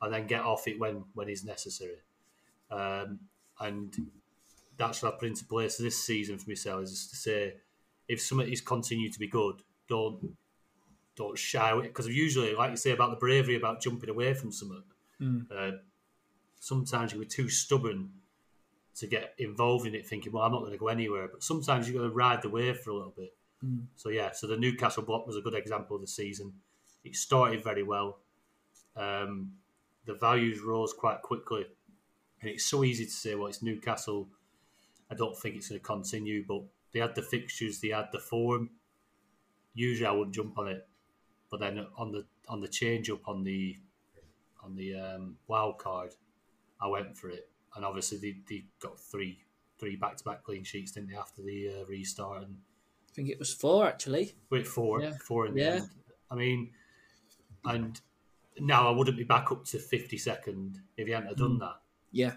and 0.00 0.12
then 0.12 0.26
get 0.26 0.42
off 0.42 0.66
it 0.68 0.78
when, 0.78 1.04
when 1.14 1.28
it's 1.28 1.44
necessary. 1.44 1.98
Um, 2.70 3.20
and 3.60 3.94
that's 4.76 5.02
what 5.02 5.14
I 5.14 5.18
put 5.18 5.28
into 5.28 5.44
place 5.44 5.76
this 5.76 6.04
season 6.04 6.38
for 6.38 6.50
myself 6.50 6.82
is 6.84 6.90
just 6.90 7.10
to 7.10 7.16
say, 7.16 7.54
if 8.08 8.20
something 8.20 8.50
is 8.50 8.60
continued 8.60 9.12
to 9.12 9.18
be 9.18 9.28
good, 9.28 9.56
don't 9.88 10.36
don't 11.16 11.38
shy 11.38 11.70
away. 11.70 11.86
Because 11.86 12.08
usually, 12.08 12.54
like 12.54 12.70
you 12.72 12.76
say 12.76 12.90
about 12.90 13.10
the 13.10 13.16
bravery 13.16 13.54
about 13.56 13.80
jumping 13.80 14.10
away 14.10 14.34
from 14.34 14.50
something, 14.52 14.82
uh, 15.56 15.70
sometimes 16.60 17.12
you 17.12 17.18
were 17.18 17.24
too 17.24 17.48
stubborn 17.48 18.10
to 18.96 19.06
get 19.06 19.34
involved 19.38 19.86
in 19.86 19.94
it, 19.94 20.06
thinking, 20.06 20.32
well, 20.32 20.44
I'm 20.44 20.52
not 20.52 20.60
going 20.60 20.72
to 20.72 20.78
go 20.78 20.88
anywhere. 20.88 21.28
But 21.30 21.42
sometimes 21.42 21.88
you've 21.88 21.96
got 21.96 22.04
to 22.04 22.14
ride 22.14 22.42
the 22.42 22.48
wave 22.48 22.78
for 22.78 22.90
a 22.90 22.94
little 22.94 23.14
bit. 23.16 23.34
So 23.96 24.10
yeah, 24.10 24.32
so 24.32 24.46
the 24.46 24.56
Newcastle 24.56 25.02
block 25.02 25.26
was 25.26 25.36
a 25.36 25.40
good 25.40 25.54
example 25.54 25.96
of 25.96 26.02
the 26.02 26.08
season. 26.08 26.52
It 27.02 27.16
started 27.16 27.64
very 27.64 27.82
well. 27.82 28.18
Um, 28.96 29.52
the 30.06 30.14
values 30.14 30.60
rose 30.60 30.92
quite 30.92 31.22
quickly, 31.22 31.64
and 32.40 32.50
it's 32.50 32.66
so 32.66 32.84
easy 32.84 33.06
to 33.06 33.10
say, 33.10 33.34
well, 33.34 33.46
it's 33.46 33.62
Newcastle. 33.62 34.28
I 35.10 35.14
don't 35.14 35.36
think 35.36 35.56
it's 35.56 35.68
going 35.68 35.80
to 35.80 35.86
continue, 35.86 36.44
but 36.46 36.62
they 36.92 37.00
had 37.00 37.14
the 37.14 37.22
fixtures, 37.22 37.80
they 37.80 37.88
had 37.88 38.08
the 38.12 38.18
form. 38.18 38.70
Usually, 39.74 40.06
I 40.06 40.12
wouldn't 40.12 40.34
jump 40.34 40.58
on 40.58 40.68
it, 40.68 40.86
but 41.50 41.58
then 41.60 41.86
on 41.96 42.12
the 42.12 42.24
on 42.48 42.60
the 42.60 42.68
change 42.68 43.10
up 43.10 43.26
on 43.26 43.44
the 43.44 43.76
on 44.62 44.76
the 44.76 44.94
um, 44.94 45.36
wild 45.48 45.78
card, 45.78 46.10
I 46.80 46.86
went 46.88 47.16
for 47.16 47.28
it, 47.30 47.48
and 47.76 47.84
obviously 47.84 48.18
they, 48.18 48.36
they 48.48 48.64
got 48.80 48.98
three 48.98 49.38
three 49.78 49.96
back 49.96 50.16
to 50.16 50.24
back 50.24 50.42
clean 50.44 50.62
sheets, 50.64 50.92
didn't 50.92 51.10
they, 51.10 51.16
after 51.16 51.42
the 51.42 51.68
uh, 51.80 51.84
restart 51.86 52.42
and 52.44 52.56
I 53.10 53.12
think 53.14 53.28
it 53.28 53.38
was 53.38 53.52
four 53.52 53.86
actually. 53.86 54.34
Wait, 54.50 54.66
four, 54.66 55.00
Yeah. 55.02 55.14
four 55.26 55.46
in 55.46 55.54
the 55.54 55.60
Yeah. 55.60 55.74
end. 55.76 55.90
I 56.30 56.34
mean, 56.36 56.70
and 57.64 58.00
now 58.58 58.88
I 58.88 58.90
wouldn't 58.92 59.16
be 59.16 59.24
back 59.24 59.50
up 59.52 59.64
to 59.66 59.78
fifty 59.78 60.18
second 60.18 60.80
if 60.96 61.06
he 61.06 61.12
hadn't 61.12 61.28
have 61.28 61.36
Mm. 61.36 61.40
done 61.40 61.58
that. 61.58 61.80
Yeah, 62.12 62.36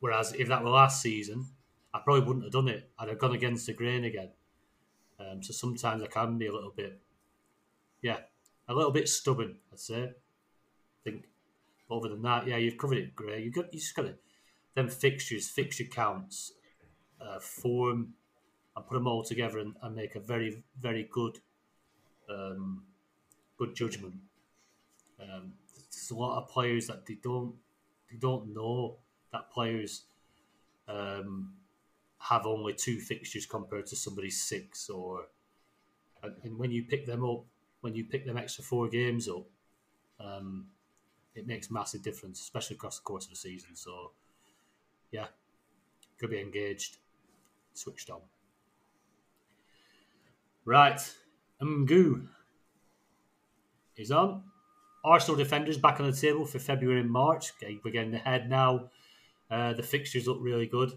Whereas 0.00 0.32
if 0.34 0.48
that 0.48 0.62
were 0.64 0.70
last 0.70 1.02
season, 1.02 1.46
I 1.92 1.98
probably 2.00 2.26
wouldn't 2.26 2.44
have 2.44 2.52
done 2.52 2.68
it. 2.68 2.90
I'd 2.98 3.08
have 3.08 3.18
gone 3.18 3.34
against 3.34 3.66
the 3.66 3.72
grain 3.74 4.04
again. 4.04 4.30
Um, 5.18 5.42
so 5.42 5.52
sometimes 5.52 6.02
I 6.02 6.06
can 6.06 6.38
be 6.38 6.46
a 6.46 6.52
little 6.52 6.70
bit, 6.70 7.00
yeah, 8.00 8.20
a 8.68 8.74
little 8.74 8.92
bit 8.92 9.08
stubborn. 9.08 9.58
I'd 9.72 9.80
say. 9.80 10.04
I 10.04 10.12
think. 11.04 11.24
Other 11.90 12.10
than 12.10 12.22
that, 12.22 12.46
yeah, 12.46 12.56
you've 12.58 12.76
covered 12.78 12.98
it, 12.98 13.16
Gray. 13.16 13.42
You 13.42 13.50
got 13.50 13.72
you 13.72 13.80
just 13.80 13.94
got 13.96 14.02
to 14.02 14.14
them 14.78 14.88
fixtures, 14.88 15.48
fixture 15.48 15.84
counts, 15.84 16.52
uh, 17.20 17.38
form, 17.40 18.14
and 18.76 18.86
put 18.86 18.94
them 18.94 19.08
all 19.08 19.24
together 19.24 19.58
and, 19.58 19.74
and 19.82 19.94
make 19.94 20.14
a 20.14 20.20
very 20.20 20.62
very 20.80 21.08
good, 21.10 21.38
um, 22.30 22.84
good 23.58 23.74
judgment. 23.74 24.14
Um, 25.20 25.54
there's 25.74 26.10
a 26.10 26.14
lot 26.14 26.38
of 26.38 26.48
players 26.48 26.86
that 26.86 27.06
they 27.06 27.18
don't 27.22 27.54
they 28.10 28.16
don't 28.16 28.54
know 28.54 28.98
that 29.32 29.50
players 29.50 30.04
um, 30.86 31.54
have 32.18 32.46
only 32.46 32.72
two 32.72 32.98
fixtures 32.98 33.46
compared 33.46 33.86
to 33.86 33.96
somebody's 33.96 34.40
six 34.40 34.88
or 34.88 35.26
and, 36.22 36.34
and 36.44 36.58
when 36.58 36.70
you 36.70 36.84
pick 36.84 37.04
them 37.04 37.24
up 37.24 37.44
when 37.80 37.94
you 37.94 38.04
pick 38.04 38.24
them 38.24 38.36
extra 38.36 38.62
four 38.64 38.88
games 38.88 39.28
up 39.28 39.44
um, 40.20 40.66
it 41.34 41.46
makes 41.46 41.70
massive 41.70 42.02
difference 42.02 42.40
especially 42.40 42.76
across 42.76 42.98
the 42.98 43.04
course 43.04 43.24
of 43.24 43.30
the 43.30 43.36
season 43.36 43.74
so 43.74 44.12
yeah 45.10 45.26
could 46.18 46.30
be 46.30 46.40
engaged 46.40 46.98
switched 47.74 48.10
on 48.10 48.20
right 50.64 51.14
Mgu 51.62 52.28
is 53.96 54.10
on 54.10 54.42
Arsenal 55.04 55.36
defenders 55.36 55.78
back 55.78 56.00
on 56.00 56.10
the 56.10 56.16
table 56.16 56.44
for 56.44 56.58
February 56.58 57.00
and 57.00 57.10
March. 57.10 57.52
Okay, 57.56 57.78
we're 57.84 57.90
getting 57.90 58.14
ahead 58.14 58.50
now. 58.50 58.90
Uh, 59.50 59.72
the 59.72 59.82
fixtures 59.82 60.26
look 60.26 60.38
really 60.40 60.66
good. 60.66 60.92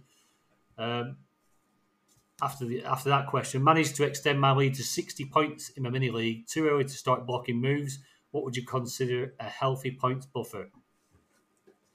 Um, 0.78 1.18
after 2.42 2.66
the 2.66 2.84
after 2.84 3.10
that 3.10 3.28
question, 3.28 3.64
managed 3.64 3.96
to 3.98 4.04
extend 4.04 4.42
my 4.42 4.52
lead 4.54 4.74
to 4.76 4.84
sixty 4.84 5.26
points 5.26 5.70
in 5.70 5.84
my 5.84 5.90
mini 5.90 6.10
league. 6.10 6.48
Too 6.48 6.68
early 6.68 6.84
to 6.84 6.90
start 6.90 7.28
blocking 7.28 7.62
moves. 7.62 8.00
What 8.32 8.44
would 8.44 8.56
you 8.56 8.66
consider 8.66 9.34
a 9.40 9.44
healthy 9.44 9.92
points 9.92 10.26
buffer? 10.26 10.70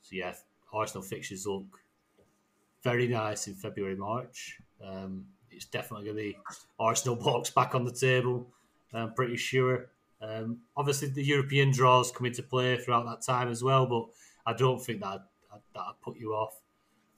So 0.01 0.11
yeah, 0.13 0.35
Arsenal 0.73 1.03
fixtures 1.03 1.47
look 1.47 1.81
very 2.87 3.09
nice 3.09 3.49
in 3.49 3.55
February 3.55 3.97
March. 3.97 4.59
Um, 4.81 5.25
it's 5.51 5.65
definitely 5.65 6.05
going 6.05 6.17
to 6.17 6.23
be 6.23 6.39
Arsenal 6.79 7.17
blocks 7.23 7.51
back 7.51 7.75
on 7.75 7.85
the 7.85 7.91
table. 7.91 8.47
I'm 8.95 9.13
pretty 9.13 9.37
sure. 9.37 9.87
Um, 10.23 10.61
obviously, 10.77 11.09
the 11.09 11.25
European 11.25 11.73
draws 11.73 12.13
come 12.13 12.27
into 12.27 12.45
play 12.45 12.77
throughout 12.79 13.05
that 13.07 13.23
time 13.23 13.49
as 13.49 13.63
well, 13.63 13.87
but 13.87 14.07
I 14.47 14.57
don't 14.57 14.81
think 14.81 15.01
that 15.01 15.27
that 15.75 15.95
put 16.01 16.17
you 16.17 16.31
off, 16.33 16.61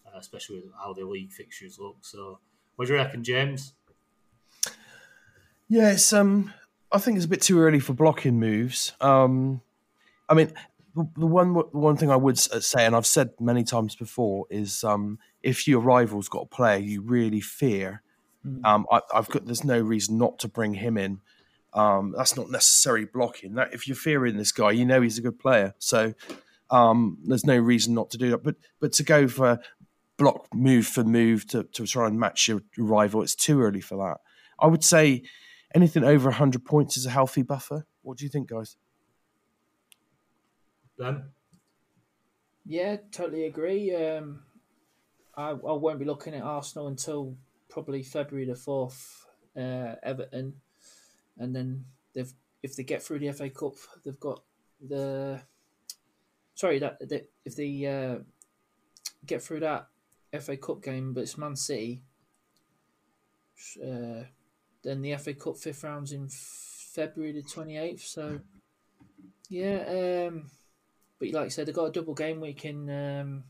uh, 0.07 0.19
especially 0.19 0.57
with 0.57 0.73
how 0.83 0.95
the 0.95 1.05
league 1.05 1.33
fixtures 1.33 1.79
look. 1.79 1.97
So, 2.01 2.41
what 2.77 2.87
do 2.87 2.95
you 2.95 2.99
reckon, 2.99 3.23
James? 3.23 3.75
Yeah, 5.69 5.93
it's 5.93 6.13
um. 6.15 6.55
I 6.91 6.99
think 6.99 7.17
it's 7.17 7.27
a 7.27 7.29
bit 7.29 7.43
too 7.43 7.61
early 7.61 7.81
for 7.81 7.93
blocking 7.93 8.41
moves. 8.41 8.95
Um, 9.03 9.61
I 10.27 10.33
mean, 10.33 10.51
the 10.95 11.07
the 11.17 11.27
one 11.27 11.53
the 11.53 11.79
one 11.79 11.99
thing 11.99 12.11
I 12.11 12.17
would 12.17 12.39
say, 12.39 12.87
and 12.87 12.97
I've 12.97 13.07
said 13.07 13.31
many 13.39 13.63
times 13.63 13.95
before, 13.95 14.47
is 14.51 14.83
um, 14.83 15.19
if 15.43 15.69
your 15.69 15.81
rival's 15.81 16.29
got 16.29 16.43
a 16.43 16.47
player 16.47 16.79
you 16.79 17.01
really 17.01 17.41
fear, 17.41 18.03
um, 18.65 18.87
I, 18.91 19.01
I've 19.13 19.29
got 19.29 19.45
there's 19.45 19.65
no 19.65 19.79
reason 19.81 20.19
not 20.19 20.39
to 20.41 20.49
bring 20.49 20.75
him 20.75 20.97
in. 20.97 21.21
Um, 21.75 22.15
that's 22.17 22.37
not 22.37 22.51
necessarily 22.51 23.05
blocking. 23.05 23.55
That 23.55 23.75
if 23.75 23.87
you're 23.87 23.97
fearing 23.97 24.37
this 24.37 24.53
guy, 24.53 24.71
you 24.71 24.87
know 24.87 25.03
he's 25.03 25.19
a 25.19 25.23
good 25.23 25.39
player, 25.39 25.75
so 25.79 26.15
um, 26.71 27.19
there's 27.25 27.45
no 27.45 27.59
reason 27.59 27.95
not 27.95 28.11
to 28.11 28.19
do 28.19 28.31
that. 28.31 28.43
But 28.43 28.57
but 28.81 28.93
to 28.95 29.03
go 29.03 29.29
for 29.29 29.61
block 30.17 30.53
move 30.55 30.87
for 30.87 31.05
move 31.05 31.47
to, 31.49 31.65
to 31.65 31.87
try 31.87 32.07
and 32.07 32.19
match 32.19 32.49
your 32.49 32.63
rival, 32.77 33.23
it's 33.23 33.35
too 33.35 33.63
early 33.63 33.81
for 33.81 33.97
that. 33.97 34.19
I 34.59 34.67
would 34.67 34.83
say 34.83 35.23
anything 35.75 36.05
over 36.05 36.31
100 36.31 36.65
points 36.65 36.97
is 36.97 37.07
a 37.07 37.11
healthy 37.11 37.43
buffer. 37.43 37.87
What 38.03 38.17
do 38.17 38.25
you 38.25 38.31
think, 38.31 38.49
guys? 38.49 38.77
Ben? 40.99 41.31
yeah, 42.69 42.97
totally 43.13 43.47
agree. 43.47 43.95
Um, 43.95 44.43
I, 45.39 45.51
I 45.51 45.53
won't 45.53 46.01
be 46.01 46.05
looking 46.05 46.35
at 46.35 46.43
Arsenal 46.43 46.89
until 46.89 47.37
probably 47.69 48.03
February 48.03 48.47
the 48.47 48.57
fourth. 48.57 49.25
Uh, 49.57 49.95
Everton, 50.03 50.55
and 51.39 51.55
then 51.55 51.85
they've 52.15 52.33
if 52.63 52.77
they 52.77 52.83
get 52.83 53.03
through 53.03 53.21
the 53.21 53.33
FA 53.33 53.49
Cup, 53.51 53.75
they've 54.05 54.21
got 54.21 54.43
the 54.87 55.41
sorry 56.55 56.79
that, 56.81 56.99
that 57.09 57.31
if 57.45 57.57
they 57.57 57.87
uh, 57.87 58.23
get 59.27 59.43
through 59.43 59.61
that 59.61 59.89
FA 60.41 60.57
Cup 60.57 60.83
game, 60.83 61.13
but 61.13 61.23
it's 61.23 61.39
Man 61.39 61.57
City. 61.57 62.03
Uh, 63.83 64.25
then 64.85 65.03
the 65.03 65.17
FA 65.17 65.35
Cup 65.35 65.57
fifth 65.57 65.83
round's 65.83 66.13
in 66.13 66.29
February 66.29 67.33
the 67.33 67.43
twenty 67.43 67.77
eighth. 67.77 68.03
So 68.03 68.41
yeah, 69.49 70.29
um, 70.29 70.51
but 71.19 71.31
like 71.31 71.47
I 71.47 71.49
said, 71.49 71.67
they've 71.67 71.75
got 71.75 71.87
a 71.87 71.93
double 71.93 72.15
game 72.15 72.41
week 72.41 72.65
in 72.65 72.91
um, 72.91 73.45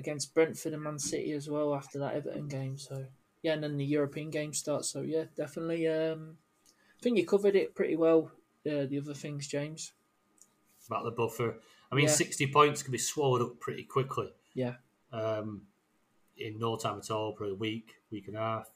against 0.00 0.34
Brentford 0.34 0.72
and 0.72 0.82
Man 0.82 0.98
City 0.98 1.32
as 1.32 1.48
well 1.48 1.74
after 1.74 1.98
that 2.00 2.14
Everton 2.14 2.48
game. 2.48 2.76
So 2.76 3.06
yeah, 3.42 3.52
and 3.52 3.62
then 3.62 3.76
the 3.76 3.84
European 3.84 4.30
game 4.30 4.52
starts. 4.52 4.88
So 4.90 5.02
yeah, 5.02 5.24
definitely. 5.36 5.86
Um, 5.86 6.36
I 6.68 7.02
think 7.02 7.16
you 7.16 7.26
covered 7.26 7.54
it 7.56 7.74
pretty 7.74 7.96
well. 7.96 8.32
Uh, 8.66 8.84
the 8.86 8.98
other 9.02 9.14
things, 9.14 9.46
James. 9.46 9.92
About 10.86 11.04
the 11.04 11.10
buffer. 11.12 11.54
I 11.90 11.94
mean, 11.94 12.06
Yeah. 12.06 12.12
60 12.12 12.46
points 12.48 12.82
can 12.82 12.92
be 12.92 12.98
swallowed 12.98 13.42
up 13.42 13.58
pretty 13.60 13.84
quickly 13.84 14.30
Yeah, 14.54 14.74
um, 15.12 15.62
in 16.36 16.58
no 16.58 16.76
time 16.76 16.98
at 16.98 17.10
all, 17.10 17.34
for 17.34 17.44
a 17.46 17.54
week, 17.54 17.94
week 18.10 18.28
and 18.28 18.36
a 18.36 18.40
half. 18.40 18.70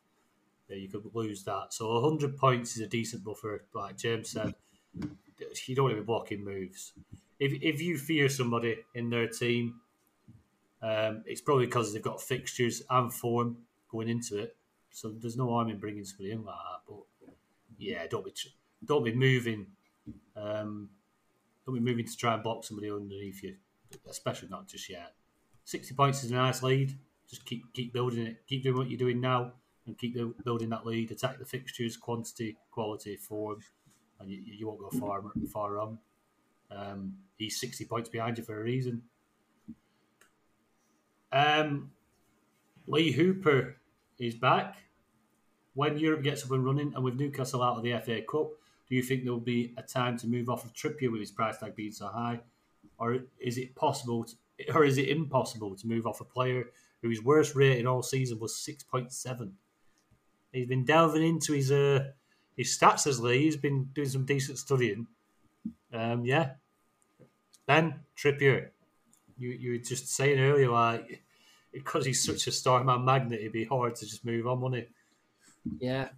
Yeah, 0.68 0.76
you 0.76 0.88
could 0.88 1.10
lose 1.14 1.44
that. 1.44 1.74
So 1.74 1.92
100 2.00 2.36
points 2.38 2.76
is 2.76 2.82
a 2.82 2.86
decent 2.86 3.22
buffer, 3.24 3.64
like 3.74 3.98
James 3.98 4.30
said. 4.30 4.54
You 5.66 5.74
don't 5.74 5.84
want 5.84 5.96
to 5.96 6.00
be 6.00 6.06
blocking 6.06 6.44
moves. 6.44 6.92
If, 7.38 7.52
if 7.60 7.82
you 7.82 7.98
fear 7.98 8.28
somebody 8.28 8.76
in 8.94 9.10
their 9.10 9.28
team, 9.28 9.80
um, 10.84 11.22
it's 11.24 11.40
probably 11.40 11.64
because 11.64 11.92
they've 11.92 12.02
got 12.02 12.20
fixtures 12.20 12.82
and 12.90 13.12
form 13.12 13.56
going 13.90 14.08
into 14.08 14.36
it. 14.38 14.54
So 14.90 15.08
there's 15.08 15.36
no 15.36 15.48
harm 15.48 15.70
in 15.70 15.78
bringing 15.78 16.04
somebody 16.04 16.32
in 16.32 16.44
like 16.44 16.54
that. 16.54 16.80
But 16.86 17.32
yeah, 17.78 18.06
don't 18.06 18.24
be 18.24 18.32
don't 18.84 19.04
be 19.04 19.14
moving. 19.14 19.66
Um, 20.36 20.90
don't 21.64 21.74
be 21.74 21.80
moving 21.80 22.06
to 22.06 22.16
try 22.16 22.34
and 22.34 22.42
block 22.42 22.64
somebody 22.64 22.90
underneath 22.90 23.42
you, 23.42 23.56
especially 24.08 24.48
not 24.48 24.68
just 24.68 24.90
yet. 24.90 25.14
Sixty 25.64 25.94
points 25.94 26.22
is 26.22 26.30
a 26.30 26.34
nice 26.34 26.62
lead. 26.62 26.98
Just 27.30 27.46
keep 27.46 27.72
keep 27.72 27.94
building 27.94 28.26
it. 28.26 28.42
Keep 28.46 28.64
doing 28.64 28.76
what 28.76 28.90
you're 28.90 28.98
doing 28.98 29.20
now, 29.20 29.52
and 29.86 29.96
keep 29.96 30.16
building 30.44 30.68
that 30.68 30.84
lead. 30.84 31.10
Attack 31.10 31.38
the 31.38 31.46
fixtures, 31.46 31.96
quantity, 31.96 32.58
quality, 32.70 33.16
form, 33.16 33.60
and 34.20 34.30
you, 34.30 34.42
you 34.44 34.66
won't 34.66 34.80
go 34.80 34.90
far 34.90 35.22
far 35.50 35.72
wrong. 35.72 35.98
Um, 36.70 37.14
he's 37.38 37.58
sixty 37.58 37.86
points 37.86 38.10
behind 38.10 38.36
you 38.36 38.44
for 38.44 38.60
a 38.60 38.62
reason. 38.62 39.02
Um, 41.34 41.90
Lee 42.86 43.10
Hooper 43.10 43.76
is 44.18 44.36
back. 44.36 44.76
When 45.74 45.98
Europe 45.98 46.22
gets 46.22 46.44
up 46.44 46.52
and 46.52 46.64
running, 46.64 46.92
and 46.94 47.02
with 47.02 47.16
Newcastle 47.16 47.60
out 47.60 47.76
of 47.76 47.82
the 47.82 47.98
FA 47.98 48.22
Cup, 48.22 48.52
do 48.88 48.94
you 48.94 49.02
think 49.02 49.24
there 49.24 49.32
will 49.32 49.40
be 49.40 49.74
a 49.76 49.82
time 49.82 50.16
to 50.18 50.28
move 50.28 50.48
off 50.48 50.64
of 50.64 50.72
Trippier 50.72 51.10
with 51.10 51.20
his 51.20 51.32
price 51.32 51.58
tag 51.58 51.74
being 51.74 51.90
so 51.90 52.06
high, 52.06 52.40
or 52.98 53.18
is 53.40 53.58
it 53.58 53.74
possible, 53.74 54.24
to, 54.24 54.72
or 54.72 54.84
is 54.84 54.98
it 54.98 55.08
impossible 55.08 55.74
to 55.74 55.86
move 55.88 56.06
off 56.06 56.20
a 56.20 56.24
player 56.24 56.66
whose 57.02 57.20
worst 57.20 57.56
rating 57.56 57.88
all 57.88 58.02
season 58.02 58.38
was 58.38 58.56
six 58.56 58.84
point 58.84 59.12
seven? 59.12 59.54
He's 60.52 60.68
been 60.68 60.84
delving 60.84 61.26
into 61.26 61.54
his 61.54 61.72
uh, 61.72 62.10
his 62.56 62.78
stats 62.78 63.08
as 63.08 63.18
Lee. 63.18 63.42
He's 63.42 63.56
been 63.56 63.90
doing 63.92 64.08
some 64.08 64.24
decent 64.24 64.58
studying. 64.58 65.08
Um, 65.92 66.24
yeah, 66.24 66.52
Ben 67.66 68.00
Trippier. 68.16 68.68
You 69.38 69.50
you 69.50 69.72
were 69.72 69.78
just 69.78 70.08
saying 70.08 70.38
earlier, 70.38 70.70
like 70.70 71.22
because 71.72 72.06
he's 72.06 72.22
such 72.24 72.46
a 72.46 72.52
Starman 72.52 73.04
magnet, 73.04 73.40
it'd 73.40 73.52
be 73.52 73.64
hard 73.64 73.96
to 73.96 74.06
just 74.06 74.24
move 74.24 74.46
on, 74.46 74.60
wouldn't 74.60 74.82
it? 74.82 74.90
Yeah, 75.80 76.08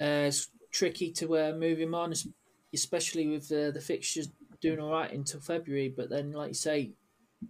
uh, 0.00 0.28
it's 0.28 0.48
tricky 0.70 1.12
to 1.12 1.38
uh, 1.38 1.52
move 1.52 1.78
him 1.78 1.94
on, 1.94 2.12
especially 2.72 3.28
with 3.28 3.50
uh, 3.50 3.70
the 3.70 3.80
fixtures 3.80 4.28
doing 4.60 4.80
all 4.80 4.90
right 4.92 5.12
until 5.12 5.40
February. 5.40 5.88
But 5.88 6.10
then, 6.10 6.32
like 6.32 6.48
you 6.48 6.54
say, 6.54 6.92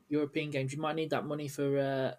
European 0.09 0.51
games, 0.51 0.73
you 0.73 0.81
might 0.81 0.97
need 0.97 1.11
that 1.11 1.25
money 1.27 1.49
for 1.49 1.79
uh, 1.79 2.15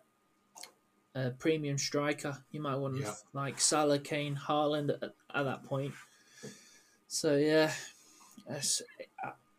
a 1.14 1.32
premium 1.32 1.78
striker. 1.78 2.44
You 2.52 2.62
might 2.62 2.76
want 2.76 2.98
Yeah. 2.98 3.14
like 3.34 3.60
Salah, 3.60 4.00
Kane, 4.00 4.36
Haaland 4.36 4.90
at, 5.02 5.14
at 5.34 5.44
that 5.44 5.64
point. 5.64 5.94
So 7.08 7.38
yeah, 7.38 7.72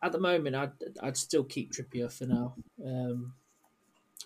at 0.02 0.12
the 0.12 0.20
moment, 0.20 0.56
I'd 0.56 0.72
I'd 1.02 1.16
still 1.16 1.44
keep 1.44 1.72
Trippier 1.72 2.12
for 2.12 2.26
now. 2.26 2.54
Um, 2.84 3.32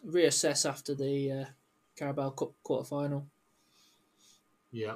reassess 0.07 0.68
after 0.68 0.95
the 0.95 1.33
uh, 1.33 1.45
Carabao 1.97 2.31
Cup 2.31 2.53
quarter 2.62 2.87
final. 2.87 3.27
Yeah. 4.73 4.95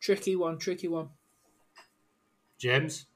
Tricky 0.00 0.36
one, 0.36 0.58
tricky 0.58 0.88
one. 0.88 1.08
James? 2.58 3.06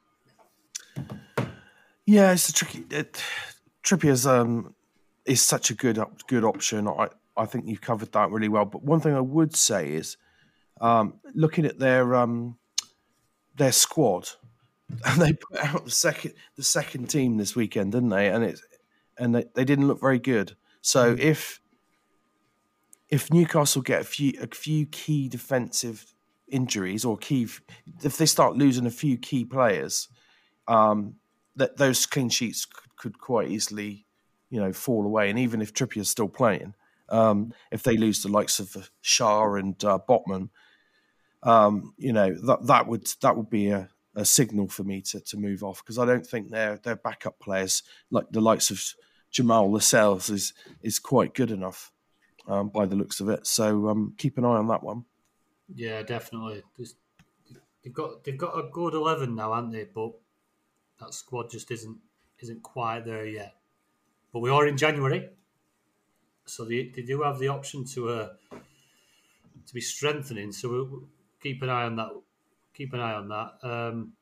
Yeah, 2.06 2.32
it's 2.32 2.48
a 2.48 2.52
tricky. 2.52 2.84
It, 2.90 3.22
Trippier's 3.82 4.26
um 4.26 4.74
is 5.24 5.42
such 5.42 5.70
a 5.70 5.74
good 5.74 5.98
op- 5.98 6.26
good 6.26 6.44
option. 6.44 6.88
I 6.88 7.08
I 7.36 7.46
think 7.46 7.66
you've 7.66 7.80
covered 7.80 8.12
that 8.12 8.30
really 8.30 8.48
well. 8.48 8.64
But 8.64 8.82
one 8.82 9.00
thing 9.00 9.14
I 9.14 9.20
would 9.20 9.54
say 9.54 9.92
is, 9.92 10.16
um, 10.80 11.20
looking 11.34 11.66
at 11.66 11.78
their 11.78 12.14
um 12.14 12.58
their 13.56 13.72
squad, 13.72 14.28
and 15.04 15.20
they 15.20 15.32
put 15.32 15.58
out 15.58 15.84
the 15.84 15.90
second 15.90 16.34
the 16.56 16.62
second 16.62 17.08
team 17.08 17.36
this 17.36 17.54
weekend, 17.54 17.92
didn't 17.92 18.08
they? 18.10 18.28
And 18.28 18.44
it's 18.44 18.62
and 19.18 19.34
they, 19.34 19.44
they 19.54 19.64
didn't 19.64 19.88
look 19.88 20.00
very 20.00 20.18
good. 20.18 20.56
So 20.80 21.16
if 21.18 21.60
if 23.08 23.32
Newcastle 23.32 23.82
get 23.82 24.02
a 24.02 24.04
few 24.04 24.32
a 24.40 24.46
few 24.54 24.86
key 24.86 25.28
defensive 25.28 26.14
injuries 26.48 27.04
or 27.04 27.16
key 27.16 27.48
if 28.02 28.16
they 28.16 28.26
start 28.26 28.56
losing 28.56 28.86
a 28.86 28.90
few 28.90 29.18
key 29.18 29.44
players, 29.44 30.08
um, 30.66 31.16
that 31.56 31.76
those 31.76 32.06
clean 32.06 32.28
sheets 32.28 32.64
could, 32.64 32.96
could 32.96 33.18
quite 33.18 33.48
easily, 33.48 34.06
you 34.50 34.60
know, 34.60 34.72
fall 34.72 35.04
away. 35.04 35.28
And 35.28 35.38
even 35.38 35.60
if 35.60 35.74
Trippier's 35.74 36.08
still 36.08 36.28
playing, 36.28 36.74
um, 37.08 37.52
if 37.70 37.82
they 37.82 37.96
lose 37.96 38.22
the 38.22 38.30
likes 38.30 38.60
of 38.60 38.90
Schär 39.02 39.58
and 39.58 39.82
uh, 39.84 39.98
Botman, 40.08 40.50
um, 41.42 41.94
you 41.96 42.12
know 42.12 42.34
that 42.46 42.66
that 42.66 42.86
would 42.86 43.08
that 43.22 43.36
would 43.36 43.50
be 43.50 43.68
a, 43.68 43.88
a 44.18 44.24
signal 44.24 44.66
for 44.68 44.82
me 44.82 45.00
to, 45.00 45.20
to 45.20 45.36
move 45.36 45.62
off 45.62 45.80
because 45.82 45.96
I 45.96 46.04
don't 46.04 46.26
think 46.26 46.50
their 46.50 46.76
their 46.78 46.96
backup 46.96 47.38
players 47.38 47.84
like 48.10 48.26
the 48.30 48.40
likes 48.40 48.70
of 48.70 48.82
Jamal 49.30 49.70
Lascelles 49.70 50.28
is 50.28 50.52
is 50.82 50.98
quite 50.98 51.34
good 51.34 51.52
enough 51.52 51.92
um, 52.48 52.68
by 52.68 52.84
the 52.84 52.96
looks 52.96 53.20
of 53.20 53.28
it. 53.28 53.46
So 53.46 53.88
um, 53.88 54.14
keep 54.18 54.36
an 54.36 54.44
eye 54.44 54.56
on 54.56 54.66
that 54.68 54.82
one. 54.82 55.04
Yeah, 55.72 56.02
definitely. 56.02 56.62
There's, 56.76 56.96
they've 57.84 57.92
got 57.92 58.24
they've 58.24 58.36
got 58.36 58.58
a 58.58 58.68
good 58.68 58.94
eleven 58.94 59.36
now, 59.36 59.54
haven't 59.54 59.70
they? 59.70 59.84
But 59.84 60.12
that 61.00 61.14
squad 61.14 61.50
just 61.50 61.70
isn't 61.70 61.98
isn't 62.40 62.62
quite 62.62 63.04
there 63.04 63.26
yet. 63.26 63.54
But 64.32 64.40
we 64.40 64.50
are 64.50 64.66
in 64.66 64.76
January, 64.76 65.30
so 66.44 66.64
they, 66.64 66.90
they 66.94 67.02
do 67.02 67.22
have 67.22 67.38
the 67.38 67.48
option 67.48 67.84
to 67.94 68.08
uh, 68.08 68.28
to 68.50 69.74
be 69.74 69.80
strengthening. 69.80 70.50
So 70.50 70.70
we'll 70.70 71.02
keep 71.40 71.62
an 71.62 71.70
eye 71.70 71.84
on 71.84 71.96
that. 71.96 72.10
Keep 72.78 72.94
an 72.94 73.00
eye 73.00 73.14
on 73.14 73.28
that. 73.28 73.52
Um, 73.62 74.12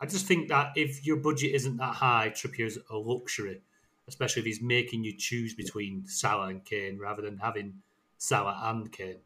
I 0.00 0.06
just 0.06 0.26
think 0.26 0.48
that 0.48 0.72
if 0.76 1.04
your 1.04 1.16
budget 1.16 1.52
isn't 1.54 1.76
that 1.78 1.94
high, 1.94 2.30
Trippier's 2.34 2.78
a 2.90 2.96
luxury, 2.96 3.60
especially 4.08 4.40
if 4.40 4.46
he's 4.46 4.62
making 4.62 5.04
you 5.04 5.12
choose 5.16 5.52
between 5.52 6.06
Salah 6.06 6.46
and 6.46 6.64
Kane 6.64 6.98
rather 6.98 7.22
than 7.22 7.38
having 7.38 7.74
Salah 8.16 8.60
and 8.64 8.90
Kane. 8.92 9.18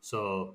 So 0.00 0.54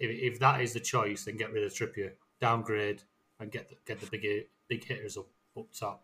if, 0.00 0.10
if 0.34 0.40
that 0.40 0.60
is 0.60 0.72
the 0.72 0.80
choice, 0.80 1.24
then 1.24 1.36
get 1.36 1.52
rid 1.52 1.64
of 1.64 1.72
Trippier, 1.72 2.12
downgrade, 2.40 3.02
and 3.38 3.50
get 3.50 3.68
the, 3.68 3.76
get 3.86 4.00
the 4.00 4.06
big 4.06 4.46
big 4.68 4.84
hitters 4.84 5.16
up 5.16 5.28
up 5.56 5.66
top. 5.72 6.02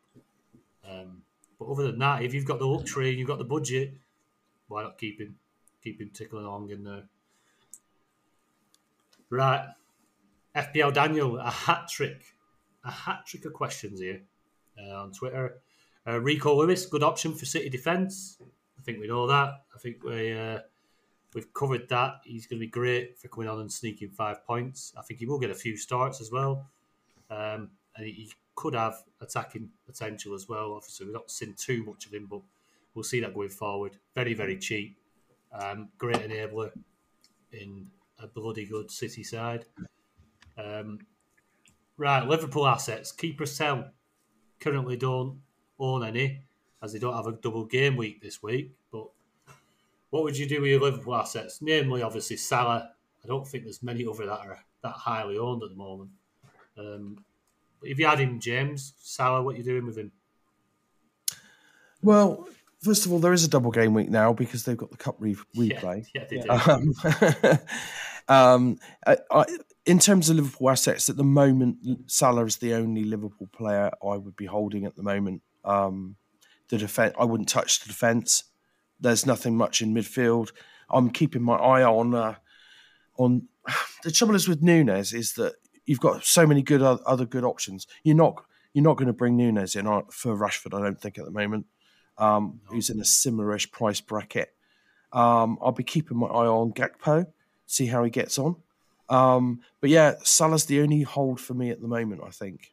Um, 0.88 1.22
but 1.58 1.66
other 1.66 1.90
than 1.90 1.98
that, 1.98 2.22
if 2.22 2.32
you've 2.32 2.44
got 2.44 2.60
the 2.60 2.66
luxury, 2.66 3.10
you've 3.10 3.26
got 3.26 3.38
the 3.38 3.44
budget, 3.44 3.94
why 4.68 4.82
not 4.82 4.96
keep 4.96 5.20
him 5.20 5.36
keep 5.82 6.00
him 6.00 6.10
tickling 6.12 6.44
along 6.44 6.70
in 6.70 6.84
there? 6.84 7.04
Right, 9.30 9.66
FPL 10.58 10.92
Daniel, 10.92 11.38
a 11.38 11.50
hat 11.50 11.88
trick, 11.88 12.34
a 12.84 12.90
hat 12.90 13.26
trick 13.26 13.44
of 13.44 13.52
questions 13.52 14.00
here 14.00 14.22
uh, 14.78 15.02
on 15.02 15.12
Twitter. 15.12 15.60
Uh, 16.06 16.20
Rico 16.20 16.54
Lewis, 16.54 16.86
good 16.86 17.02
option 17.02 17.34
for 17.34 17.44
City 17.44 17.68
defence. 17.68 18.38
I 18.78 18.82
think 18.82 19.00
we 19.00 19.08
know 19.08 19.26
that. 19.26 19.62
I 19.74 19.78
think 19.78 20.02
we. 20.04 20.32
Uh, 20.32 20.60
We've 21.34 21.52
covered 21.52 21.88
that. 21.90 22.20
He's 22.24 22.46
going 22.46 22.58
to 22.58 22.66
be 22.66 22.70
great 22.70 23.18
for 23.18 23.28
coming 23.28 23.48
on 23.48 23.60
and 23.60 23.70
sneaking 23.70 24.10
five 24.10 24.46
points. 24.46 24.94
I 24.96 25.02
think 25.02 25.20
he 25.20 25.26
will 25.26 25.38
get 25.38 25.50
a 25.50 25.54
few 25.54 25.76
starts 25.76 26.20
as 26.20 26.32
well. 26.32 26.66
Um, 27.30 27.70
and 27.96 28.06
he, 28.06 28.30
could 28.54 28.74
have 28.74 29.04
attacking 29.20 29.70
potential 29.86 30.34
as 30.34 30.48
well. 30.48 30.72
Obviously, 30.72 31.06
we've 31.06 31.14
not 31.14 31.30
seen 31.30 31.54
too 31.56 31.84
much 31.84 32.06
of 32.06 32.12
him, 32.12 32.26
but 32.28 32.40
we'll 32.92 33.04
see 33.04 33.20
that 33.20 33.32
going 33.32 33.50
forward. 33.50 33.92
Very, 34.16 34.34
very 34.34 34.58
cheap. 34.58 34.96
Um, 35.52 35.90
great 35.96 36.16
enabler 36.16 36.72
in 37.52 37.86
a 38.18 38.26
bloody 38.26 38.66
good 38.66 38.90
City 38.90 39.22
side. 39.22 39.64
Um, 40.58 40.98
right, 41.96 42.26
Liverpool 42.26 42.66
assets. 42.66 43.12
Keeper 43.12 43.46
sell. 43.46 43.90
Currently 44.60 44.96
don't 44.96 45.40
own 45.78 46.04
any, 46.04 46.42
as 46.82 46.92
they 46.92 46.98
don't 46.98 47.14
have 47.14 47.26
a 47.26 47.32
double 47.32 47.64
game 47.64 47.96
week 47.96 48.20
this 48.20 48.42
week. 48.42 48.72
But 48.90 49.06
what 50.10 50.24
would 50.24 50.36
you 50.36 50.48
do 50.48 50.60
with 50.60 50.70
your 50.70 50.80
Liverpool 50.80 51.14
assets? 51.14 51.60
Namely, 51.62 52.02
obviously 52.02 52.36
Salah. 52.36 52.90
I 53.22 53.26
don't 53.26 53.46
think 53.46 53.64
there's 53.64 53.82
many 53.82 54.04
over 54.04 54.26
that 54.26 54.40
are 54.40 54.64
that 54.82 54.92
highly 54.92 55.38
owned 55.38 55.62
at 55.62 55.70
the 55.70 55.76
moment. 55.76 56.10
Um, 56.76 57.24
but 57.80 57.90
if 57.90 57.98
you 57.98 58.06
had 58.06 58.18
him, 58.18 58.40
James 58.40 58.94
Salah, 58.98 59.42
what 59.42 59.54
are 59.54 59.58
you 59.58 59.64
doing 59.64 59.86
with 59.86 59.96
him? 59.96 60.12
Well, 62.02 62.48
first 62.80 63.06
of 63.06 63.12
all, 63.12 63.18
there 63.18 63.32
is 63.32 63.44
a 63.44 63.48
double 63.48 63.70
game 63.70 63.94
week 63.94 64.08
now 64.08 64.32
because 64.32 64.64
they've 64.64 64.76
got 64.76 64.90
the 64.90 64.96
cup 64.96 65.16
re- 65.18 65.36
replay. 65.56 66.06
Yeah, 66.14 66.22
yeah 66.22 66.24
they 66.28 66.38
do. 66.40 66.50
Um, 66.50 66.94
um, 68.28 68.78
I, 69.06 69.16
I, 69.30 69.44
in 69.88 69.98
terms 69.98 70.28
of 70.28 70.36
Liverpool 70.36 70.68
assets, 70.68 71.08
at 71.08 71.16
the 71.16 71.24
moment, 71.24 71.78
Salah 72.10 72.44
is 72.44 72.58
the 72.58 72.74
only 72.74 73.04
Liverpool 73.04 73.48
player 73.50 73.90
I 74.06 74.18
would 74.18 74.36
be 74.36 74.44
holding 74.44 74.84
at 74.84 74.96
the 74.96 75.02
moment. 75.02 75.40
Um, 75.64 76.16
the 76.68 76.76
defense, 76.76 77.14
I 77.18 77.24
wouldn't 77.24 77.48
touch 77.48 77.80
the 77.80 77.88
defense. 77.88 78.44
There's 79.00 79.24
nothing 79.24 79.56
much 79.56 79.80
in 79.80 79.94
midfield. 79.94 80.50
I'm 80.90 81.08
keeping 81.08 81.42
my 81.42 81.56
eye 81.56 81.82
on 81.82 82.14
uh, 82.14 82.34
on. 83.16 83.48
The 84.04 84.12
trouble 84.12 84.36
is 84.36 84.46
with 84.46 84.62
Núñez 84.62 85.12
is 85.12 85.32
that 85.34 85.54
you've 85.84 86.00
got 86.00 86.24
so 86.24 86.46
many 86.46 86.62
good 86.62 86.82
other 86.82 87.24
good 87.24 87.42
options. 87.44 87.86
You're 88.04 88.14
not 88.14 88.44
you're 88.74 88.84
not 88.84 88.96
going 88.96 89.08
to 89.08 89.12
bring 89.12 89.36
Núñez 89.36 89.74
in 89.74 89.86
for 90.10 90.36
Rashford. 90.36 90.78
I 90.78 90.82
don't 90.82 91.00
think 91.00 91.18
at 91.18 91.24
the 91.24 91.30
moment. 91.30 91.66
Um, 92.18 92.60
Who's 92.66 92.90
in 92.90 93.00
a 93.00 93.04
similarish 93.04 93.70
price 93.72 94.00
bracket. 94.00 94.54
Um, 95.12 95.58
I'll 95.62 95.72
be 95.72 95.82
keeping 95.82 96.18
my 96.18 96.26
eye 96.26 96.46
on 96.46 96.72
Gakpo, 96.72 97.26
see 97.66 97.86
how 97.86 98.04
he 98.04 98.10
gets 98.10 98.38
on. 98.38 98.56
Um, 99.08 99.60
but 99.80 99.90
yeah, 99.90 100.14
Salah's 100.22 100.66
the 100.66 100.80
only 100.80 101.02
hold 101.02 101.40
for 101.40 101.54
me 101.54 101.70
at 101.70 101.80
the 101.80 101.88
moment. 101.88 102.22
I 102.24 102.30
think. 102.30 102.72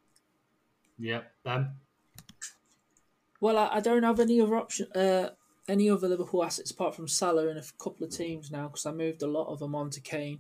Yeah, 0.97 1.21
Ben. 1.43 1.71
Well, 3.41 3.57
I, 3.57 3.75
I 3.75 3.79
don't 3.79 4.03
have 4.03 4.19
any 4.19 4.39
other 4.41 4.55
option, 4.55 4.87
uh, 4.93 5.29
any 5.67 5.89
other 5.89 6.07
Liverpool 6.07 6.43
assets 6.43 6.71
apart 6.71 6.95
from 6.95 7.07
Salah 7.07 7.47
in 7.49 7.57
a 7.57 7.63
couple 7.77 8.05
of 8.05 8.11
teams 8.11 8.51
now 8.51 8.67
because 8.67 8.85
I 8.85 8.91
moved 8.91 9.23
a 9.23 9.27
lot 9.27 9.51
of 9.51 9.59
them 9.59 9.75
onto 9.75 10.01
Kane. 10.01 10.39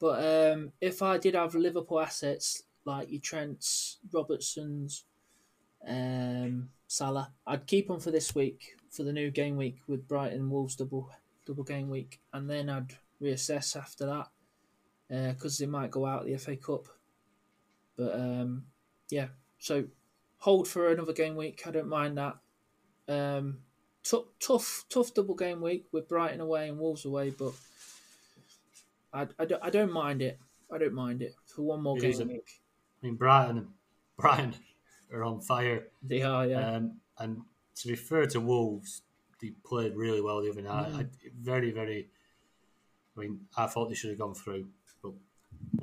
But 0.00 0.52
um, 0.52 0.72
if 0.80 1.02
I 1.02 1.18
did 1.18 1.34
have 1.34 1.54
Liverpool 1.54 2.00
assets 2.00 2.64
like 2.84 3.10
your 3.10 3.20
Trents, 3.20 3.98
Robertsons, 4.12 5.04
um, 5.88 6.68
Salah, 6.86 7.32
I'd 7.46 7.66
keep 7.66 7.88
them 7.88 8.00
for 8.00 8.10
this 8.10 8.34
week 8.34 8.76
for 8.90 9.04
the 9.04 9.12
new 9.12 9.30
game 9.30 9.56
week 9.56 9.78
with 9.86 10.06
Brighton 10.06 10.50
Wolves 10.50 10.76
double 10.76 11.10
double 11.46 11.64
game 11.64 11.88
week, 11.88 12.20
and 12.32 12.48
then 12.50 12.68
I'd 12.68 12.94
reassess 13.22 13.76
after 13.76 14.06
that 14.06 14.28
because 15.08 15.58
they 15.58 15.66
might 15.66 15.90
go 15.90 16.06
out 16.06 16.24
the 16.24 16.36
FA 16.36 16.56
Cup. 16.56 16.86
But 17.96 18.14
um, 18.14 18.64
yeah, 19.10 19.28
so 19.58 19.84
hold 20.38 20.66
for 20.68 20.90
another 20.90 21.12
game 21.12 21.36
week. 21.36 21.62
I 21.66 21.70
don't 21.70 21.88
mind 21.88 22.18
that. 22.18 22.36
Um, 23.08 23.58
tough, 24.02 24.24
tough, 24.40 24.84
tough 24.88 25.14
double 25.14 25.34
game 25.34 25.60
week 25.60 25.86
with 25.92 26.08
Brighton 26.08 26.40
away 26.40 26.68
and 26.68 26.78
Wolves 26.78 27.04
away, 27.04 27.30
but 27.30 27.52
I, 29.12 29.26
I, 29.38 29.44
don't, 29.44 29.62
I 29.62 29.70
don't 29.70 29.92
mind 29.92 30.22
it. 30.22 30.38
I 30.72 30.78
don't 30.78 30.94
mind 30.94 31.22
it 31.22 31.34
for 31.46 31.62
one 31.62 31.82
more 31.82 31.96
It 31.98 32.00
game 32.00 32.20
a- 32.20 32.32
week. 32.32 32.60
I 33.02 33.06
mean, 33.06 33.16
Brighton, 33.16 33.68
Brighton 34.16 34.54
are 35.12 35.22
on 35.24 35.40
fire. 35.40 35.88
They 36.02 36.22
are, 36.22 36.46
yeah. 36.46 36.76
Um, 36.76 36.96
and 37.18 37.42
to 37.76 37.88
be 37.88 37.94
fair 37.94 38.26
to 38.28 38.40
Wolves, 38.40 39.02
they 39.40 39.50
played 39.64 39.94
really 39.94 40.20
well 40.20 40.42
the 40.42 40.50
other 40.50 40.62
night. 40.62 40.92
I, 40.94 41.06
very, 41.38 41.70
very. 41.70 42.08
I 43.16 43.20
mean, 43.20 43.40
I 43.56 43.66
thought 43.66 43.88
they 43.88 43.94
should 43.94 44.10
have 44.10 44.18
gone 44.18 44.34
through, 44.34 44.66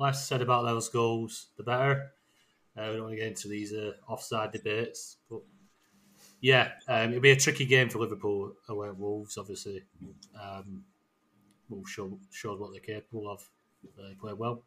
less 0.02 0.26
said 0.26 0.42
about 0.42 0.64
those 0.64 0.88
goals, 0.88 1.48
the 1.56 1.62
better. 1.62 2.12
Uh, 2.76 2.86
we 2.88 2.94
don't 2.94 3.02
want 3.02 3.12
to 3.12 3.16
get 3.16 3.28
into 3.28 3.48
these 3.48 3.72
uh, 3.72 3.92
offside 4.08 4.52
debates, 4.52 5.18
but 5.30 5.40
Yeah, 6.40 6.72
um, 6.88 7.10
it'll 7.10 7.20
be 7.20 7.30
a 7.30 7.36
tricky 7.36 7.66
game 7.66 7.88
for 7.88 7.98
Liverpool 8.00 8.54
away 8.68 8.88
at 8.88 8.98
Wolves. 8.98 9.38
Obviously, 9.38 9.84
um, 10.40 10.84
Wolves 11.68 11.90
show, 11.90 12.56
what 12.56 12.72
they're 12.72 12.80
capable 12.80 13.30
of. 13.30 13.48
They 13.96 14.14
play 14.14 14.32
well. 14.32 14.64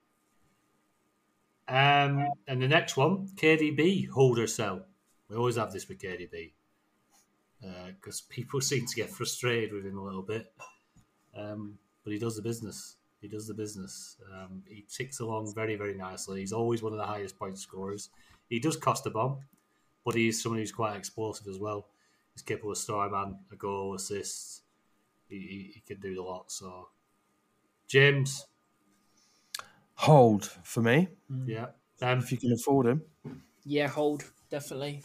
Um, 1.67 2.27
and 2.47 2.61
the 2.61 2.67
next 2.67 2.95
one, 2.95 3.27
KDB, 3.36 4.07
hold 4.09 4.39
or 4.39 4.47
sell. 4.47 4.86
We 5.29 5.36
always 5.36 5.55
have 5.57 5.73
this 5.73 5.88
with 5.89 5.99
KDB 5.99 6.53
because 7.88 8.21
people 8.21 8.61
seem 8.71 8.86
to 8.86 8.95
get 8.95 9.09
frustrated 9.09 9.73
with 9.73 9.86
him 9.86 9.97
a 9.97 10.03
little 10.03 10.21
bit. 10.21 10.53
Um, 11.36 11.77
but 12.03 12.13
he 12.13 12.19
does 12.19 12.36
the 12.36 12.41
business. 12.41 12.97
He 13.26 13.30
does 13.32 13.47
the 13.47 13.55
business. 13.55 14.17
Um, 14.32 14.61
he 14.67 14.86
ticks 14.88 15.19
along 15.19 15.53
very, 15.55 15.76
very 15.76 15.95
nicely. 15.95 16.41
He's 16.41 16.53
always 16.53 16.84
one 16.84 16.93
of 16.93 16.99
the 16.99 17.05
highest 17.05 17.39
point 17.39 17.57
scorers. 17.57 18.09
He 18.49 18.59
does 18.59 18.78
cost 18.78 19.07
a 19.07 19.09
bomb, 19.09 19.39
but 20.05 20.13
he's 20.13 20.43
someone 20.43 20.59
who's 20.59 20.71
quite 20.71 20.95
explosive 20.95 21.47
as 21.47 21.57
well. 21.57 21.88
He's 22.36 22.43
capable 22.43 22.71
of 22.71 22.78
scoring 22.78 23.13
man, 23.13 23.39
a 23.51 23.55
goal, 23.55 23.95
assists. 23.95 24.61
He, 25.28 25.39
he, 25.39 25.71
he 25.73 25.80
can 25.82 25.99
do 25.99 26.21
a 26.21 26.23
lot. 26.23 26.51
So, 26.51 26.89
James, 27.88 28.45
Hold 29.95 30.45
for 30.63 30.82
me 30.82 31.07
yeah, 31.45 31.67
um, 32.01 32.19
if 32.19 32.32
you 32.32 32.38
can 32.38 32.51
afford 32.51 32.86
him. 32.86 33.01
Yeah, 33.65 33.88
hold 33.88 34.26
definitely. 34.51 35.01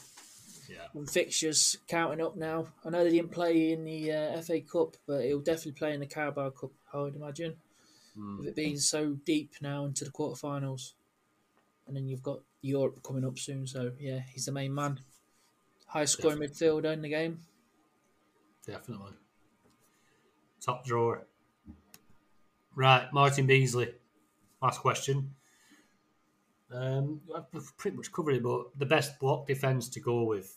yeah, 0.69 0.89
And 0.93 1.09
fixtures 1.09 1.79
counting 1.89 2.21
up 2.21 2.37
now. 2.37 2.67
I 2.85 2.91
know 2.91 3.05
they 3.05 3.11
didn't 3.11 3.31
play 3.31 3.73
in 3.73 3.85
the 3.85 4.13
uh, 4.13 4.43
FA 4.43 4.61
Cup, 4.61 4.97
but 5.07 5.25
he'll 5.25 5.41
definitely 5.41 5.73
play 5.73 5.95
in 5.95 6.01
the 6.01 6.07
Carabao 6.07 6.51
Cup. 6.51 6.73
I 6.93 6.99
would 6.99 7.15
imagine, 7.15 7.57
with 8.17 8.49
it 8.49 8.57
being 8.57 8.79
so 8.79 9.17
deep 9.25 9.55
now 9.61 9.85
into 9.85 10.05
the 10.05 10.11
quarterfinals, 10.11 10.93
and 11.87 11.97
then 11.97 12.07
you've 12.07 12.23
got 12.23 12.41
Europe 12.63 13.03
coming 13.03 13.25
up 13.25 13.39
soon. 13.39 13.67
So 13.67 13.93
yeah, 13.99 14.21
he's 14.33 14.47
the 14.47 14.53
main 14.53 14.75
man. 14.75 15.01
High 15.87 16.05
scoring 16.05 16.39
midfielder 16.39 16.93
in 16.93 17.03
the 17.03 17.09
game. 17.09 17.41
definitely. 18.67 19.13
Top 20.61 20.85
drawer. 20.85 21.27
Right, 22.75 23.13
Martin 23.13 23.47
Beasley. 23.47 23.95
Last 24.63 24.81
question. 24.81 25.35
Um, 26.73 27.21
I've 27.35 27.77
pretty 27.77 27.97
much 27.97 28.13
covered 28.13 28.37
it, 28.37 28.43
but 28.43 28.79
the 28.79 28.87
best 28.87 29.19
block 29.19 29.47
defense 29.47 29.89
to 29.89 30.01
go 30.01 30.23
with. 30.25 30.57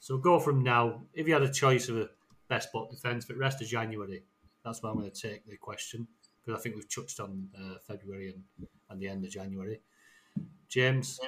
So 0.00 0.16
go 0.16 0.38
from 0.38 0.62
now. 0.62 1.02
If 1.12 1.26
you 1.26 1.34
had 1.34 1.42
a 1.42 1.52
choice 1.52 1.88
of 1.88 1.98
a 1.98 2.08
best 2.48 2.72
block 2.72 2.90
defense 2.90 3.24
for 3.24 3.34
the 3.34 3.38
rest 3.38 3.60
of 3.60 3.68
January, 3.68 4.22
that's 4.64 4.82
where 4.82 4.92
I'm 4.92 4.98
going 4.98 5.10
to 5.10 5.20
take 5.28 5.46
the 5.46 5.56
question 5.56 6.06
because 6.46 6.60
I 6.60 6.62
think 6.62 6.76
we've 6.76 6.88
touched 6.88 7.18
on 7.18 7.48
uh, 7.58 7.76
February 7.86 8.30
and, 8.30 8.68
and 8.88 9.00
the 9.00 9.08
end 9.08 9.24
of 9.24 9.30
January. 9.30 9.80
James, 10.68 11.18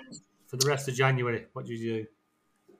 for 0.46 0.56
the 0.56 0.68
rest 0.68 0.88
of 0.88 0.94
January, 0.94 1.46
what 1.52 1.66
do 1.66 1.74
you 1.74 1.94
do? 1.94 2.06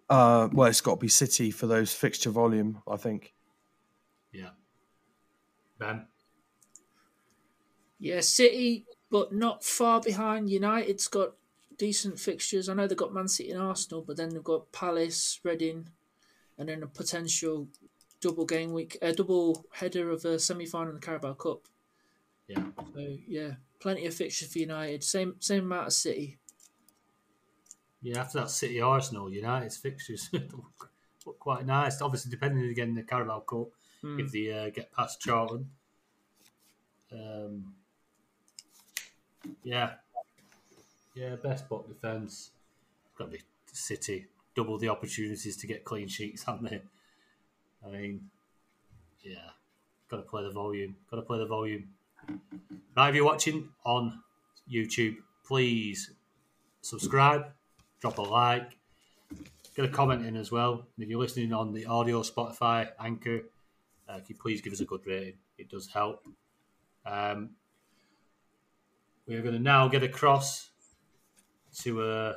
Uh, 0.09 0.49
well, 0.53 0.68
it's 0.68 0.80
got 0.80 0.95
to 0.95 1.01
be 1.01 1.09
City 1.09 1.51
for 1.51 1.66
those 1.66 1.93
fixture 1.93 2.30
volume. 2.30 2.82
I 2.89 2.97
think. 2.97 3.34
Yeah, 4.32 4.51
Ben. 5.78 6.07
Yeah, 7.99 8.20
City, 8.20 8.86
but 9.11 9.34
not 9.34 9.64
far 9.64 10.01
behind. 10.01 10.49
United's 10.49 11.09
got 11.09 11.32
decent 11.76 12.18
fixtures. 12.18 12.68
I 12.68 12.74
know 12.74 12.86
they've 12.86 12.97
got 12.97 13.12
Man 13.12 13.28
City 13.28 13.51
and 13.51 13.61
Arsenal, 13.61 14.03
but 14.07 14.16
then 14.16 14.30
they've 14.30 14.45
got 14.45 14.70
Palace, 14.72 15.41
Reading, 15.43 15.89
and 16.57 16.68
then 16.68 16.82
a 16.82 16.86
potential 16.86 17.68
double 18.20 18.47
game 18.47 18.72
week, 18.72 18.97
a 19.03 19.12
double 19.12 19.66
header 19.72 20.11
of 20.11 20.24
a 20.24 20.39
semi 20.39 20.66
final 20.66 20.91
in 20.91 20.95
the 20.95 21.01
Carabao 21.01 21.34
Cup. 21.34 21.62
Yeah, 22.49 22.64
So 22.94 23.16
yeah, 23.26 23.51
plenty 23.78 24.07
of 24.07 24.14
fixtures 24.14 24.53
for 24.53 24.59
United. 24.59 25.05
Same 25.05 25.34
same 25.38 25.64
amount 25.64 25.88
of 25.88 25.92
City. 25.92 26.38
Yeah, 28.01 28.20
after 28.20 28.40
that 28.40 28.51
City 28.51 28.80
Arsenal, 28.80 29.30
United's 29.30 29.76
fixtures 29.76 30.30
look, 30.32 30.90
quite 31.38 31.66
nice. 31.66 32.01
Obviously, 32.01 32.30
depending 32.30 32.70
again 32.70 32.94
the 32.94 33.03
Carabao 33.03 33.40
Cup, 33.40 33.68
if 34.03 34.32
they 34.32 34.53
uh, 34.53 34.70
get 34.70 34.92
past 34.92 35.20
Charlton. 35.20 35.68
Um, 37.12 37.74
yeah, 39.62 39.92
yeah, 41.14 41.36
best 41.36 41.68
block 41.68 41.88
defence. 41.88 42.51
Got 43.16 43.26
to 43.26 43.30
be 43.38 43.42
City. 43.72 44.26
Double 44.55 44.78
the 44.78 44.88
opportunities 44.88 45.57
to 45.57 45.66
get 45.66 45.84
clean 45.84 46.09
sheets, 46.09 46.42
haven't 46.46 46.70
they? 46.70 46.80
I 47.86 47.90
mean, 47.90 48.30
yeah, 49.22 49.51
got 50.09 50.18
to 50.18 50.22
play 50.22 50.42
the 50.44 50.51
volume. 50.51 50.96
Got 51.11 51.16
to 51.16 51.22
play 51.22 51.38
the 51.38 51.46
volume. 51.46 51.88
Right, 52.97 53.11
if 53.11 53.14
you're 53.14 53.25
watching 53.25 53.69
on 53.85 54.21
YouTube, 54.71 55.16
please 55.47 56.12
subscribe, 56.81 57.47
drop 58.01 58.19
a 58.19 58.23
like, 58.23 58.77
get 59.77 59.85
a 59.85 59.89
comment 59.89 60.27
in 60.27 60.37
as 60.37 60.51
well. 60.51 60.73
And 60.97 61.05
if 61.05 61.09
you're 61.09 61.21
listening 61.21 61.53
on 61.53 61.73
the 61.73 61.87
audio, 61.87 62.23
Spotify, 62.23 62.89
Anchor, 62.99 63.43
uh, 64.09 64.21
please 64.39 64.61
give 64.61 64.73
us 64.73 64.81
a 64.81 64.85
good 64.85 65.07
rating? 65.07 65.35
It 65.59 65.69
does 65.71 65.87
help. 65.87 66.25
Um, 67.07 67.51
we 69.27 69.37
are 69.37 69.43
going 69.43 69.55
to 69.55 69.61
now 69.61 69.89
get 69.89 70.03
across 70.03 70.71
to 71.81 72.03
uh, 72.03 72.35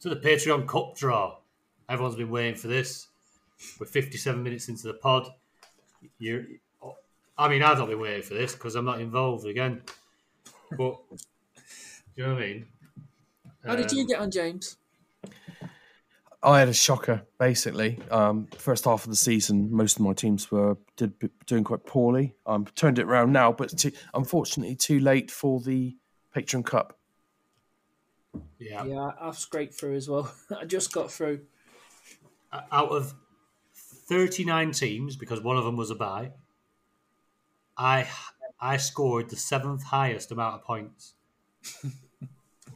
to 0.00 0.08
the 0.08 0.16
Patreon 0.16 0.66
Cup 0.66 0.96
draw. 0.96 1.38
Everyone's 1.88 2.16
been 2.16 2.30
waiting 2.30 2.54
for 2.54 2.68
this. 2.68 3.08
We're 3.80 3.86
57 3.86 4.42
minutes 4.42 4.68
into 4.68 4.86
the 4.86 4.94
pod. 4.94 5.28
You're, 6.18 6.44
I 7.38 7.48
mean, 7.48 7.62
I've 7.62 7.78
not 7.78 7.88
been 7.88 8.00
waiting 8.00 8.22
for 8.22 8.34
this 8.34 8.52
because 8.54 8.74
I'm 8.74 8.84
not 8.84 9.00
involved 9.00 9.46
again. 9.46 9.82
But 10.76 10.98
do 11.10 11.16
you 12.16 12.24
know 12.26 12.34
what 12.34 12.42
I 12.42 12.46
mean? 12.46 12.66
How 13.64 13.76
did 13.76 13.92
you 13.92 14.02
Um, 14.02 14.06
get 14.08 14.18
on, 14.20 14.30
James? 14.30 14.76
I 16.42 16.60
had 16.60 16.68
a 16.68 16.74
shocker. 16.74 17.26
Basically, 17.38 18.00
um, 18.10 18.46
first 18.58 18.84
half 18.84 19.04
of 19.04 19.10
the 19.10 19.16
season, 19.16 19.72
most 19.72 19.96
of 19.96 20.02
my 20.02 20.12
teams 20.12 20.50
were 20.50 20.76
did 20.96 21.12
doing 21.46 21.64
quite 21.64 21.84
poorly. 21.84 22.34
I 22.46 22.54
um, 22.54 22.66
turned 22.74 22.98
it 22.98 23.06
around 23.06 23.32
now, 23.32 23.52
but 23.52 23.76
too, 23.76 23.92
unfortunately, 24.14 24.76
too 24.76 25.00
late 25.00 25.30
for 25.30 25.60
the 25.60 25.96
Patreon 26.34 26.64
Cup. 26.64 26.98
Yeah. 28.58 28.84
Yeah, 28.84 29.10
I've 29.20 29.38
scraped 29.38 29.74
through 29.74 29.96
as 29.96 30.08
well. 30.08 30.32
I 30.56 30.64
just 30.64 30.92
got 30.92 31.10
through. 31.10 31.40
out 32.52 32.90
of 32.90 33.14
39 33.74 34.72
teams, 34.72 35.16
because 35.16 35.40
one 35.42 35.56
of 35.56 35.64
them 35.64 35.76
was 35.76 35.90
a 35.90 35.94
bye, 35.94 36.32
I 37.78 38.08
I 38.60 38.76
scored 38.76 39.30
the 39.30 39.36
seventh 39.36 39.84
highest 39.84 40.32
amount 40.32 40.56
of 40.56 40.64
points 40.64 41.14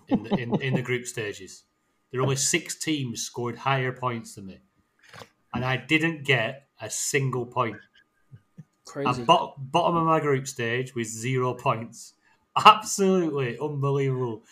in 0.08 0.22
the, 0.22 0.30
in, 0.38 0.60
in 0.62 0.74
the 0.74 0.82
group 0.82 1.06
stages. 1.06 1.64
There 2.10 2.20
were 2.20 2.24
only 2.24 2.36
six 2.36 2.76
teams 2.76 3.22
scored 3.22 3.56
higher 3.56 3.92
points 3.92 4.34
than 4.36 4.46
me, 4.46 4.60
and 5.52 5.64
I 5.64 5.76
didn't 5.76 6.24
get 6.24 6.68
a 6.80 6.88
single 6.88 7.46
point. 7.46 7.78
Crazy. 8.84 9.24
Bot- 9.24 9.56
bottom 9.58 9.96
of 9.96 10.04
my 10.04 10.20
group 10.20 10.46
stage 10.46 10.94
with 10.94 11.08
zero 11.08 11.54
points. 11.54 12.14
Absolutely 12.64 13.58
unbelievable. 13.58 14.42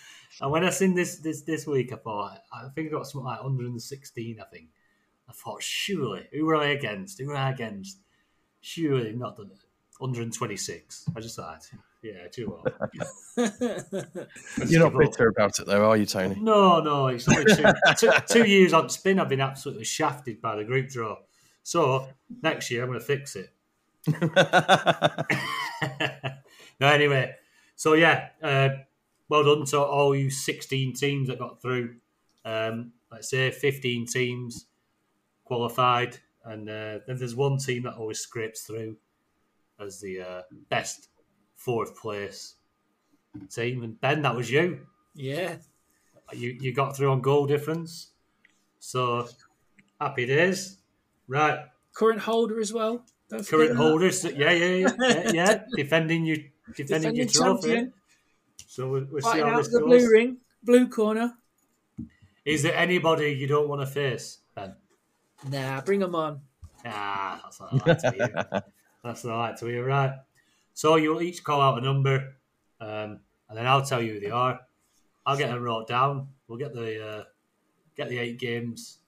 And 0.41 0.51
when 0.51 0.65
I 0.65 0.71
seen 0.71 0.95
this 0.95 1.17
this 1.17 1.43
this 1.43 1.67
week, 1.67 1.93
I 1.93 1.97
thought 1.97 2.39
I 2.53 2.69
think 2.75 2.89
I 2.89 2.93
got 2.93 3.07
something 3.07 3.27
like 3.27 3.43
116. 3.43 4.41
I 4.41 4.45
think. 4.45 4.69
I 5.29 5.33
thought 5.33 5.63
surely 5.63 6.27
who 6.33 6.47
were 6.47 6.57
I 6.57 6.69
against? 6.69 7.21
Who 7.21 7.29
were 7.29 7.37
I 7.37 7.51
against? 7.51 7.99
Surely 8.61 9.13
not 9.13 9.37
done 9.37 9.51
it. 9.53 9.70
126. 10.01 11.05
I 11.15 11.21
just 11.21 11.37
thought, 11.37 11.69
yeah, 12.03 12.27
too 12.29 12.59
well. 12.65 12.75
You're 14.67 14.91
not 14.91 14.99
bitter 14.99 15.29
about 15.29 15.59
it, 15.59 15.67
though, 15.67 15.89
are 15.89 15.97
you, 15.97 16.07
Tony? 16.07 16.37
No, 16.41 16.81
no, 16.81 17.09
it's 17.09 17.29
only 17.29 17.55
two, 17.55 17.65
two, 17.97 18.11
two 18.29 18.45
years 18.45 18.73
on 18.73 18.89
spin. 18.89 19.21
I've 19.21 19.29
been 19.29 19.41
absolutely 19.41 19.85
shafted 19.85 20.41
by 20.41 20.57
the 20.57 20.65
group 20.65 20.89
draw. 20.89 21.17
So 21.63 22.09
next 22.43 22.71
year 22.71 22.83
I'm 22.83 22.89
going 22.89 23.01
to 23.01 23.05
fix 23.05 23.37
it. 23.37 23.51
no, 26.81 26.87
anyway. 26.87 27.35
So 27.77 27.93
yeah, 27.93 28.29
uh, 28.43 28.71
well 29.29 29.45
done 29.45 29.67
to 29.67 29.81
all 29.81 30.17
you 30.17 30.31
16 30.31 30.95
teams 30.95 31.29
that 31.29 31.39
got 31.39 31.61
through. 31.61 31.97
Um, 32.45 32.93
let's 33.13 33.29
say 33.29 33.51
15 33.51 34.07
teams 34.07 34.67
qualified, 35.45 36.17
and 36.45 36.69
uh, 36.69 37.01
then 37.07 37.19
there's 37.19 37.37
one 37.37 37.59
team 37.59 37.83
that 37.83 37.95
always 37.95 38.21
scrapes 38.21 38.63
through 38.63 38.97
as 39.81 40.01
the 40.01 40.21
uh, 40.21 40.43
best 40.69 41.09
fourth 41.57 41.97
place 42.01 42.55
team. 43.49 43.83
And 43.83 44.01
Ben, 44.01 44.23
that 44.23 44.35
was 44.35 44.51
you. 44.51 44.87
yeah. 45.15 45.57
You 46.33 46.57
you 46.61 46.73
got 46.73 46.97
through 46.97 47.11
on 47.11 47.21
goal 47.23 47.47
difference. 47.47 48.13
So 48.79 49.27
happy 50.01 50.27
days. 50.27 50.79
Right. 51.27 51.59
Current 51.93 52.21
holder 52.21 52.61
as 52.61 52.73
well. 52.73 53.05
Don't 53.29 53.45
forget 53.45 53.51
Current 53.51 53.71
that. 53.71 53.77
holders. 53.83 54.25
Yeah, 54.25 54.53
yeah, 54.53 54.75
yeah. 54.75 54.89
yeah, 55.01 55.33
yeah. 55.33 55.63
Defending 55.77 56.25
you 56.27 56.37
defending, 56.77 56.87
Defending 56.87 57.17
your 57.17 57.27
trophy. 57.27 57.69
champion. 57.69 57.93
So 58.69 58.89
we'll, 58.91 59.07
we'll 59.11 59.23
see 59.23 59.29
Fighting 59.29 59.45
how 59.47 59.51
out 59.55 59.57
this 59.59 59.73
the 59.73 59.81
goes. 59.81 59.89
blue 59.89 60.09
ring, 60.11 60.37
blue 60.63 60.89
corner. 60.89 61.35
Is 62.45 62.63
there 62.63 62.77
anybody 62.77 63.33
you 63.33 63.49
don't 63.49 63.69
want 63.69 63.81
to 63.83 63.87
face, 63.87 64.39
Ben? 64.55 64.77
Nah, 65.51 65.81
bring 65.81 65.99
them 66.01 66.15
on. 66.15 66.41
Ah, 66.85 67.41
that's 67.43 67.59
what 67.61 67.73
I 67.73 67.77
like 67.91 67.99
to 67.99 68.11
hear. 68.13 68.63
That's 69.03 69.25
I 69.25 69.37
like 69.37 69.57
to 69.59 69.67
hear, 69.67 69.85
right? 69.85 70.13
So 70.75 70.97
you'll 70.97 71.23
each 71.23 71.43
call 71.43 71.61
out 71.61 71.79
a 71.79 71.81
number, 71.81 72.35
um, 72.81 73.21
and 73.49 73.59
then 73.59 73.67
I'll 73.67 73.85
tell 73.85 74.03
you 74.03 74.15
who 74.15 74.21
they 74.21 74.31
are. 74.31 74.61
I'll 75.25 75.37
get 75.37 75.51
them 75.51 75.63
wrote 75.63 75.89
down. 75.89 76.29
We'll 76.49 76.59
get 76.59 76.75
the 76.75 77.07
uh, 77.07 77.25
get 77.97 78.09
the 78.09 78.19
eight 78.19 78.39
games 78.39 78.99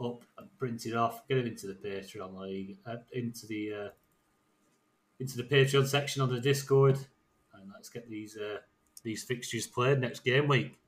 up 0.00 0.22
and 0.38 0.58
print 0.58 0.86
it 0.86 0.94
off, 0.94 1.26
get 1.28 1.38
it 1.38 1.46
into 1.46 1.66
the 1.68 1.74
Patreon 1.74 2.38
league, 2.38 2.78
uh, 2.86 2.96
into 3.12 3.46
the 3.46 3.72
uh, 3.72 3.88
into 5.20 5.36
the 5.36 5.44
Patreon 5.44 5.86
section 5.86 6.22
on 6.22 6.32
the 6.32 6.40
Discord, 6.40 6.98
and 7.54 7.70
let's 7.72 7.88
get 7.88 8.08
these 8.10 8.36
uh, 8.36 8.58
these 9.02 9.24
fixtures 9.24 9.66
played 9.66 10.00
next 10.00 10.24
game 10.24 10.48
week. 10.48 10.78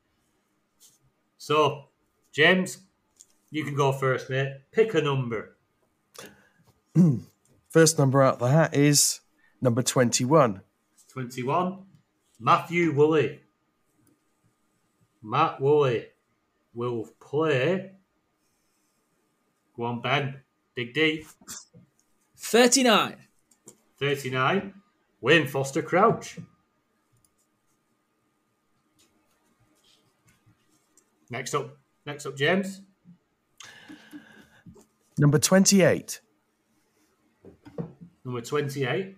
So, 1.39 1.85
James, 2.33 2.79
you 3.51 3.65
can 3.65 3.75
go 3.75 3.93
first, 3.93 4.29
mate. 4.29 4.61
Pick 4.73 4.95
a 4.95 5.01
number. 5.01 5.57
First 7.79 7.97
number 7.97 8.21
out 8.21 8.41
the 8.41 8.49
hat 8.49 8.75
is 8.75 9.21
number 9.61 9.83
21. 9.83 10.63
21. 11.13 11.79
Matthew 12.41 12.91
Woolley. 12.91 13.39
Matt 15.23 15.61
Woolley 15.61 16.07
will 16.75 17.09
play. 17.21 17.93
Go 19.77 19.85
on, 19.85 20.03
Ben. 20.03 20.41
Dig 20.75 20.93
deep. 20.93 21.29
39. 22.37 23.15
39. 24.01 24.75
Wayne 25.21 25.47
Foster 25.47 25.81
Crouch. 25.81 26.37
Next 31.31 31.55
up, 31.55 31.77
next 32.05 32.27
up, 32.27 32.37
James. 32.37 32.81
Number 35.17 35.39
28. 35.39 36.23
Number 38.29 38.43
28. 38.43 39.17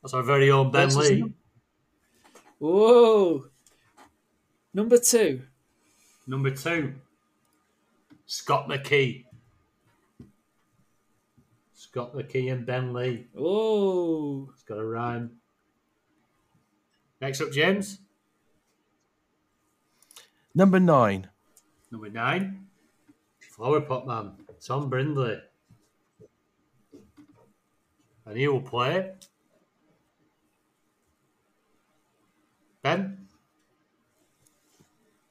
That's 0.00 0.14
our 0.14 0.22
very 0.22 0.50
own 0.50 0.70
Ben 0.70 0.88
Versus 0.88 1.10
Lee. 1.10 1.20
num- 1.20 1.34
Whoa. 2.58 3.44
Number 4.72 4.96
two. 4.96 5.42
Number 6.26 6.50
two, 6.50 6.94
Scott 8.24 8.70
McKee. 8.70 9.26
Scott 11.74 12.14
McKee 12.14 12.50
and 12.50 12.64
Ben 12.64 12.94
Lee. 12.94 13.26
Oh. 13.36 14.48
It's 14.54 14.62
got 14.62 14.78
a 14.78 14.84
rhyme. 14.86 15.32
Next 17.20 17.42
up, 17.42 17.52
James. 17.52 17.98
Number 20.54 20.80
9. 20.80 21.28
Number 21.90 22.08
nine, 22.08 22.68
Flower 23.40 23.82
Pot 23.82 24.06
Man, 24.06 24.32
Tom 24.64 24.88
Brindley. 24.88 25.36
And 28.26 28.36
he 28.36 28.46
will 28.48 28.60
play. 28.62 29.12
Ben, 32.82 33.18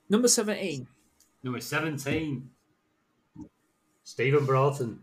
Number 0.10 0.28
17. 0.28 0.88
number 1.44 1.60
17, 1.62 2.50
Stephen 4.04 4.46
Broughton. 4.46 5.00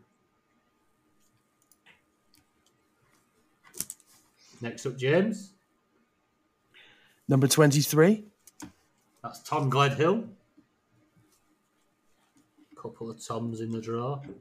Next 4.61 4.84
up, 4.86 4.97
James. 4.97 5.53
Number 7.28 7.47
23. 7.49 8.24
That's 9.22 9.41
Tom 9.41 9.70
Gledhill. 9.70 10.28
Couple 12.80 13.11
of 13.11 13.24
Toms 13.24 13.61
in 13.61 13.70
the 13.72 13.80
draw. 13.80 14.20
And 14.24 14.34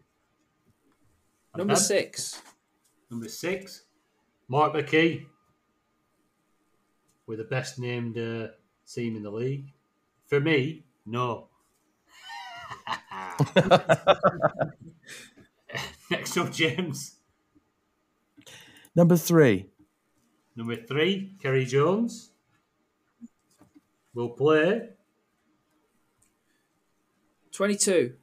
Number 1.57 1.73
Ben? 1.73 1.81
six. 1.81 2.41
Number 3.09 3.29
six, 3.29 3.83
Mark 4.47 4.73
McKee. 4.73 5.25
With 7.25 7.39
the 7.39 7.45
best 7.45 7.77
named 7.79 8.17
uh, 8.17 8.47
team 8.89 9.15
in 9.17 9.23
the 9.23 9.31
league. 9.31 9.73
For 10.27 10.39
me, 10.39 10.85
no. 11.05 11.47
Next 16.09 16.37
up, 16.37 16.51
James. 16.53 17.15
Number 18.95 19.15
3. 19.15 19.69
Number 20.55 20.75
three, 20.75 21.35
Kerry 21.39 21.65
Jones. 21.65 22.31
Will 24.15 24.29
play 24.29 24.89
22. 27.51 28.15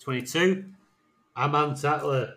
22. 0.00 0.64
Aman 1.36 1.76
Tatler. 1.76 2.34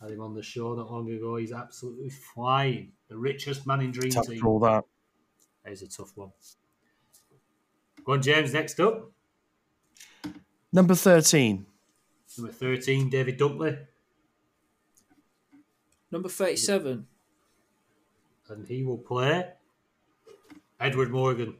Had 0.00 0.10
him 0.10 0.20
on 0.20 0.34
the 0.34 0.42
show 0.42 0.74
not 0.74 0.90
long 0.90 1.10
ago. 1.10 1.36
He's 1.36 1.52
absolutely 1.52 2.10
flying. 2.10 2.92
The 3.08 3.16
richest 3.16 3.66
man 3.66 3.80
in 3.80 3.92
Dream 3.92 4.10
Tough 4.10 4.26
Team. 4.26 4.40
for 4.40 4.48
all 4.48 4.60
that. 4.60 4.84
That 5.64 5.72
is 5.72 5.82
a 5.82 5.88
tough 5.88 6.12
one. 6.16 6.32
Go 8.04 8.12
on, 8.12 8.22
James. 8.22 8.52
Next 8.52 8.78
up, 8.78 9.10
Number 10.72 10.94
13. 10.94 11.64
number 12.36 12.52
thirteen, 12.52 13.08
David 13.08 13.38
Dunkley, 13.38 13.86
Number 16.10 16.28
37. 16.28 17.06
and 18.48 18.66
he 18.68 18.82
will 18.84 18.98
play 18.98 19.52
Edward 20.78 21.10
Morgan. 21.10 21.56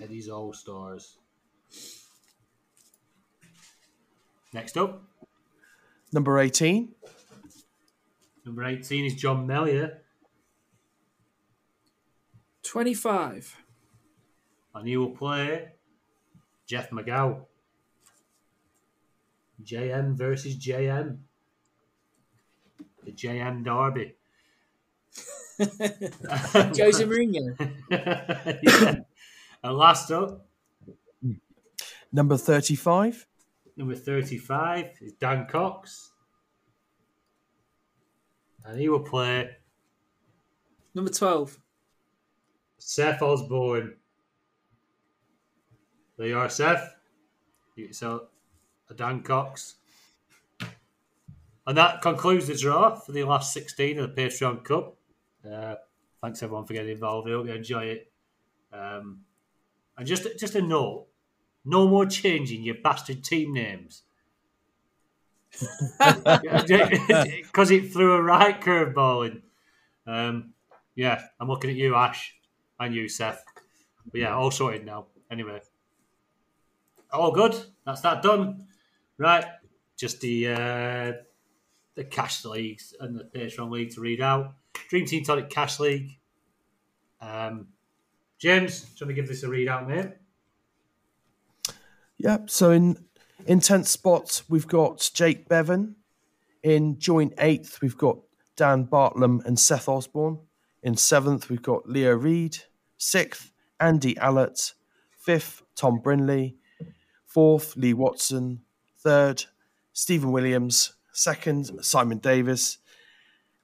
Eddie's 0.00 0.28
All 0.28 0.52
Stars. 0.52 1.16
Next 4.52 4.76
up, 4.76 5.02
Number 6.12 6.38
18. 6.40 6.92
number 8.44 8.64
eighteen 8.64 9.04
is 9.04 9.14
John 9.14 9.46
Mellier, 9.46 9.98
25. 12.64 13.56
and 14.74 14.88
he 14.88 14.96
will 14.96 15.10
play 15.10 15.68
Jeff 16.66 16.90
McGow. 16.90 17.44
JM 19.62 20.14
versus 20.16 20.56
JM. 20.56 21.18
The 23.04 23.12
JM 23.12 23.62
Derby. 23.64 24.14
Jose 25.58 27.04
Mourinho. 27.04 27.74
yeah. 28.62 28.94
And 29.62 29.76
last 29.76 30.10
up, 30.10 30.46
Number 32.12 32.36
35. 32.36 33.26
Number 33.80 33.96
35 33.96 34.98
is 35.00 35.12
Dan 35.14 35.46
Cox. 35.46 36.12
And 38.64 38.78
he 38.78 38.88
will 38.88 39.00
play 39.00 39.50
Number 40.94 41.10
12. 41.10 41.58
Seth 42.78 43.22
Osborne. 43.22 43.94
There 46.18 46.26
you 46.26 46.38
are, 46.38 46.48
Seth. 46.48 46.94
You 47.74 47.84
get 47.84 47.90
yourself 47.90 48.22
a 48.90 48.94
Dan 48.94 49.22
Cox. 49.22 49.76
And 51.66 51.78
that 51.78 52.02
concludes 52.02 52.48
the 52.48 52.56
draw 52.56 52.96
for 52.96 53.12
the 53.12 53.24
last 53.24 53.52
16 53.54 53.98
of 53.98 54.14
the 54.14 54.22
Patreon 54.22 54.64
Cup. 54.64 54.96
Uh, 55.48 55.76
thanks 56.20 56.42
everyone 56.42 56.66
for 56.66 56.72
getting 56.74 56.90
involved. 56.90 57.28
I 57.28 57.32
hope 57.32 57.46
you 57.46 57.52
enjoy 57.52 57.84
it. 57.84 58.12
Um, 58.72 59.20
and 59.96 60.06
just 60.06 60.26
just 60.38 60.54
a 60.54 60.62
note: 60.62 61.06
no 61.64 61.88
more 61.88 62.06
changing 62.06 62.62
your 62.62 62.76
bastard 62.82 63.22
team 63.24 63.52
names. 63.52 64.02
Because 66.00 67.70
it 67.70 67.92
threw 67.92 68.14
a 68.14 68.22
right 68.22 68.60
curveball 68.60 69.30
in. 69.30 69.42
Um, 70.06 70.54
yeah, 70.94 71.22
I'm 71.38 71.48
looking 71.48 71.70
at 71.70 71.76
you, 71.76 71.94
Ash, 71.94 72.34
and 72.78 72.94
you, 72.94 73.08
Seth. 73.08 73.44
But 74.10 74.20
yeah, 74.20 74.34
all 74.34 74.50
sorted 74.50 74.86
now. 74.86 75.06
Anyway, 75.30 75.60
all 77.12 77.32
good. 77.32 77.56
That's 77.84 78.00
that 78.02 78.22
done. 78.22 78.66
Right, 79.18 79.44
just 79.96 80.20
the 80.20 80.48
uh, 80.48 81.12
the 81.94 82.04
cash 82.04 82.44
leagues 82.44 82.94
and 83.00 83.18
the 83.18 83.24
Patreon 83.24 83.70
league 83.70 83.90
to 83.90 84.00
read 84.00 84.20
out. 84.20 84.54
Dream 84.88 85.04
Team 85.06 85.24
Tonic 85.24 85.50
Cash 85.50 85.78
League. 85.80 86.18
Um, 87.20 87.68
James, 88.38 88.80
do 88.80 88.88
you 88.88 89.06
want 89.06 89.16
to 89.16 89.22
give 89.22 89.28
this 89.28 89.42
a 89.42 89.48
read 89.48 89.68
out, 89.68 89.86
mate? 89.86 90.12
Yep. 92.22 92.50
So 92.50 92.70
in 92.70 92.96
in 93.46 93.60
tenth 93.60 93.88
spot 93.88 94.42
we've 94.48 94.66
got 94.66 95.10
Jake 95.14 95.48
Bevan. 95.48 95.96
In 96.62 96.98
joint 96.98 97.32
eighth 97.38 97.80
we've 97.80 97.96
got 97.96 98.18
Dan 98.56 98.86
Bartlam 98.86 99.44
and 99.46 99.58
Seth 99.58 99.88
Osborne. 99.88 100.38
In 100.82 100.96
seventh 100.96 101.48
we've 101.48 101.62
got 101.62 101.88
Leo 101.88 102.12
Reed. 102.14 102.58
Sixth 102.98 103.52
Andy 103.78 104.14
Allett. 104.16 104.74
Fifth 105.18 105.62
Tom 105.74 106.00
Brinley. 106.02 106.56
Fourth 107.24 107.76
Lee 107.76 107.94
Watson. 107.94 108.60
Third 108.98 109.44
Stephen 109.94 110.30
Williams. 110.32 110.92
Second 111.12 111.82
Simon 111.82 112.18
Davis. 112.18 112.78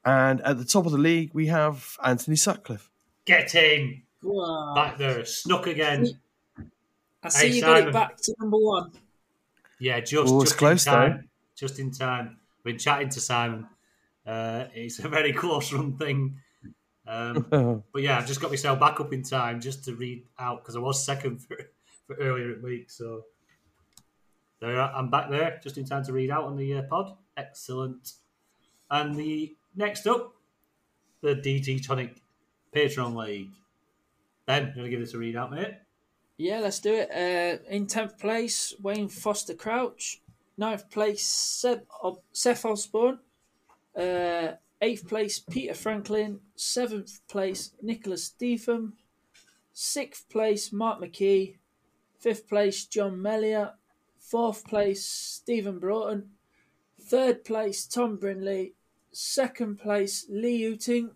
And 0.04 0.40
at 0.42 0.56
the 0.56 0.64
top 0.64 0.86
of 0.86 0.92
the 0.92 0.98
league 0.98 1.32
we 1.34 1.48
have 1.48 1.96
Anthony 2.02 2.36
Sutcliffe. 2.36 2.90
Get 3.26 3.54
in 3.54 4.02
Wow. 4.22 4.72
back 4.74 4.96
there, 4.98 5.24
snuck 5.26 5.66
again. 5.66 6.20
I 7.26 7.28
see 7.28 7.48
Hey, 7.48 7.54
you 7.56 7.60
got 7.62 7.88
it 7.88 7.92
back 7.92 8.16
to 8.16 8.34
number 8.40 8.58
one. 8.58 8.92
Yeah, 9.78 10.00
just, 10.00 10.32
Oh, 10.32 10.40
it's 10.42 10.50
just 10.52 10.58
close, 10.58 10.86
in 10.86 10.92
time. 10.92 11.28
Just 11.54 11.78
in 11.78 11.90
time. 11.90 12.36
Been 12.64 12.78
chatting 12.78 13.08
to 13.10 13.20
Simon. 13.20 13.66
Uh, 14.26 14.64
it's 14.74 14.98
a 15.00 15.08
very 15.08 15.32
close 15.42 15.72
run 15.72 15.96
thing. 15.96 16.36
Um, 17.06 17.46
but 17.92 18.02
yeah, 18.02 18.18
I've 18.18 18.26
just 18.26 18.40
got 18.40 18.50
myself 18.50 18.80
back 18.80 19.00
up 19.00 19.12
in 19.12 19.22
time 19.22 19.60
just 19.60 19.84
to 19.84 19.94
read 19.94 20.24
out 20.38 20.62
because 20.62 20.76
I 20.76 20.80
was 20.80 21.04
second 21.04 21.38
for, 21.42 21.56
for 22.06 22.16
earlier 22.16 22.52
in 22.54 22.62
the 22.62 22.66
week. 22.66 22.90
So 22.90 23.24
there, 24.60 24.80
I- 24.80 24.92
I'm 24.92 25.10
back 25.10 25.30
there 25.30 25.60
just 25.62 25.78
in 25.78 25.84
time 25.84 26.04
to 26.04 26.12
read 26.12 26.30
out 26.30 26.44
on 26.44 26.56
the 26.56 26.78
uh, 26.78 26.82
pod. 26.82 27.16
Excellent. 27.36 28.12
And 28.90 29.14
the 29.16 29.54
next 29.74 30.06
up, 30.06 30.32
the 31.22 31.34
DT 31.34 31.86
Tonic 31.86 32.16
Patreon 32.74 33.14
League. 33.16 33.50
Ben, 34.46 34.62
you 34.62 34.68
want 34.68 34.84
to 34.84 34.90
give 34.90 35.00
this 35.00 35.12
a 35.14 35.18
read 35.18 35.36
out, 35.36 35.50
mate? 35.50 35.74
Yeah, 36.38 36.60
let's 36.60 36.80
do 36.80 36.94
it. 36.94 37.10
Uh, 37.10 37.62
in 37.70 37.86
10th 37.86 38.18
place, 38.18 38.74
Wayne 38.80 39.08
Foster 39.08 39.54
Crouch. 39.54 40.20
9th 40.60 40.90
place, 40.90 41.26
Seb, 41.26 41.86
Seth 42.32 42.64
Osborne. 42.64 43.18
Uh, 43.96 44.52
8th 44.82 45.08
place, 45.08 45.38
Peter 45.38 45.74
Franklin. 45.74 46.40
7th 46.56 47.20
place, 47.28 47.72
Nicholas 47.82 48.24
Stephen. 48.24 48.92
6th 49.74 50.28
place, 50.28 50.72
Mark 50.72 51.00
McKee. 51.00 51.56
5th 52.22 52.48
place, 52.48 52.84
John 52.84 53.18
Mellier. 53.18 53.72
4th 54.32 54.64
place, 54.64 55.06
Stephen 55.06 55.78
Broughton. 55.78 56.30
3rd 57.10 57.44
place, 57.44 57.86
Tom 57.86 58.18
Brinley. 58.18 58.72
2nd 59.14 59.78
place, 59.78 60.26
Lee 60.28 60.62
Uting. 60.64 61.10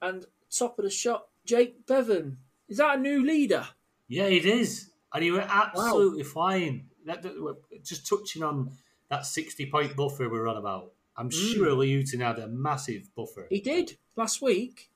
And 0.00 0.26
top 0.50 0.78
of 0.78 0.84
the 0.84 0.90
shop, 0.90 1.30
Jake 1.44 1.86
Bevan. 1.86 2.38
Is 2.68 2.78
that 2.78 2.96
a 2.98 3.00
new 3.00 3.24
leader? 3.24 3.68
Yeah, 4.14 4.24
it 4.26 4.44
is, 4.46 4.90
and 5.12 5.24
he 5.24 5.30
went 5.32 5.48
absolutely 5.50 6.22
fine. 6.22 6.86
That, 7.06 7.22
that- 7.22 7.82
just 7.84 8.06
touching 8.08 8.42
on 8.42 8.72
that 9.10 9.26
sixty-point 9.26 9.96
buffer 9.96 10.28
we 10.28 10.38
were 10.38 10.48
on 10.48 10.56
about. 10.56 10.92
I'm 11.16 11.30
sure 11.30 11.68
Liutin 11.68 12.20
had 12.20 12.38
a 12.38 12.48
massive 12.48 13.14
buffer. 13.14 13.46
He 13.50 13.60
did 13.60 13.96
last 14.16 14.42
week. 14.42 14.90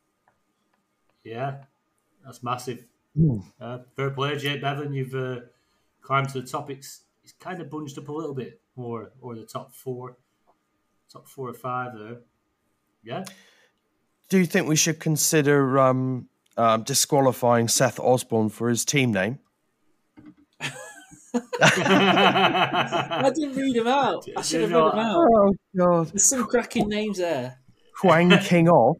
Yeah, 1.25 1.65
that's 2.25 2.43
massive. 2.43 2.85
Uh, 3.61 3.79
fair 3.97 4.11
play, 4.11 4.37
Jake 4.39 4.61
Bevan. 4.63 4.93
You've 4.93 5.15
uh, 5.15 5.41
climbed 6.03 6.29
to 6.31 6.41
the 6.41 6.47
top. 6.47 6.71
It's, 6.71 7.03
it's 7.25 7.33
kind 7.33 7.61
of 7.61 7.69
bunched 7.71 7.99
up 7.99 8.09
a 8.09 8.13
little 8.13 8.35
bit 8.35 8.61
more, 8.77 9.11
or 9.21 9.35
the 9.35 9.45
top 9.45 9.75
four, 9.75 10.17
top 11.13 11.27
four 11.29 11.49
or 11.51 11.55
five 11.55 11.97
there. 11.99 12.19
Yeah, 13.05 13.25
Do 14.29 14.39
you 14.39 14.47
think 14.47 14.67
we 14.69 14.77
should 14.77 14.99
consider 15.01 15.79
um, 15.79 16.29
um, 16.59 16.83
disqualifying 16.83 17.69
Seth 17.69 17.99
Osborne 18.01 18.51
for 18.51 18.69
his 18.69 18.85
team 18.85 19.13
name? 19.13 19.39
I 21.61 23.31
didn't 23.35 23.57
read 23.57 23.77
him 23.77 23.87
out. 23.87 24.27
I 24.37 24.43
should 24.43 24.63
have 24.63 24.71
read 24.73 24.93
him 24.93 24.99
out. 24.99 25.17
Oh 25.17 25.55
God, 25.77 26.07
There's 26.09 26.25
some 26.29 26.45
cracking 26.47 26.89
names 26.89 27.19
there. 27.19 27.59
Huang 28.03 28.31
King 28.43 28.69
off. 28.69 28.99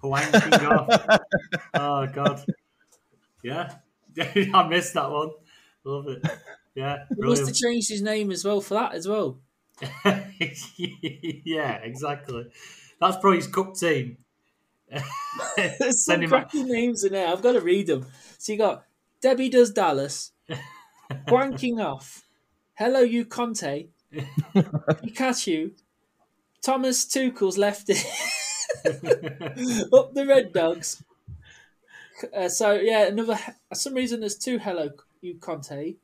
Huang 0.00 0.30
King 0.32 0.66
off. 0.66 1.18
Oh 1.74 2.06
god, 2.06 2.44
yeah, 3.42 3.74
I 4.54 4.68
missed 4.68 4.94
that 4.94 5.10
one. 5.10 5.30
Love 5.84 6.08
it. 6.08 6.22
Yeah, 6.74 7.04
He 7.08 7.20
must 7.22 7.40
have 7.40 7.46
brilliant. 7.48 7.56
changed 7.56 7.88
his 7.90 8.02
name 8.02 8.30
as 8.30 8.44
well 8.44 8.60
for 8.60 8.74
that 8.74 8.94
as 8.94 9.06
well. 9.08 9.38
yeah, 10.76 11.74
exactly. 11.82 12.46
That's 13.00 13.16
probably 13.16 13.36
his 13.38 13.46
cup 13.48 13.74
team. 13.74 14.18
There's 15.56 16.04
some 16.04 16.20
Send 16.20 16.24
him 16.24 16.32
out. 16.34 16.50
cracking 16.50 16.68
names 16.68 17.04
in 17.04 17.12
there. 17.12 17.28
I've 17.28 17.42
got 17.42 17.52
to 17.52 17.60
read 17.60 17.86
them. 17.86 18.06
So 18.38 18.52
you 18.52 18.58
got 18.58 18.84
Debbie 19.20 19.48
does 19.48 19.70
Dallas, 19.72 20.32
wanking 21.28 21.82
off, 21.84 22.26
hello 22.74 23.00
you 23.00 23.24
Conte, 23.24 23.88
Pikachu, 24.54 25.72
Thomas 26.60 27.04
Tuchel's 27.06 27.56
lefty, 27.58 27.94
up 28.84 30.14
the 30.14 30.24
Red 30.28 30.52
Dogs. 30.52 31.02
Uh, 32.36 32.48
so 32.48 32.72
yeah, 32.74 33.06
another. 33.06 33.36
For 33.68 33.74
some 33.74 33.94
reason, 33.94 34.20
there's 34.20 34.36
two 34.36 34.58
hello 34.58 34.90
you 35.20 35.36
Conte 35.38 35.94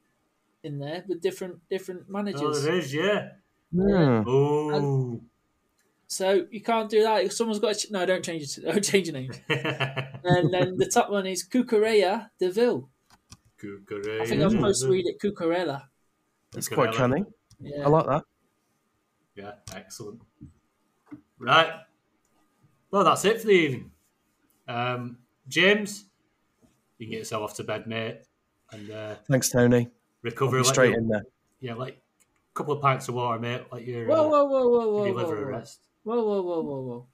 in 0.63 0.79
there 0.79 1.05
with 1.09 1.21
different 1.21 1.61
different 1.69 2.03
Oh, 2.09 2.13
managers. 2.13 2.63
there 2.63 2.75
is, 2.77 2.95
yeah. 2.95 3.29
Hmm. 3.73 4.23
Oh. 4.27 5.21
So 6.09 6.47
you 6.51 6.63
can't 6.63 6.89
do 6.89 7.03
that. 7.03 7.25
If 7.25 7.33
someone's 7.35 7.61
got 7.61 7.75
to 7.75 7.87
ch- 7.87 7.91
no, 7.91 8.05
don't 8.07 8.25
change 8.25 8.43
it. 8.59 8.65
Don't 8.65 8.83
change 8.83 9.09
your 9.09 9.15
name. 9.15 9.31
and 9.51 10.53
then 10.53 10.79
the 10.79 10.91
top 10.93 11.11
one 11.11 11.27
is 11.27 11.47
Cucurella 11.47 12.31
Deville. 12.41 12.89
I 13.63 14.25
think 14.25 14.41
I'm 14.43 14.51
supposed 14.51 14.83
to 14.85 14.91
read 14.91 15.07
it 15.07 15.21
Cucurella. 15.21 15.83
It's 16.57 16.69
quite 16.69 16.95
cunning. 16.95 17.27
Yeah. 17.61 17.85
I 17.85 17.89
like 17.89 18.07
that. 18.07 18.25
Yeah, 19.35 19.53
excellent. 19.75 20.21
Right. 21.39 21.73
Well, 22.91 23.05
that's 23.05 23.25
it 23.25 23.41
for 23.41 23.49
the 23.49 23.53
evening. 23.53 23.91
Um, 24.67 25.19
James, 25.47 26.05
you 26.99 27.07
can 27.07 27.11
get 27.13 27.19
yourself 27.19 27.43
off 27.43 27.55
to 27.57 27.65
bed, 27.65 27.87
mate, 27.87 28.23
and 28.73 28.91
uh, 28.91 29.15
Thanks, 29.31 29.51
Tony. 29.51 29.89
recover. 30.23 30.57
I'll 30.57 30.63
be 30.63 30.67
let 30.67 30.75
straight 30.75 30.91
your- 30.91 30.99
in 31.01 31.09
there. 31.09 31.25
Yeah, 31.61 31.75
like 31.75 31.95
a 31.97 32.55
couple 32.55 32.73
of 32.75 32.81
pints 32.81 33.09
of 33.09 33.15
water, 33.15 33.39
mate. 33.41 33.63
Like 33.71 33.87
your, 33.87 34.07
Whoa, 34.07 34.27
uh, 34.27 34.29
whoa, 34.29 34.45
whoa, 34.47 34.69
whoa, 34.69 35.05
give 35.05 35.15
whoa, 35.17 35.21
your 35.21 35.27
whoa, 35.27 35.31
liver 35.31 35.43
a 35.43 35.45
whoa, 35.53 35.59
rest. 35.59 35.88
Whoa, 36.09 36.25
whoa, 36.25 36.43
whoa, 36.43 36.61
whoa, 36.63 36.81
whoa. 36.81 37.07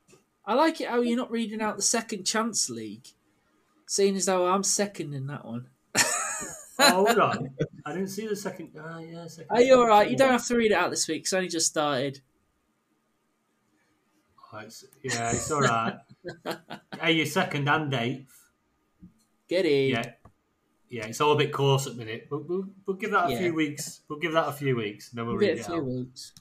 I 0.46 0.54
like 0.54 0.80
it 0.80 0.88
how 0.88 1.00
you're 1.00 1.16
not 1.16 1.30
reading 1.30 1.60
out 1.60 1.76
the 1.76 1.82
second 1.82 2.24
chance 2.24 2.70
league, 2.70 3.08
seeing 3.86 4.14
as 4.16 4.26
though 4.26 4.46
I'm 4.46 4.62
second 4.62 5.14
in 5.14 5.26
that 5.26 5.44
one. 5.44 5.66
oh, 5.96 6.02
hold 6.78 7.18
on. 7.18 7.50
I 7.84 7.92
didn't 7.92 8.08
see 8.08 8.26
the 8.28 8.36
second. 8.36 8.70
Uh, 8.78 8.98
yeah, 8.98 9.26
second. 9.26 9.48
Are 9.50 9.62
you 9.62 9.74
all 9.76 9.86
right? 9.86 10.08
You 10.10 10.16
don't 10.16 10.30
have 10.30 10.46
to 10.46 10.56
read 10.56 10.70
it 10.70 10.76
out 10.76 10.90
this 10.90 11.08
week. 11.08 11.22
It's 11.22 11.32
only 11.32 11.48
just 11.48 11.66
started. 11.66 12.20
Oh, 14.52 14.58
it's- 14.58 14.84
yeah, 15.02 15.30
it's 15.32 15.50
all 15.50 15.62
right. 15.62 15.96
Are 17.00 17.10
you 17.10 17.26
second 17.26 17.68
and 17.68 17.92
eighth? 17.94 18.32
Get 19.48 19.66
in. 19.66 19.90
Yeah, 19.90 20.12
yeah. 20.88 21.06
It's 21.06 21.20
all 21.20 21.32
a 21.32 21.36
bit 21.36 21.52
coarse 21.52 21.86
at 21.86 21.94
the 21.96 21.98
minute. 22.04 22.28
We'll, 22.30 22.44
we'll, 22.46 22.68
we'll 22.86 22.96
give 22.96 23.10
that 23.10 23.28
a 23.28 23.32
Yeah. 23.32 23.38
few 23.40 23.54
weeks. 23.54 24.02
We'll 24.08 24.20
give 24.20 24.32
that 24.32 24.46
a 24.48 24.52
few 24.52 24.76
weeks, 24.76 25.10
and 25.10 25.18
then 25.18 25.26
we'll 25.26 25.36
read 25.36 25.50
it 25.50 25.58
it 25.58 25.60
a 25.62 25.64
few 25.64 25.74
out. 25.76 25.84
weeks. 25.84 26.32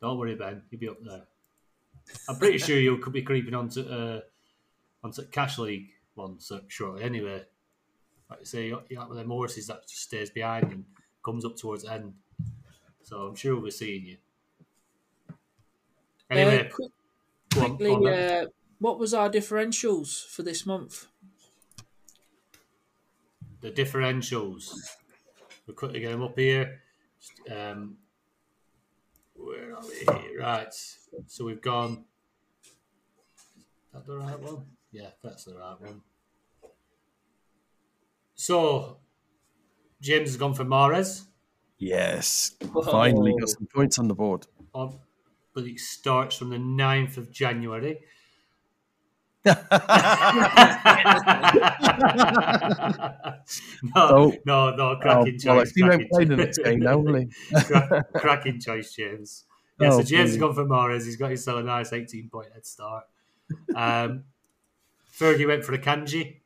Don't 0.00 0.18
worry, 0.18 0.34
Ben. 0.34 0.62
You'll 0.70 0.80
be 0.80 0.88
up 0.88 1.02
there. 1.04 1.22
I'm 2.28 2.36
pretty 2.36 2.58
sure 2.58 2.78
you 2.78 2.98
could 2.98 3.12
be 3.12 3.22
creeping 3.22 3.54
onto 3.54 3.82
uh, 3.82 4.20
onto 5.02 5.24
Cash 5.26 5.58
League 5.58 5.90
one 6.14 6.38
so- 6.40 6.62
shortly. 6.68 7.02
Anyway, 7.04 7.44
like 8.28 8.40
I 8.40 8.44
say, 8.44 8.68
you're, 8.68 8.82
you're 8.88 9.00
like 9.00 9.08
one 9.08 9.18
them 9.18 9.28
horses 9.28 9.66
that 9.68 9.88
just 9.88 10.02
stays 10.02 10.30
behind 10.30 10.72
and 10.72 10.84
comes 11.24 11.44
up 11.44 11.56
towards 11.56 11.84
the 11.84 11.92
end. 11.92 12.14
So 13.02 13.22
I'm 13.22 13.34
sure 13.34 13.54
we'll 13.54 13.64
be 13.64 13.70
seeing 13.70 14.06
you. 14.06 14.16
Anyway, 16.30 16.66
uh, 16.66 16.74
quick, 16.74 16.90
go 17.78 17.94
on, 17.94 18.06
on, 18.06 18.12
uh, 18.12 18.44
what 18.78 18.98
was 18.98 19.12
our 19.12 19.28
differentials 19.28 20.24
for 20.24 20.42
this 20.42 20.64
month? 20.64 21.06
the 23.60 23.70
differentials. 23.70 24.72
We'll 25.66 25.76
quickly 25.76 26.00
get 26.00 26.10
them 26.10 26.22
up 26.22 26.38
here. 26.38 26.80
Um, 27.50 27.98
where 29.34 29.76
are 29.76 29.82
we? 29.82 30.38
Right. 30.38 30.74
So 31.26 31.44
we've 31.44 31.60
gone. 31.60 32.04
Is 33.56 33.92
that 33.92 34.06
the 34.06 34.16
right 34.18 34.38
one? 34.40 34.66
Yeah, 34.92 35.10
that's 35.22 35.44
the 35.44 35.54
right 35.56 35.80
one. 35.80 36.02
So 38.34 38.98
James 40.00 40.30
has 40.30 40.36
gone 40.36 40.54
for 40.54 40.64
Mahrez, 40.64 41.24
Yes. 41.78 42.56
Finally 42.84 43.32
Oh. 43.34 43.38
got 43.38 43.48
some 43.48 43.66
points 43.74 43.98
on 43.98 44.08
the 44.08 44.14
board. 44.14 44.46
on, 44.74 44.98
but 45.54 45.64
it 45.64 45.80
starts 45.80 46.36
from 46.36 46.50
the 46.50 46.58
9th 46.58 47.16
of 47.16 47.30
January. 47.32 48.00
no, 49.44 49.54
Oh. 53.96 54.32
no, 54.44 54.74
no, 54.76 54.90
Oh, 54.90 54.96
cracking 55.00 55.38
well, 55.44 55.56
choice. 55.64 55.72
he 55.72 55.82
won't 55.82 55.92
cracking 55.92 56.08
play 56.10 56.24
the 56.24 56.36
choice. 56.46 56.58
game 56.58 56.80
now, 56.80 56.98
will 56.98 57.14
he? 57.14 57.28
Crack- 57.64 58.12
cracking 58.14 58.60
choice, 58.60 58.92
James. 58.94 59.44
Yeah, 59.80 59.90
so 59.90 60.02
James 60.02 60.30
has 60.30 60.36
gone 60.36 60.54
for 60.54 60.64
Mahrez. 60.64 61.04
He's 61.04 61.16
got 61.16 61.28
himself 61.28 61.60
a 61.60 61.62
nice 61.62 61.92
18 61.92 62.28
point 62.28 62.52
head 62.52 62.66
start. 62.66 63.04
Um, 63.74 64.24
Fergie 65.18 65.46
went 65.46 65.64
for 65.64 65.76
Akanji. 65.76 66.36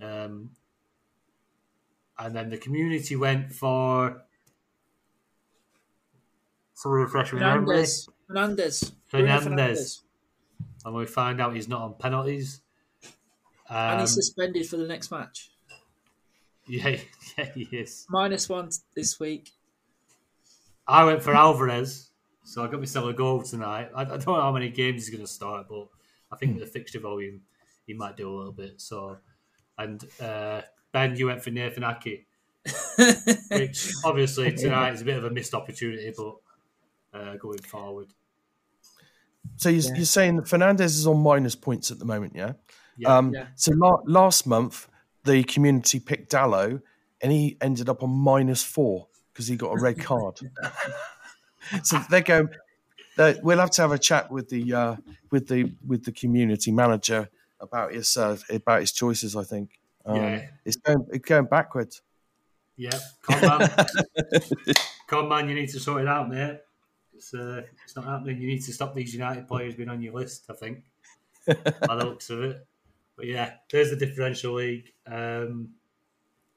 Um, 0.00 0.50
and 2.18 2.34
then 2.34 2.50
the 2.50 2.56
community 2.56 3.16
went 3.16 3.52
for. 3.52 4.22
So 6.74 6.90
refresh 6.90 7.32
my 7.32 7.40
memory. 7.40 7.76
Fernandes. 7.76 8.10
Fernandes. 8.30 8.92
Fernandes. 9.12 10.00
And 10.84 10.94
we 10.94 11.06
find 11.06 11.40
out 11.40 11.54
he's 11.54 11.68
not 11.68 11.82
on 11.82 11.94
penalties. 11.94 12.60
And 13.68 13.94
Um, 13.94 14.00
he's 14.00 14.14
suspended 14.14 14.66
for 14.66 14.76
the 14.76 14.86
next 14.86 15.10
match. 15.10 15.50
yeah, 16.66 16.96
yeah, 17.38 17.44
he 17.54 17.62
is. 17.72 18.06
Minus 18.10 18.48
one 18.48 18.70
this 18.94 19.18
week. 19.20 19.50
I 20.86 21.04
went 21.04 21.22
for 21.22 21.34
Alvarez, 21.34 22.10
so 22.44 22.64
I 22.64 22.68
got 22.68 22.80
myself 22.80 23.06
a 23.08 23.12
goal 23.12 23.42
tonight. 23.42 23.90
I, 23.94 24.02
I 24.02 24.04
don't 24.04 24.26
know 24.26 24.40
how 24.40 24.52
many 24.52 24.68
games 24.68 25.06
he's 25.06 25.10
going 25.14 25.24
to 25.26 25.30
start, 25.32 25.66
but 25.68 25.88
I 26.32 26.36
think 26.36 26.54
with 26.58 26.64
the 26.64 26.70
fixture 26.70 27.00
volume, 27.00 27.40
he 27.86 27.94
might 27.94 28.16
do 28.16 28.28
a 28.28 28.34
little 28.34 28.52
bit. 28.52 28.80
So, 28.80 29.18
and 29.78 30.04
uh, 30.20 30.62
Ben, 30.92 31.16
you 31.16 31.26
went 31.26 31.42
for 31.42 31.50
Nathan 31.50 31.84
Ake, 31.84 32.26
which 33.50 33.92
obviously 34.04 34.52
tonight 34.52 34.94
is 34.94 35.02
a 35.02 35.04
bit 35.04 35.16
of 35.18 35.24
a 35.24 35.30
missed 35.30 35.54
opportunity, 35.54 36.12
but 36.16 36.36
uh, 37.18 37.36
going 37.36 37.58
forward, 37.62 38.08
So 39.56 39.68
you're, 39.68 39.82
Yeah. 39.82 39.94
you're 39.96 40.04
saying 40.06 40.36
that 40.36 40.46
Fernandes 40.46 40.80
is 40.86 41.06
on 41.06 41.18
minus 41.22 41.54
points 41.54 41.90
at 41.90 41.98
the 41.98 42.04
moment, 42.04 42.34
yeah? 42.34 42.52
Yeah. 42.96 43.16
Um, 43.18 43.32
Yeah. 43.34 43.46
So 43.56 43.72
la- 43.74 44.02
last 44.06 44.46
month, 44.46 44.88
the 45.24 45.42
community 45.44 46.00
picked 46.00 46.32
Dalot, 46.32 46.80
and 47.20 47.30
he 47.32 47.56
ended 47.60 47.88
up 47.88 48.02
on 48.02 48.10
minus 48.10 48.62
four 48.64 49.08
because 49.32 49.46
he 49.46 49.56
got 49.56 49.70
a 49.72 49.80
red 49.80 49.98
card. 49.98 50.40
so 51.82 52.00
they're 52.10 52.20
going. 52.20 52.48
We'll 53.42 53.58
have 53.58 53.70
to 53.72 53.82
have 53.82 53.92
a 53.92 53.98
chat 53.98 54.30
with 54.30 54.48
the 54.48 54.72
uh, 54.72 54.96
with 55.30 55.48
the 55.48 55.72
with 55.86 56.04
the 56.04 56.12
community 56.12 56.72
manager 56.72 57.28
about 57.60 57.92
his 57.92 58.16
uh, 58.16 58.38
about 58.50 58.80
his 58.80 58.92
choices. 58.92 59.36
I 59.36 59.44
think. 59.44 59.70
Um, 60.04 60.16
Yeah. 60.16 60.46
It's 60.64 60.76
going 60.76 61.06
it's 61.12 61.24
going 61.24 61.46
backwards. 61.46 62.02
Yeah, 62.76 62.98
con 63.20 63.40
man, 63.42 63.70
con 65.06 65.28
man, 65.28 65.48
you 65.48 65.54
need 65.54 65.68
to 65.68 65.78
sort 65.78 66.02
it 66.02 66.08
out, 66.08 66.28
mate. 66.28 66.58
It's 67.14 67.34
uh, 67.34 67.62
it's 67.84 67.94
not 67.94 68.06
happening. 68.06 68.40
You 68.40 68.48
need 68.48 68.62
to 68.64 68.72
stop 68.72 68.94
these 68.94 69.12
United 69.12 69.46
players 69.46 69.74
being 69.74 69.90
on 69.90 70.00
your 70.00 70.14
list. 70.14 70.46
I 70.48 70.54
think, 70.54 70.82
by 71.46 71.96
the 71.96 72.04
looks 72.04 72.30
of 72.30 72.42
it. 72.42 72.66
But 73.16 73.26
yeah, 73.26 73.54
there's 73.70 73.90
the 73.90 73.96
differential 73.96 74.54
league. 74.54 74.90
Um, 75.06 75.74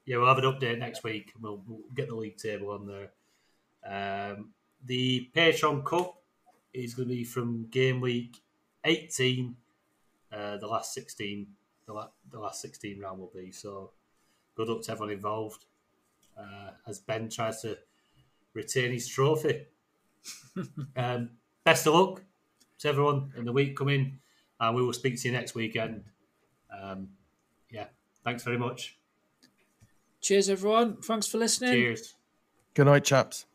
yeah, 0.05 0.17
we'll 0.17 0.27
have 0.27 0.37
an 0.37 0.45
update 0.45 0.79
next 0.79 1.03
week. 1.03 1.33
We'll, 1.39 1.61
we'll 1.67 1.81
get 1.93 2.07
the 2.07 2.15
league 2.15 2.37
table 2.37 2.71
on 2.71 2.87
there. 2.87 3.11
Um, 3.85 4.51
the 4.85 5.29
Patreon 5.35 5.83
Cup 5.85 6.21
is 6.73 6.93
going 6.93 7.09
to 7.09 7.15
be 7.15 7.23
from 7.23 7.67
game 7.69 8.01
week 8.01 8.41
18. 8.83 9.55
Uh, 10.31 10.57
the 10.57 10.67
last 10.67 10.93
16, 10.93 11.47
the, 11.85 11.93
la- 11.93 12.09
the 12.31 12.39
last 12.39 12.61
16 12.61 12.99
round 12.99 13.19
will 13.19 13.31
be. 13.33 13.51
So 13.51 13.91
good 14.55 14.67
luck 14.67 14.81
to 14.83 14.91
everyone 14.91 15.13
involved 15.13 15.65
uh, 16.37 16.71
as 16.87 16.99
Ben 16.99 17.29
tries 17.29 17.61
to 17.61 17.77
retain 18.53 18.91
his 18.91 19.07
trophy. 19.07 19.65
um, 20.95 21.29
best 21.63 21.87
of 21.87 21.93
luck 21.93 22.21
to 22.79 22.89
everyone 22.89 23.31
in 23.37 23.45
the 23.45 23.51
week 23.53 23.77
coming, 23.77 24.19
and 24.59 24.75
we 24.75 24.81
will 24.81 24.93
speak 24.93 25.21
to 25.21 25.27
you 25.27 25.33
next 25.33 25.55
weekend. 25.55 26.03
Um, 26.71 27.09
yeah, 27.69 27.87
thanks 28.23 28.43
very 28.43 28.57
much. 28.57 28.97
Cheers, 30.21 30.49
everyone. 30.49 30.97
Thanks 30.97 31.27
for 31.27 31.37
listening. 31.37 31.71
Cheers. 31.71 32.15
Good 32.73 32.87
night, 32.87 33.05
chaps. 33.05 33.45